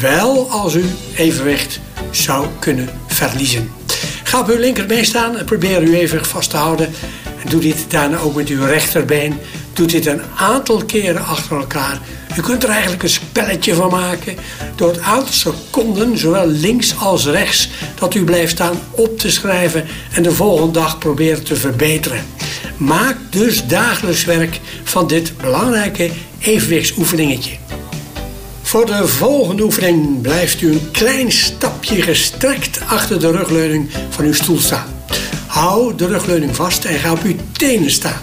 Wel 0.00 0.50
als 0.50 0.74
u 0.74 0.84
evenwicht 1.16 1.80
zou 2.10 2.46
kunnen 2.58 2.88
verliezen. 3.06 3.70
Ga 4.22 4.40
op 4.40 4.48
uw 4.48 4.58
linkerbeen 4.58 5.04
staan 5.04 5.36
en 5.36 5.44
probeer 5.44 5.80
uw 5.80 5.92
evenwicht 5.92 6.30
vast 6.30 6.50
te 6.50 6.56
houden. 6.56 6.88
Doe 7.48 7.60
dit 7.60 7.84
daarna 7.88 8.18
ook 8.18 8.34
met 8.34 8.48
uw 8.48 8.64
rechterbeen. 8.64 9.34
Doe 9.72 9.86
dit 9.86 10.06
een 10.06 10.20
aantal 10.36 10.84
keren 10.84 11.24
achter 11.24 11.56
elkaar. 11.56 12.00
U 12.36 12.40
kunt 12.40 12.62
er 12.62 12.68
eigenlijk 12.68 13.02
een 13.02 13.08
spelletje 13.08 13.74
van 13.74 13.90
maken 13.90 14.36
door 14.74 14.88
het 14.88 15.00
aantal 15.00 15.32
seconden, 15.32 16.18
zowel 16.18 16.46
links 16.46 16.98
als 16.98 17.26
rechts, 17.26 17.68
dat 17.98 18.14
u 18.14 18.24
blijft 18.24 18.52
staan 18.52 18.78
op 18.90 19.18
te 19.18 19.30
schrijven 19.30 19.84
en 20.12 20.22
de 20.22 20.32
volgende 20.32 20.72
dag 20.72 20.98
proberen 20.98 21.44
te 21.44 21.56
verbeteren. 21.56 22.24
Maak 22.76 23.16
dus 23.30 23.66
dagelijks 23.66 24.24
werk 24.24 24.60
van 24.84 25.06
dit 25.06 25.36
belangrijke 25.36 26.10
evenwichtsoefeningetje. 26.38 27.56
Voor 28.62 28.86
de 28.86 29.06
volgende 29.06 29.62
oefening 29.62 30.20
blijft 30.20 30.60
u 30.60 30.72
een 30.72 30.90
klein 30.90 31.32
stapje 31.32 32.02
gestrekt 32.02 32.80
achter 32.86 33.20
de 33.20 33.30
rugleuning 33.30 33.90
van 34.08 34.24
uw 34.24 34.32
stoel 34.32 34.58
staan. 34.58 34.97
Hou 35.58 35.94
de 35.94 36.06
rugleuning 36.06 36.56
vast 36.56 36.84
en 36.84 36.98
ga 36.98 37.12
op 37.12 37.22
uw 37.22 37.36
tenen 37.52 37.90
staan. 37.90 38.20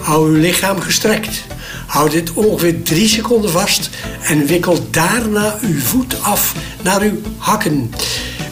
Hou 0.00 0.28
uw 0.28 0.40
lichaam 0.40 0.80
gestrekt. 0.80 1.44
Hou 1.86 2.10
dit 2.10 2.32
ongeveer 2.32 2.82
3 2.82 3.08
seconden 3.08 3.50
vast 3.50 3.90
en 4.22 4.46
wikkel 4.46 4.90
daarna 4.90 5.58
uw 5.60 5.80
voet 5.80 6.22
af 6.22 6.54
naar 6.82 7.00
uw 7.00 7.20
hakken, 7.38 7.90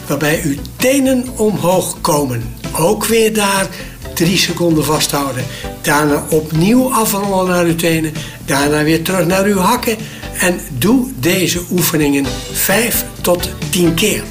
waarbij 0.07 0.41
uw 0.43 0.55
tenen 0.75 1.27
omhoog 1.37 2.01
komen. 2.01 2.55
Ook 2.77 3.05
weer 3.05 3.33
daar 3.33 3.67
3 4.13 4.37
seconden 4.37 4.85
vasthouden. 4.85 5.43
Daarna 5.81 6.23
opnieuw 6.29 6.93
afrollen 6.93 7.47
naar 7.47 7.65
uw 7.65 7.75
tenen, 7.75 8.13
daarna 8.45 8.83
weer 8.83 9.03
terug 9.03 9.25
naar 9.25 9.45
uw 9.45 9.57
hakken 9.57 9.97
en 10.39 10.59
doe 10.77 11.07
deze 11.15 11.61
oefeningen 11.71 12.25
5 12.51 13.05
tot 13.21 13.49
10 13.69 13.93
keer. 13.93 14.23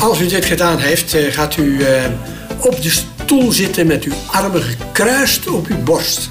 Als 0.00 0.20
u 0.20 0.26
dit 0.26 0.44
gedaan 0.44 0.78
heeft, 0.78 1.14
eh, 1.14 1.32
gaat 1.32 1.56
u 1.56 1.82
eh, 1.82 2.04
op 2.66 2.82
de 2.82 2.90
stoel 2.90 3.52
zitten 3.52 3.86
met 3.86 4.04
uw 4.04 4.12
armen 4.26 4.62
gekruist 4.62 5.48
op 5.48 5.66
uw 5.66 5.82
borst. 5.82 6.30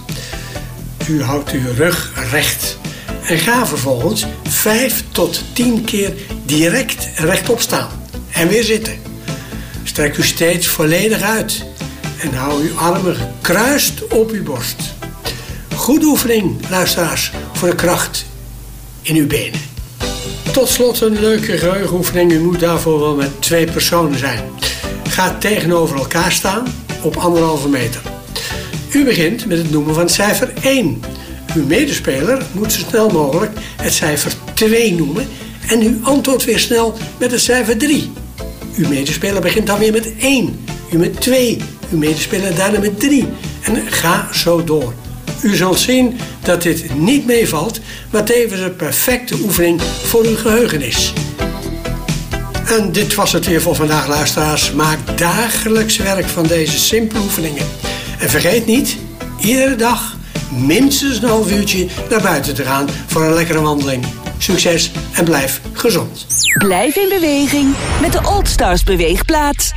U 1.09 1.23
houdt 1.23 1.51
uw 1.51 1.73
rug 1.75 2.11
recht 2.32 2.77
en 3.23 3.38
ga 3.38 3.67
vervolgens 3.67 4.25
5 4.43 5.03
tot 5.11 5.43
10 5.53 5.84
keer 5.84 6.13
direct 6.45 7.09
rechtop 7.15 7.59
staan 7.59 7.89
en 8.32 8.47
weer 8.47 8.63
zitten. 8.63 8.93
Strek 9.84 10.17
u 10.17 10.23
steeds 10.23 10.67
volledig 10.67 11.21
uit 11.21 11.65
en 12.19 12.34
hou 12.34 12.61
uw 12.61 12.77
armen 12.77 13.15
gekruist 13.15 14.07
op 14.07 14.32
uw 14.32 14.43
borst. 14.43 14.93
Goede 15.75 16.05
oefening, 16.05 16.69
luisteraars, 16.69 17.32
voor 17.53 17.69
de 17.69 17.75
kracht 17.75 18.25
in 19.01 19.15
uw 19.15 19.27
benen. 19.27 19.59
Tot 20.51 20.69
slot 20.69 21.01
een 21.01 21.19
leuke 21.19 21.57
geheugenoefening. 21.57 22.32
U 22.32 22.39
moet 22.39 22.59
daarvoor 22.59 22.99
wel 22.99 23.15
met 23.15 23.41
twee 23.41 23.71
personen 23.71 24.19
zijn. 24.19 24.43
Ga 25.20 25.38
tegenover 25.38 25.97
elkaar 25.97 26.32
staan 26.32 26.67
op 27.01 27.15
anderhalve 27.15 27.70
meter. 27.70 28.01
U 28.93 29.03
begint 29.03 29.45
met 29.45 29.57
het 29.57 29.72
noemen 29.72 29.95
van 29.95 30.09
cijfer 30.09 30.53
1. 30.61 31.01
Uw 31.55 31.65
medespeler 31.65 32.45
moet 32.51 32.74
zo 32.74 32.80
snel 32.89 33.09
mogelijk 33.09 33.51
het 33.82 33.93
cijfer 33.93 34.34
2 34.53 34.93
noemen 34.93 35.28
en 35.67 35.82
u 35.82 35.99
antwoordt 36.01 36.43
weer 36.43 36.59
snel 36.59 36.97
met 37.17 37.32
het 37.32 37.41
cijfer 37.41 37.78
3. 37.78 38.11
Uw 38.76 38.88
medespeler 38.88 39.41
begint 39.41 39.67
dan 39.67 39.80
weer 39.80 39.91
met 39.91 40.13
1, 40.20 40.65
u 40.91 40.97
met 40.97 41.22
2, 41.22 41.57
uw 41.91 41.97
medespeler 41.97 42.55
daarna 42.55 42.80
met 42.80 42.99
3 42.99 43.28
en 43.61 43.91
ga 43.91 44.28
zo 44.34 44.63
door. 44.63 44.93
U 45.41 45.55
zult 45.55 45.80
zien 45.80 46.17
dat 46.43 46.61
dit 46.61 46.95
niet 46.95 47.26
meevalt, 47.26 47.80
maar 48.11 48.24
tevens 48.24 48.61
een 48.61 48.76
perfecte 48.76 49.36
oefening 49.43 49.82
voor 49.82 50.26
uw 50.26 50.36
geheugen 50.36 50.82
is. 50.82 51.13
En 52.70 52.91
dit 52.91 53.15
was 53.15 53.32
het 53.32 53.45
weer 53.45 53.61
voor 53.61 53.76
vandaag, 53.76 54.07
luisteraars. 54.07 54.72
Maak 54.72 55.17
dagelijks 55.17 55.97
werk 55.97 56.26
van 56.26 56.47
deze 56.47 56.80
simpele 56.80 57.22
oefeningen. 57.22 57.65
En 58.20 58.30
vergeet 58.30 58.65
niet, 58.65 58.97
iedere 59.39 59.76
dag 59.76 60.15
minstens 60.51 61.22
een 61.22 61.30
half 61.30 61.51
uurtje 61.51 61.88
naar 62.09 62.22
buiten 62.22 62.53
te 62.53 62.63
gaan 62.63 62.89
voor 63.07 63.24
een 63.24 63.34
lekkere 63.34 63.61
wandeling. 63.61 64.05
Succes 64.38 64.91
en 65.13 65.24
blijf 65.24 65.61
gezond. 65.74 66.26
Blijf 66.57 66.95
in 66.95 67.09
beweging 67.09 67.76
met 68.01 68.11
de 68.11 68.22
Old 68.30 68.47
Stars 68.47 68.84
beweegplaat. 68.84 69.72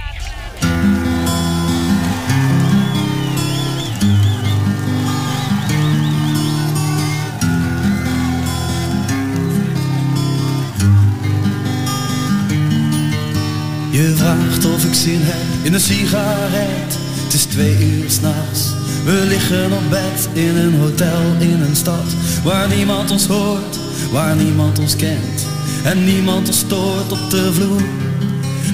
Vraagt 14.22 14.64
of 14.64 14.84
ik 14.84 14.94
zin 14.94 15.20
heb 15.20 15.66
in 15.66 15.74
een 15.74 15.80
sigaret. 15.80 16.90
Het 17.24 17.34
is 17.34 17.44
twee 17.44 17.76
uur 17.78 18.10
s'nachts. 18.10 18.60
We 19.04 19.24
liggen 19.28 19.72
op 19.72 19.90
bed 19.90 20.28
in 20.32 20.56
een 20.56 20.74
hotel 20.80 21.22
in 21.38 21.60
een 21.60 21.76
stad 21.76 22.08
waar 22.44 22.68
niemand 22.68 23.10
ons 23.10 23.26
hoort, 23.26 23.78
waar 24.12 24.36
niemand 24.36 24.78
ons 24.78 24.96
kent 24.96 25.46
en 25.84 26.04
niemand 26.04 26.48
ons 26.48 26.58
stoort 26.58 27.12
op 27.12 27.30
de 27.30 27.52
vloer. 27.52 27.82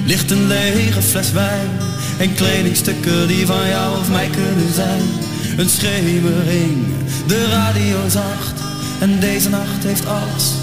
Ligt 0.05 0.31
een 0.31 0.47
lege 0.47 1.01
fles 1.01 1.31
wijn 1.31 1.69
en 2.17 2.33
kledingstukken 2.33 3.27
die 3.27 3.45
van 3.45 3.67
jou 3.67 3.99
of 3.99 4.09
mij 4.09 4.29
kunnen 4.29 4.73
zijn. 4.73 5.03
Een 5.57 5.69
schemering, 5.69 6.85
de 7.27 7.45
radio 7.45 7.97
zacht 8.09 8.61
en 8.99 9.19
deze 9.19 9.49
nacht 9.49 9.83
heeft 9.83 10.05
alles 10.05 10.53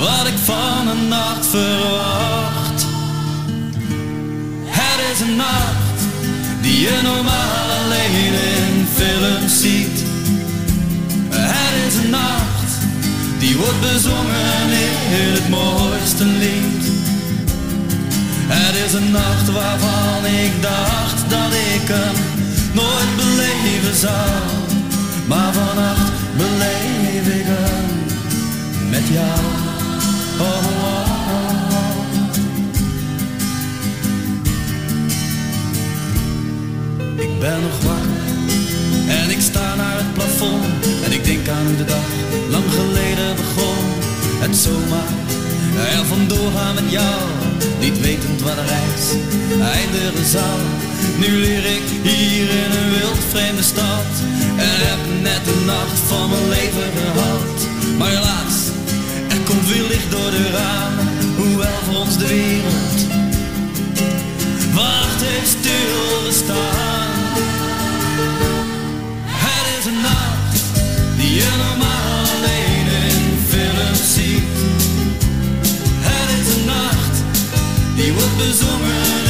wat 0.00 0.26
ik 0.26 0.38
van 0.44 0.88
een 0.88 1.08
nacht 1.08 1.46
verwacht. 1.46 2.63
Is 5.14 5.20
een 5.20 5.36
nacht 5.36 6.00
die 6.60 6.80
je 6.80 7.00
normaal 7.02 7.66
alleen 7.78 8.34
in 8.54 8.86
films 8.94 9.60
ziet. 9.60 9.98
Het 11.30 11.92
is 11.92 12.04
een 12.04 12.10
nacht 12.10 12.70
die 13.38 13.56
wordt 13.56 13.80
bezongen 13.80 14.70
in 15.20 15.30
het 15.36 15.48
mooiste 15.48 16.24
lied. 16.24 16.84
Het 18.46 18.76
is 18.86 18.92
een 18.92 19.10
nacht 19.10 19.52
waarvan 19.52 20.24
ik 20.26 20.62
dacht 20.62 21.30
dat 21.30 21.52
ik 21.74 21.88
hem 21.88 22.16
nooit 22.72 23.16
beleven 23.16 23.96
zou. 23.96 24.30
Maar 25.26 25.52
vannacht 25.52 26.12
beleef 26.36 27.26
ik 27.40 27.46
hem 27.46 27.88
met 28.90 29.08
jou. 29.08 29.40
Oh, 30.38 30.46
oh, 30.46 30.84
oh. 30.84 31.13
Ben 37.44 37.62
nog 37.62 37.78
wakker 37.82 38.22
en 39.18 39.30
ik 39.30 39.40
sta 39.40 39.74
naar 39.74 39.96
het 40.02 40.12
plafond 40.16 40.64
en 41.04 41.12
ik 41.12 41.24
denk 41.24 41.48
aan 41.48 41.76
de 41.76 41.84
dag 41.84 42.08
lang 42.54 42.68
geleden 42.78 43.36
begon. 43.36 43.84
Het 44.44 44.56
zomaar 44.56 45.12
er 45.96 46.04
vandoor 46.12 46.50
gaan 46.56 46.74
met 46.74 46.88
jou, 46.98 47.20
niet 47.80 48.00
wetend 48.00 48.40
waar 48.44 48.58
de 48.60 48.66
reis 48.74 49.04
eindigen 49.76 50.26
zou. 50.36 50.56
Nu 51.22 51.28
leer 51.44 51.64
ik 51.76 51.86
hier 52.10 52.48
in 52.62 52.70
een 52.78 52.90
wild 52.96 53.22
vreemde 53.32 53.66
stad 53.72 54.10
en 54.68 54.76
heb 54.88 55.02
net 55.28 55.42
de 55.48 55.58
nacht 55.72 55.98
van 56.10 56.30
mijn 56.30 56.48
leven 56.48 56.88
gehad. 56.98 57.56
Maar 57.98 58.12
helaas, 58.16 58.56
er 59.34 59.40
komt 59.48 59.66
weer 59.72 59.86
licht 59.92 60.10
door 60.10 60.30
de 60.36 60.44
ramen, 60.58 61.08
hoewel 61.36 61.78
voor 61.84 61.98
ons 62.04 62.16
de 62.18 62.26
wereld 62.26 63.00
wacht 64.74 65.20
heeft 65.22 65.54
stilgestaan. 65.58 67.13
Je 71.44 71.56
normaal 71.56 72.20
alleen 72.34 72.86
in 73.08 73.38
films 73.48 74.14
ziet. 74.14 74.56
Het 76.08 76.28
is 76.40 76.54
een 76.54 76.64
nacht 76.64 77.16
die 77.96 78.12
wordt 78.12 78.36
bezongen 78.36 79.23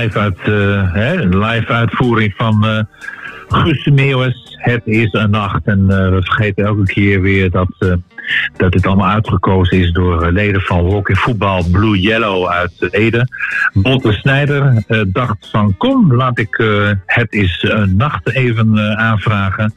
live, 0.00 0.18
uit, 0.18 0.38
eh, 0.38 1.22
live 1.30 1.72
uitvoering 1.72 2.34
van, 2.36 2.64
eh, 2.64 2.82
Guus 3.48 3.86
Meeuwis, 3.86 4.56
het 4.58 4.82
is 4.84 5.12
een 5.12 5.30
nacht. 5.30 5.60
En 5.64 5.80
eh, 5.88 6.10
we 6.10 6.22
vergeten 6.22 6.64
elke 6.64 6.84
keer 6.84 7.20
weer 7.20 7.50
dat, 7.50 7.98
dat 8.56 8.72
dit 8.72 8.86
allemaal 8.86 9.08
uitgekozen 9.08 9.78
is 9.78 9.92
door 9.92 10.32
leden 10.32 10.60
van 10.60 10.78
Hockey 10.78 11.14
Voetbal 11.14 11.64
Blue 11.70 12.00
Yellow 12.00 12.48
uit 12.48 12.88
Ede. 12.90 13.26
Botte 13.72 14.12
Snijder 14.12 14.84
dacht 15.12 15.48
van 15.50 15.76
kom, 15.76 16.14
laat 16.14 16.38
ik 16.38 16.62
het 17.06 17.32
is 17.32 17.66
een 17.68 17.96
nacht 17.96 18.30
even 18.34 18.96
aanvragen. 18.98 19.72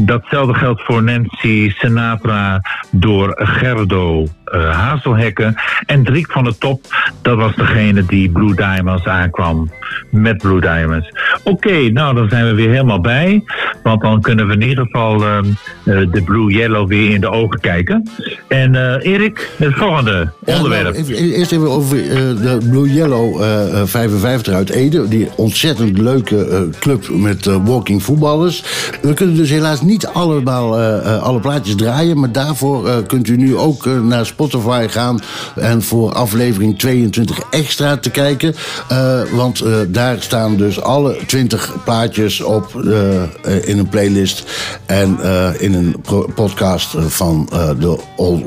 Datzelfde 0.00 0.54
geldt 0.54 0.82
voor 0.82 1.02
Nancy 1.02 1.70
Sinatra 1.70 2.60
door 2.90 3.34
Gerdo 3.36 4.26
Hazelhekken. 4.56 5.54
En 5.86 6.04
Driek 6.04 6.30
van 6.32 6.44
de 6.44 6.58
Top, 6.58 6.80
dat 7.22 7.36
was 7.36 7.54
degene 7.56 8.04
die 8.06 8.30
Blue 8.30 8.54
Diamonds 8.54 9.04
aankwam 9.06 9.70
met 10.10 10.38
Blue 10.38 10.60
Diamonds. 10.60 11.12
Oké, 11.44 11.90
nou 11.90 12.14
dan 12.14 12.28
zijn 12.28 12.44
we 12.46 12.54
weer 12.54 12.70
helemaal 12.70 13.00
bij. 13.00 13.44
Want 13.82 14.00
dan 14.02 14.20
kunnen 14.20 14.46
we 14.46 14.52
in 14.52 14.62
ieder 14.62 14.84
geval 14.84 15.22
ehm, 15.24 15.44
eh, 15.84 16.12
de 16.12 16.22
Blue 16.24 16.52
Yellow 16.52 16.88
weer 16.88 17.10
in 17.14 17.20
de 17.20 17.30
ogen 17.30 17.60
kijken. 17.60 18.08
En 18.48 18.74
eh, 18.74 19.12
Erik, 19.12 19.50
het 19.56 19.74
volgende 19.74 20.30
Ja, 20.46 20.56
onderwerp. 20.56 20.82
nou, 20.82 20.96
even- 20.96 21.14
eerst 21.32 21.52
even 21.52 21.70
over 21.70 22.02
eh, 22.02 22.16
de 22.16 22.58
Blue 22.70 22.92
Yellow 22.92 23.42
eh, 23.42 23.80
eh, 23.80 23.86
55 23.86 24.54
uit 24.54 24.70
Ede. 24.70 25.08
Die 25.08 25.28
ontzettend 25.36 25.98
leuke 25.98 26.46
eh, 26.46 26.60
club 26.80 27.08
met 27.12 27.46
eh, 27.46 27.56
walking 27.64 28.02
voetballers. 28.02 28.64
We 29.02 29.14
kunnen 29.14 29.36
dus 29.36 29.50
helaas 29.50 29.82
niet 29.82 30.06
allemaal 30.06 30.78
eh, 30.78 31.14
eh, 31.14 31.22
alle 31.22 31.40
plaatjes 31.40 31.74
draaien. 31.74 32.20
Maar 32.20 32.32
daarvoor 32.32 32.88
eh, 32.88 32.96
kunt 33.06 33.28
u 33.28 33.36
nu 33.36 33.56
ook 33.56 33.86
eh, 33.86 34.00
naar 34.00 34.26
Spotify 34.38 34.86
gaan. 34.88 35.20
En 35.56 35.82
voor 35.82 36.12
aflevering 36.12 36.78
22 36.78 37.38
extra 37.50 37.96
te 37.96 38.10
kijken. 38.10 38.54
Eh, 38.88 39.20
want 39.32 39.60
eh, 39.60 39.74
daar 39.88 40.16
staan 40.22 40.56
dus 40.56 40.80
alle 40.80 41.16
20 41.26 41.74
plaatjes 41.84 42.40
op 42.40 42.84
eh, 42.84 43.68
in 43.68 43.78
een 43.78 43.88
playlist. 43.88 44.44
En 44.86 45.18
in 45.58 45.74
een 45.74 45.96
podcast 46.34 46.94
van 46.98 47.48
de 47.78 47.98
All... 48.16 48.44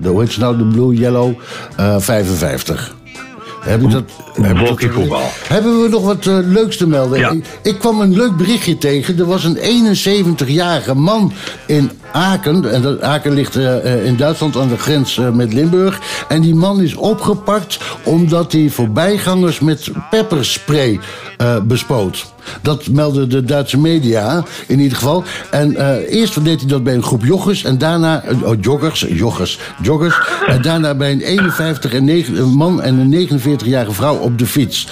de, 0.00 0.08
hoe 0.08 0.20
heet 0.20 0.32
ze 0.32 0.40
nou? 0.40 0.56
De 0.56 0.64
Blue 0.64 0.94
Yellow 0.94 1.32
eh, 1.76 1.96
55. 1.98 2.94
Heb 3.62 3.82
ik 3.82 3.90
dat, 3.90 4.04
heb 4.32 4.58
ik 4.58 5.08
dat. 5.08 5.20
Hebben 5.48 5.82
we 5.82 5.88
nog 5.88 6.04
wat 6.04 6.26
eh, 6.26 6.38
leuks 6.42 6.76
te 6.76 6.86
melden? 6.86 7.36
Ik, 7.36 7.44
ik 7.62 7.78
kwam 7.78 8.00
een 8.00 8.16
leuk 8.16 8.36
berichtje 8.36 8.78
tegen. 8.78 9.18
Er 9.18 9.26
was 9.26 9.44
een 9.44 9.96
71-jarige 9.96 10.94
man 10.94 11.32
in 11.66 11.90
Aken. 12.12 12.72
En 12.72 13.02
Aken 13.02 13.32
ligt 13.32 13.56
eh, 13.56 13.94
eh, 13.94 14.04
in 14.04 14.16
Duitsland 14.16 14.56
aan 14.56 14.68
de 14.68 14.78
grens 14.78 15.18
eh, 15.18 15.30
met 15.30 15.52
Limburg. 15.52 16.00
En 16.28 16.40
die 16.40 16.54
man 16.54 16.80
is 16.80 16.94
opgepakt 16.94 17.78
omdat 18.02 18.52
hij 18.52 18.68
voorbijgangers 18.70 19.60
met 19.60 19.90
pepperspray 20.10 21.00
bespoot. 21.62 22.26
Dat 22.60 22.88
meldde 22.88 23.26
de 23.26 23.44
Duitse 23.44 23.78
media 23.78 24.44
in 24.66 24.80
ieder 24.80 24.98
geval. 24.98 25.24
En 25.50 25.96
eerst 26.06 26.44
deed 26.44 26.60
hij 26.60 26.68
dat 26.68 26.84
bij 26.84 26.94
een 26.94 27.02
groep 27.02 27.24
joggers. 27.24 27.64
En 27.64 27.78
daarna, 27.78 28.22
oh, 28.42 28.56
joggers, 28.60 29.06
joggers, 29.08 29.58
joggers. 29.82 30.20
En 30.46 30.62
daarna 30.62 30.94
bij 30.94 31.12
een 31.12 31.20
51 31.20 31.92
en 31.92 32.04
negen- 32.04 32.36
een 32.36 32.52
man 32.52 32.82
en 32.82 32.98
een 32.98 33.28
49-jarige 33.28 33.92
vrouw 33.92 34.16
op 34.16 34.38
de 34.38 34.46
fiets. 34.46 34.88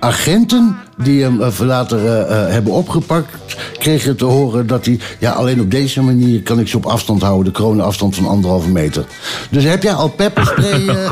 Agenten 0.00 0.76
die 0.96 1.22
hem 1.22 1.42
eh, 1.42 1.58
later 1.58 1.98
eh, 2.06 2.20
eh, 2.44 2.52
hebben 2.52 2.72
opgepakt, 2.72 3.56
kregen 3.78 4.16
te 4.16 4.24
horen 4.24 4.66
dat 4.66 4.84
hij... 4.86 4.98
ja, 5.18 5.32
alleen 5.32 5.60
op 5.60 5.70
deze 5.70 6.02
manier 6.02 6.42
kan 6.42 6.60
ik 6.60 6.68
ze 6.68 6.76
op 6.76 6.86
afstand 6.86 7.22
houden. 7.22 7.52
De 7.52 7.58
corona-afstand 7.58 8.14
van 8.14 8.26
anderhalve 8.26 8.70
meter. 8.70 9.04
Dus 9.50 9.64
heb 9.64 9.82
jij 9.82 9.92
al 9.92 10.08
pepperspray, 10.08 10.88
eh, 10.88 11.06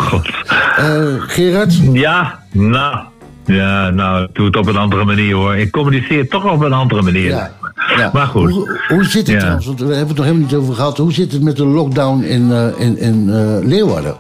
eh, 0.77 1.15
Gerard? 1.19 1.75
Ja, 1.93 2.39
nou. 2.53 2.99
Ja, 3.45 3.91
nou, 3.91 4.25
ik 4.25 4.35
doe 4.35 4.47
het 4.47 4.57
op 4.57 4.67
een 4.67 4.77
andere 4.77 5.05
manier 5.05 5.35
hoor. 5.35 5.57
Ik 5.57 5.71
communiceer 5.71 6.29
toch 6.29 6.53
op 6.53 6.61
een 6.61 6.73
andere 6.73 7.03
manier. 7.03 7.29
Ja. 7.29 7.51
Ja. 7.97 8.11
Maar 8.13 8.27
goed. 8.27 8.51
Hoe, 8.51 8.81
hoe 8.89 9.05
zit 9.05 9.27
het 9.27 9.27
Ja. 9.27 9.39
trouwens? 9.39 9.67
Want 9.67 9.79
we 9.81 9.87
hebben 9.87 10.07
het 10.07 10.17
nog 10.17 10.27
helemaal 10.27 10.47
niet 10.47 10.55
over 10.57 10.75
gehad. 10.75 10.99
Hoe 10.99 11.13
zit 11.13 11.33
het 11.33 11.43
met 11.43 11.57
de 11.57 11.67
lockdown 11.67 12.23
in, 12.23 12.53
in, 12.79 12.99
in 12.99 13.31
Leeuwarden? 13.69 14.17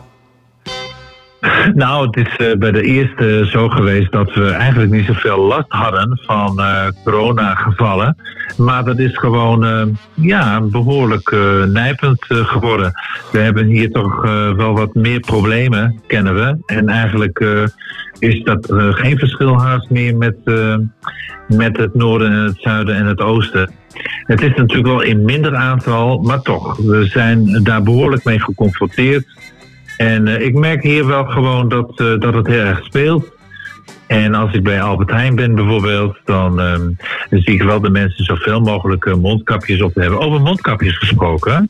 Nou, 1.74 2.06
het 2.06 2.16
is 2.26 2.36
eh, 2.36 2.58
bij 2.58 2.72
de 2.72 2.82
eerste 2.82 3.46
zo 3.50 3.68
geweest 3.68 4.12
dat 4.12 4.34
we 4.34 4.50
eigenlijk 4.50 4.90
niet 4.90 5.06
zoveel 5.06 5.38
last 5.38 5.68
hadden 5.68 6.20
van 6.22 6.60
eh 6.60 6.86
coronagevallen. 7.04 8.16
Maar 8.56 8.84
dat 8.84 8.98
is 8.98 9.16
gewoon 9.16 9.64
eh, 9.64 9.86
ja, 10.14 10.60
behoorlijk 10.60 11.30
eh, 11.30 11.64
nijpend 11.64 12.24
geworden. 12.28 12.92
We 13.32 13.38
hebben 13.38 13.66
hier 13.66 13.90
toch 13.90 14.22
wel 14.56 14.74
wat 14.74 14.94
meer 14.94 15.20
problemen, 15.20 16.00
kennen 16.06 16.34
we. 16.34 16.56
En 16.66 16.88
eigenlijk 16.88 17.66
is 18.18 18.42
dat 18.42 18.66
geen 18.90 19.18
verschil 19.18 19.60
haast 19.60 19.90
meer 19.90 20.16
met, 20.16 20.36
met 21.48 21.76
het 21.76 21.94
noorden 21.94 22.32
en 22.32 22.44
het 22.44 22.56
zuiden 22.60 22.94
en 22.94 23.06
het 23.06 23.20
oosten. 23.20 23.70
Het 24.22 24.42
is 24.42 24.54
natuurlijk 24.54 24.88
wel 24.88 25.02
in 25.02 25.24
minder 25.24 25.54
aantal, 25.54 26.18
maar 26.18 26.42
toch. 26.42 26.76
We 26.76 27.06
zijn 27.06 27.62
daar 27.62 27.82
behoorlijk 27.82 28.24
mee 28.24 28.40
geconfronteerd. 28.40 29.26
En 29.98 30.28
eh, 30.28 30.46
ik 30.46 30.54
merk 30.54 30.82
hier 30.82 31.06
wel 31.06 31.24
gewoon 31.24 31.68
dat, 31.68 31.90
eh, 32.00 32.18
dat 32.18 32.34
het 32.34 32.46
heel 32.46 32.64
erg 32.64 32.84
speelt. 32.84 33.36
En 34.06 34.34
als 34.34 34.52
ik 34.52 34.62
bij 34.62 34.82
Albert 34.82 35.10
Heijn 35.10 35.34
ben 35.34 35.54
bijvoorbeeld, 35.54 36.16
dan 36.24 36.60
ehm, 36.60 36.88
zie 37.30 37.54
ik 37.54 37.62
wel 37.62 37.80
de 37.80 37.90
mensen 37.90 38.24
zoveel 38.24 38.60
mogelijk 38.60 39.04
eh, 39.04 39.14
mondkapjes 39.14 39.82
op 39.82 39.92
te 39.92 40.00
hebben. 40.00 40.20
Over 40.20 40.40
mondkapjes 40.40 40.98
gesproken. 40.98 41.68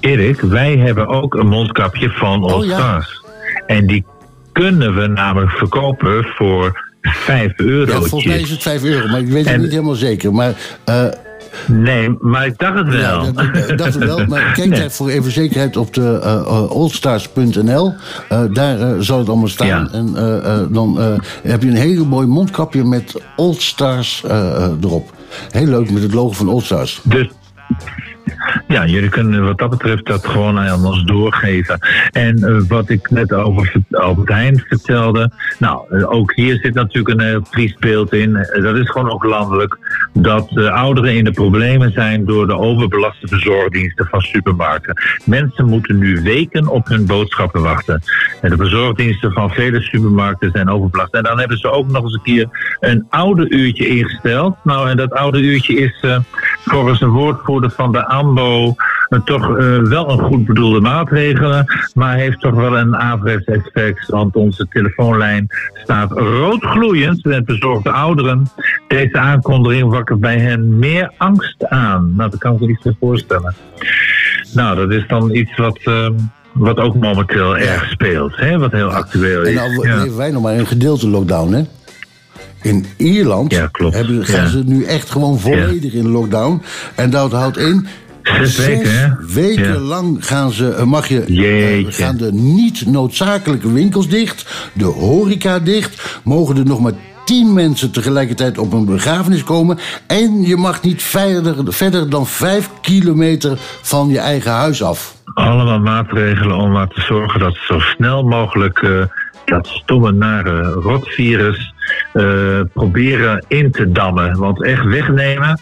Erik, 0.00 0.40
wij 0.40 0.76
hebben 0.76 1.06
ook 1.08 1.34
een 1.34 1.46
mondkapje 1.48 2.10
van 2.10 2.42
All 2.42 2.52
Oh, 2.52 2.64
ja. 2.64 2.78
Stars. 2.78 3.22
En 3.66 3.86
die 3.86 4.04
kunnen 4.52 4.94
we 4.94 5.06
namelijk 5.06 5.50
verkopen 5.50 6.24
voor 6.24 6.88
5 7.02 7.52
euro. 7.56 7.92
Ja, 7.92 7.98
volgens 7.98 8.24
mij 8.24 8.40
is 8.40 8.50
het 8.50 8.62
5 8.62 8.84
euro, 8.84 9.06
maar 9.08 9.20
ik 9.20 9.28
weet 9.28 9.44
het 9.44 9.54
En- 9.54 9.60
niet 9.60 9.70
helemaal 9.70 9.94
zeker. 9.94 10.32
Maar, 10.32 10.54
eh, 10.84 11.04
Nee, 11.66 12.16
maar 12.20 12.46
ik 12.46 12.58
dacht 12.58 12.78
het 12.78 12.88
wel. 12.88 13.24
Ja, 13.24 13.32
dat, 13.32 13.68
dat- 13.68 13.78
dat 13.78 13.94
wel. 13.94 14.26
Maar 14.26 14.52
kijk 14.54 14.68
Nee. 14.68 14.78
daar 14.80 14.90
voor 14.90 15.08
even 15.08 15.30
zekerheid 15.32 15.76
op 15.76 15.94
de 15.94 16.20
eh, 16.22 16.32
eh, 16.32 16.70
allstars.nl. 16.70 17.94
Eh, 18.28 18.42
daar 18.52 18.80
eh, 18.80 18.94
zal 18.98 19.18
het 19.18 19.28
allemaal 19.28 19.48
staan. 19.48 19.66
Ja. 19.66 19.88
En 19.92 20.12
dan 20.72 20.98
heb 21.42 21.62
je 21.62 21.68
een 21.68 21.74
hele 21.76 22.04
mooi 22.04 22.26
mondkapje 22.26 22.84
met 22.84 23.22
Allstars 23.36 24.24
erop. 24.80 25.12
Heel 25.50 25.66
leuk 25.66 25.90
met 25.90 26.02
het 26.02 26.14
logo 26.14 26.32
van 26.32 26.48
Allstars. 26.48 27.00
Dus 27.04 27.28
ja, 28.68 28.86
jullie 28.86 29.08
kunnen 29.08 29.44
wat 29.44 29.58
dat 29.58 29.70
betreft 29.70 30.06
dat 30.06 30.26
gewoon 30.26 30.58
aan 30.58 30.84
ons 30.86 31.04
doorgeven. 31.04 31.78
En 32.10 32.64
wat 32.68 32.88
ik 32.88 33.10
net 33.10 33.32
over 33.32 33.72
Albert 33.90 34.28
Heijn 34.28 34.64
vertelde. 34.68 35.30
Nou, 35.58 36.04
ook 36.04 36.34
hier 36.34 36.58
zit 36.62 36.74
natuurlijk 36.74 37.20
een 37.20 37.26
heel 37.26 37.42
triest 37.50 37.78
beeld 37.78 38.12
in. 38.12 38.32
Dat 38.62 38.76
is 38.76 38.90
gewoon 38.90 39.10
ook 39.10 39.24
landelijk. 39.24 39.78
Dat 40.12 40.56
eh, 40.56 40.72
ouderen 40.72 41.14
in 41.14 41.24
de 41.24 41.30
problemen 41.30 41.92
zijn 41.92 42.24
door 42.24 42.46
de 42.46 42.56
overbelaste 42.56 43.28
verzorgdiensten 43.28 44.06
van 44.06 44.20
supermarkten. 44.20 45.02
Mensen 45.24 45.64
moeten 45.64 45.98
nu 45.98 46.22
weken 46.22 46.68
op 46.68 46.86
hun 46.86 47.06
boodschappen 47.06 47.62
wachten. 47.62 48.02
En 48.40 48.50
de 48.50 48.56
verzorgdiensten 48.56 49.32
van 49.32 49.50
vele 49.50 49.80
supermarkten 49.80 50.50
zijn 50.50 50.68
overbelast. 50.68 51.14
En 51.14 51.22
dan 51.22 51.38
hebben 51.38 51.58
ze 51.58 51.70
ook 51.70 51.90
nog 51.90 52.02
eens 52.02 52.14
een 52.14 52.22
keer 52.22 52.76
een 52.80 53.06
oude 53.08 53.48
uurtje 53.48 53.86
ingesteld. 53.86 54.56
Nou, 54.62 54.90
en 54.90 54.96
dat 54.96 55.12
oude 55.12 55.38
uurtje 55.38 55.74
is 55.74 56.00
eh, 56.00 56.18
volgens 56.64 57.00
een 57.00 57.10
woordvoerder 57.10 57.70
van 57.70 57.92
de 57.92 58.06
AMBO 58.06 58.74
toch 59.24 59.56
eh, 59.58 59.78
wel 59.78 60.10
een 60.10 60.18
goed 60.18 60.46
bedoelde 60.46 60.80
maatregelen, 60.80 61.64
maar 61.94 62.16
heeft 62.16 62.40
toch 62.40 62.54
wel 62.54 62.78
een 62.78 62.96
averechts 62.96 63.46
effect. 63.46 64.06
Want 64.08 64.36
onze 64.36 64.66
telefoonlijn 64.70 65.46
staat 65.74 66.10
roodgloeiend 66.12 67.24
met 67.24 67.44
bezorgde 67.44 67.90
ouderen. 67.90 68.48
Deze 68.88 69.18
aankondiging 69.18 69.90
wakkert 69.90 70.20
bij 70.20 70.38
hen 70.38 70.78
meer 70.78 71.12
angst 71.16 71.66
aan. 71.66 72.12
Nou, 72.16 72.30
dat 72.30 72.38
kan 72.38 72.54
ik 72.54 72.60
me 72.60 72.66
niet 72.66 72.94
voorstellen. 73.00 73.54
Nou, 74.54 74.76
dat 74.76 74.90
is 74.90 75.04
dan 75.08 75.34
iets 75.34 75.56
wat, 75.56 75.78
eh, 75.84 76.08
wat 76.52 76.76
ook 76.78 76.94
momenteel 76.94 77.56
erg 77.56 77.90
speelt, 77.90 78.36
hè? 78.36 78.58
wat 78.58 78.72
heel 78.72 78.92
actueel 78.92 79.40
En 79.42 79.48
is. 79.48 79.54
nou 79.54 79.88
Ja. 79.88 80.02
leven 80.02 80.16
wij 80.16 80.30
nog 80.30 80.42
maar 80.42 80.54
een 80.58 80.66
gedeelte 80.66 81.08
lockdown, 81.08 81.52
hè? 81.52 81.62
In 82.62 82.86
Ierland 82.96 83.52
hebben, 83.78 84.24
gaan 84.26 84.42
Ja. 84.44 84.46
ze 84.48 84.62
nu 84.66 84.84
echt 84.84 85.10
gewoon 85.10 85.38
volledig 85.38 85.92
in 85.92 86.08
lockdown. 86.08 86.62
En 86.94 87.10
dat 87.10 87.32
houdt 87.32 87.56
in. 87.58 87.86
Zes 88.22 88.56
weken, 88.56 88.98
hè? 88.98 89.08
weken 89.32 89.72
Ja. 89.72 89.78
lang 89.78 90.26
gaan 90.26 90.50
ze, 90.50 90.74
eh, 90.74 90.84
mag 90.84 91.08
je, 91.08 91.24
eh, 91.24 91.94
gaan 91.94 92.16
de 92.16 92.32
niet 92.32 92.86
noodzakelijke 92.86 93.72
winkels 93.72 94.08
dicht, 94.08 94.70
de 94.72 94.84
horeca 94.84 95.58
dicht, 95.58 96.20
mogen 96.24 96.56
er 96.56 96.66
nog 96.66 96.80
maar 96.80 96.92
tien 97.24 97.52
mensen 97.52 97.90
tegelijkertijd 97.90 98.58
op 98.58 98.72
een 98.72 98.84
begrafenis 98.84 99.44
komen. 99.44 99.78
En 100.06 100.42
je 100.42 100.56
mag 100.56 100.82
niet 100.82 101.02
verder, 101.02 101.72
verder 101.72 102.10
dan 102.10 102.26
vijf 102.26 102.70
kilometer 102.80 103.58
van 103.82 104.08
je 104.08 104.18
eigen 104.18 104.52
huis 104.52 104.82
af. 104.82 105.14
allemaal 105.34 105.80
maatregelen 105.80 106.56
om 106.56 106.70
maar 106.70 106.88
te 106.88 107.00
zorgen 107.00 107.40
dat 107.40 107.56
zo 107.68 107.78
snel 107.78 108.22
mogelijk 108.22 108.78
eh, 108.78 109.02
dat 109.44 109.66
stomme, 109.66 110.12
nare 110.12 110.62
rotvirus 110.62 111.74
proberen 112.72 113.44
in 113.48 113.70
te 113.70 113.92
dammen. 113.92 114.38
Want 114.38 114.62
echt 114.64 114.84
wegnemen, 114.84 115.60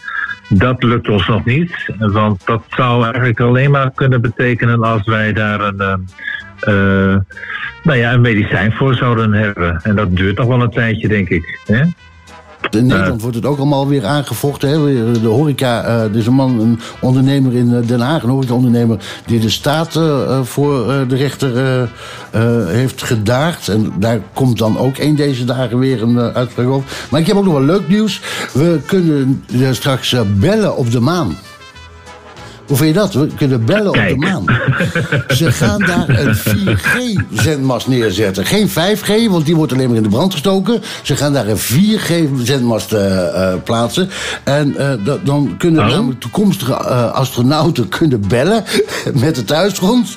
dat 0.49 0.83
lukt 0.83 1.09
ons 1.09 1.27
nog 1.27 1.45
niet. 1.45 1.93
Want 1.97 2.45
dat 2.45 2.63
zou 2.69 3.03
eigenlijk 3.03 3.39
alleen 3.39 3.71
maar 3.71 3.91
kunnen 3.95 4.21
betekenen 4.21 4.83
als 4.83 5.05
wij 5.05 5.33
daar 5.33 5.61
een, 5.61 6.07
eh, 6.59 7.15
nou 7.83 7.97
ja, 7.97 8.13
een 8.13 8.21
medicijn 8.21 8.71
voor 8.71 8.95
zouden 8.95 9.33
hebben. 9.33 9.79
En 9.83 9.95
dat 9.95 10.15
duurt 10.15 10.37
nog 10.37 10.47
wel 10.47 10.61
een 10.61 10.69
tijdje, 10.69 11.07
denk 11.07 11.29
ik. 11.29 11.59
Hè? 11.65 11.83
In 12.69 12.85
Nederland 12.85 13.21
wordt 13.21 13.35
het 13.35 13.45
ook 13.45 13.57
allemaal 13.57 13.87
weer 13.87 14.05
aangevochten. 14.05 14.69
Hè? 14.69 14.79
Weer 14.83 15.21
De 15.21 15.27
horeca, 15.27 15.83
eh, 15.83 16.03
er 16.03 16.15
is 16.15 16.25
een 16.27 16.33
man, 16.33 16.59
een 16.59 16.79
ondernemer 17.01 17.53
in 17.55 17.75
eh, 17.75 17.87
Den 17.87 17.99
Haag, 17.99 18.23
een 18.23 18.29
horeca-ondernemer... 18.29 18.97
die 19.25 19.39
de 19.39 19.49
staat 19.49 19.95
eh, 19.95 20.21
eh, 20.21 20.43
voor 20.43 20.91
eh, 20.91 20.99
de 21.07 21.15
rechter 21.15 21.57
eh, 21.57 21.81
eh, 21.81 22.67
heeft 22.67 23.03
gedaagd. 23.03 23.67
En 23.67 23.91
daar 23.99 24.19
komt 24.33 24.57
dan 24.57 24.77
ook 24.77 24.97
één 24.97 25.15
deze 25.15 25.45
dagen 25.45 25.79
weer 25.79 26.01
een 26.01 26.17
eh, 26.17 26.27
uitspraak 26.35 26.67
over. 26.67 26.89
Maar 27.09 27.19
ik 27.19 27.27
heb 27.27 27.35
ook 27.37 27.43
nog 27.43 27.53
wel 27.53 27.63
leuk 27.63 27.87
nieuws. 27.87 28.21
We 28.53 28.79
kunnen 28.85 29.43
eh, 29.53 29.71
straks 29.71 30.13
eh, 30.13 30.21
bellen 30.39 30.75
op 30.77 30.91
de 30.91 30.99
maan. 30.99 31.35
Hoe 32.69 32.77
vind 32.77 32.89
je 32.93 32.99
dat? 32.99 33.13
We 33.13 33.27
kunnen 33.35 33.65
bellen 33.65 33.87
op 33.87 33.93
de 34.07 34.15
maan. 34.17 34.43
Ze 35.27 35.51
gaan 35.51 35.79
daar 35.79 36.09
een 36.09 36.35
4G-zendmast 36.35 37.87
neerzetten. 37.87 38.45
Geen 38.45 38.69
5G, 38.69 39.29
want 39.29 39.45
die 39.45 39.55
wordt 39.55 39.73
alleen 39.73 39.87
maar 39.87 39.97
in 39.97 40.03
de 40.03 40.09
brand 40.09 40.31
gestoken. 40.33 40.81
Ze 41.03 41.15
gaan 41.15 41.33
daar 41.33 41.47
een 41.47 41.57
4G-zendmast 41.57 42.93
eh, 42.93 43.27
eh, 43.53 43.59
plaatsen. 43.63 44.09
En 44.43 44.77
eh, 44.77 44.91
da- 45.05 45.17
dan 45.23 45.55
kunnen 45.57 45.87
namelijk 45.87 46.19
toekomstige 46.19 46.73
astronauten 47.11 47.87
kunnen 47.87 48.23
bellen 48.27 48.63
met 49.13 49.35
de 49.35 49.43
thuisgrond. 49.45 50.15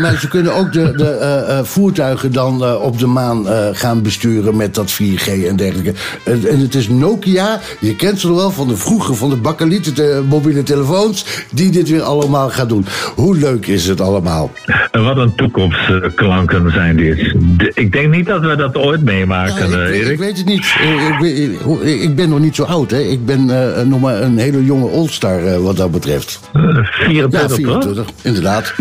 Maar 0.00 0.16
ze 0.20 0.28
kunnen 0.28 0.54
ook 0.54 0.72
de, 0.72 0.92
de 0.96 1.60
voertuigen 1.64 2.32
dan 2.32 2.76
op 2.76 2.98
de 2.98 3.06
maan 3.06 3.46
gaan 3.72 4.02
besturen 4.02 4.56
met 4.56 4.74
dat 4.74 4.92
4G 4.92 5.46
en 5.48 5.56
dergelijke. 5.56 5.94
En, 6.24 6.60
het 6.60 6.74
is 6.74 6.88
Nokia, 6.88 7.60
je 7.80 7.96
kent 7.96 8.20
ze 8.20 8.26
nog 8.26 8.36
wel 8.36 8.50
van 8.50 8.68
de 8.68 8.76
vroeger, 8.76 9.16
van 9.16 9.30
de 9.30 9.36
bakkelieten 9.36 9.94
te- 9.94 10.22
mobiele 10.28 10.62
telefoons, 10.62 11.24
die 11.50 11.72
dit 11.74 11.88
weer 11.88 12.02
allemaal 12.02 12.50
gaat 12.50 12.68
doen. 12.68 12.86
Hoe 13.14 13.36
leuk 13.36 13.66
is 13.66 13.86
het 13.86 14.00
allemaal? 14.00 14.50
Wat 14.92 15.16
een 15.16 15.34
toekomstklanken 15.34 16.72
zijn 16.72 16.96
dit. 16.96 17.34
Ik 17.74 17.92
denk 17.92 18.14
niet 18.14 18.26
dat 18.26 18.40
we 18.40 18.56
dat 18.56 18.76
ooit 18.76 19.02
meemaken, 19.02 19.70
Ja, 19.70 19.76
eh, 19.76 19.88
ik, 19.88 19.94
ik 19.94 20.02
Erik. 20.06 20.18
weet 20.18 20.36
het 20.36 20.46
niet. 20.46 20.74
Ik, 21.20 21.20
ik, 21.20 21.60
ik- 21.82 22.00
ik 22.02 22.14
ben 22.16 22.28
nog 22.28 22.38
niet 22.38 22.54
zo 22.54 22.62
oud, 22.62 22.90
hè. 22.90 22.98
Ik 23.00 23.26
ben 23.26 23.50
eh, 23.76 23.82
nog 23.82 24.00
maar 24.00 24.22
een 24.22 24.38
hele 24.38 24.64
jonge 24.64 24.90
All-Star 24.90 25.44
eh, 25.44 25.56
wat 25.58 25.76
dat 25.76 25.90
betreft. 25.90 26.40
24, 26.52 27.40
Ja, 27.40 27.46
toch? 27.46 27.54
24, 27.56 28.06
inderdaad. 28.22 28.74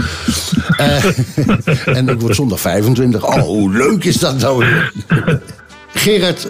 Eh, 0.78 1.04
en 1.98 2.08
ik 2.10 2.20
word 2.22 2.36
zondag 2.36 2.60
25. 2.60 3.26
Oh, 3.26 3.42
hoe 3.42 3.72
leuk 3.78 4.04
is 4.04 4.18
dat 4.20 4.40
nou 4.40 4.58
weer? 4.66 4.92
Gerard, 5.94 6.50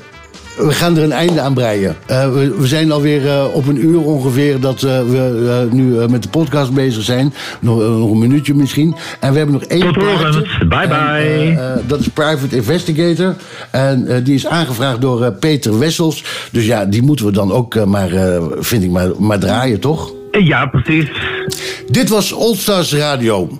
we 0.57 0.71
gaan 0.71 0.97
er 0.97 1.03
een 1.03 1.11
einde 1.11 1.41
aan 1.41 1.53
breien. 1.53 1.95
Eh, 2.05 2.33
we, 2.33 2.55
we 2.57 2.67
zijn 2.67 2.91
alweer 2.91 3.27
eh, 3.27 3.45
op 3.53 3.67
een 3.67 3.85
uur 3.85 4.01
ongeveer 4.01 4.59
dat 4.59 4.83
eh, 4.83 5.01
we 5.01 5.67
nu 5.71 5.83
met 6.09 6.23
de 6.23 6.29
podcast 6.29 6.73
bezig 6.73 7.03
zijn. 7.03 7.33
Nog, 7.59 7.79
nog 7.79 8.11
een 8.11 8.19
minuutje 8.19 8.53
misschien. 8.53 8.95
En 9.19 9.31
we 9.31 9.37
hebben 9.37 9.55
nog 9.55 9.63
één 9.63 9.81
Tot 9.81 9.97
morgen. 9.97 10.47
Bye 10.69 10.87
bye. 10.87 11.81
dat 11.87 11.99
is 11.99 12.07
Private 12.07 12.55
Investigator. 12.55 13.35
En 13.71 14.23
die 14.23 14.35
is 14.35 14.47
aangevraagd 14.47 15.01
door 15.01 15.31
Peter 15.31 15.79
Wessels. 15.79 16.23
Dus 16.51 16.65
ja, 16.65 16.85
die 16.85 17.01
moeten 17.01 17.25
we 17.25 17.31
dan 17.31 17.51
ook 17.51 17.85
maar, 17.85 18.09
vind 18.59 18.83
ik, 18.83 18.89
maar, 18.89 19.09
maar 19.19 19.39
draaien, 19.39 19.79
toch? 19.79 20.13
Ja, 20.31 20.65
precies. 20.65 21.09
Dit 21.87 22.09
was 22.09 22.35
Allstars 22.35 22.93
Radio. 22.93 23.59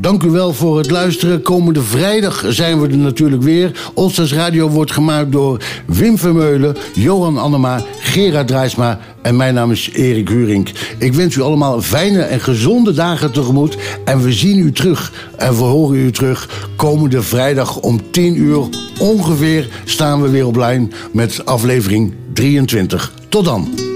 Dank 0.00 0.22
u 0.22 0.30
wel 0.30 0.52
voor 0.52 0.78
het 0.78 0.90
luisteren. 0.90 1.42
Komende 1.42 1.82
vrijdag 1.82 2.44
zijn 2.48 2.80
we 2.80 2.88
er 2.88 2.96
natuurlijk 2.96 3.42
weer. 3.42 3.90
Allstars 3.94 4.32
Radio 4.32 4.68
wordt 4.68 4.92
gemaakt 4.92 5.32
door 5.32 5.62
Wim 5.86 6.18
Vermeulen, 6.18 6.76
Johan 6.94 7.38
Annema, 7.38 7.82
Gerard 8.00 8.48
Drijsma 8.48 8.98
en 9.22 9.36
mijn 9.36 9.54
naam 9.54 9.70
is 9.70 9.90
Erik 9.92 10.28
Hurink. 10.28 10.70
Ik 10.98 11.14
wens 11.14 11.34
u 11.34 11.40
allemaal 11.40 11.82
fijne 11.82 12.22
en 12.22 12.40
gezonde 12.40 12.92
dagen 12.92 13.32
tegemoet. 13.32 13.76
En 14.04 14.22
we 14.22 14.32
zien 14.32 14.58
u 14.58 14.72
terug 14.72 15.12
en 15.36 15.56
we 15.56 15.62
horen 15.62 15.96
u 15.96 16.12
terug 16.12 16.68
komende 16.76 17.22
vrijdag 17.22 17.76
om 17.76 18.10
10 18.10 18.38
uur 18.38 18.68
ongeveer 18.98 19.68
staan 19.84 20.22
we 20.22 20.28
weer 20.28 20.46
op 20.46 20.56
lijn 20.56 20.92
met 21.12 21.46
aflevering 21.46 22.14
23. 22.32 23.12
Tot 23.28 23.44
dan. 23.44 23.95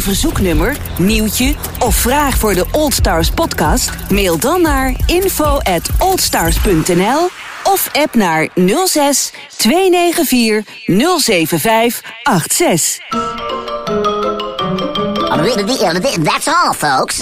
Verzoeknummer, 0.00 0.76
nieuwtje 0.98 1.54
of 1.78 1.94
vraag 1.94 2.36
voor 2.38 2.54
de 2.54 2.66
Old 2.72 2.94
Stars 2.94 3.30
podcast? 3.30 3.90
Mail 4.08 4.38
dan 4.38 4.62
naar 4.62 4.94
info 5.06 5.58
at 5.58 5.88
oldstars.nl 5.98 7.28
of 7.62 7.88
app 7.92 8.14
naar 8.14 8.48
06 8.84 9.32
294 9.56 10.64
075 10.86 12.02
86. 12.22 12.98
That's 16.22 16.48
all, 16.48 16.72
folks. 16.72 17.20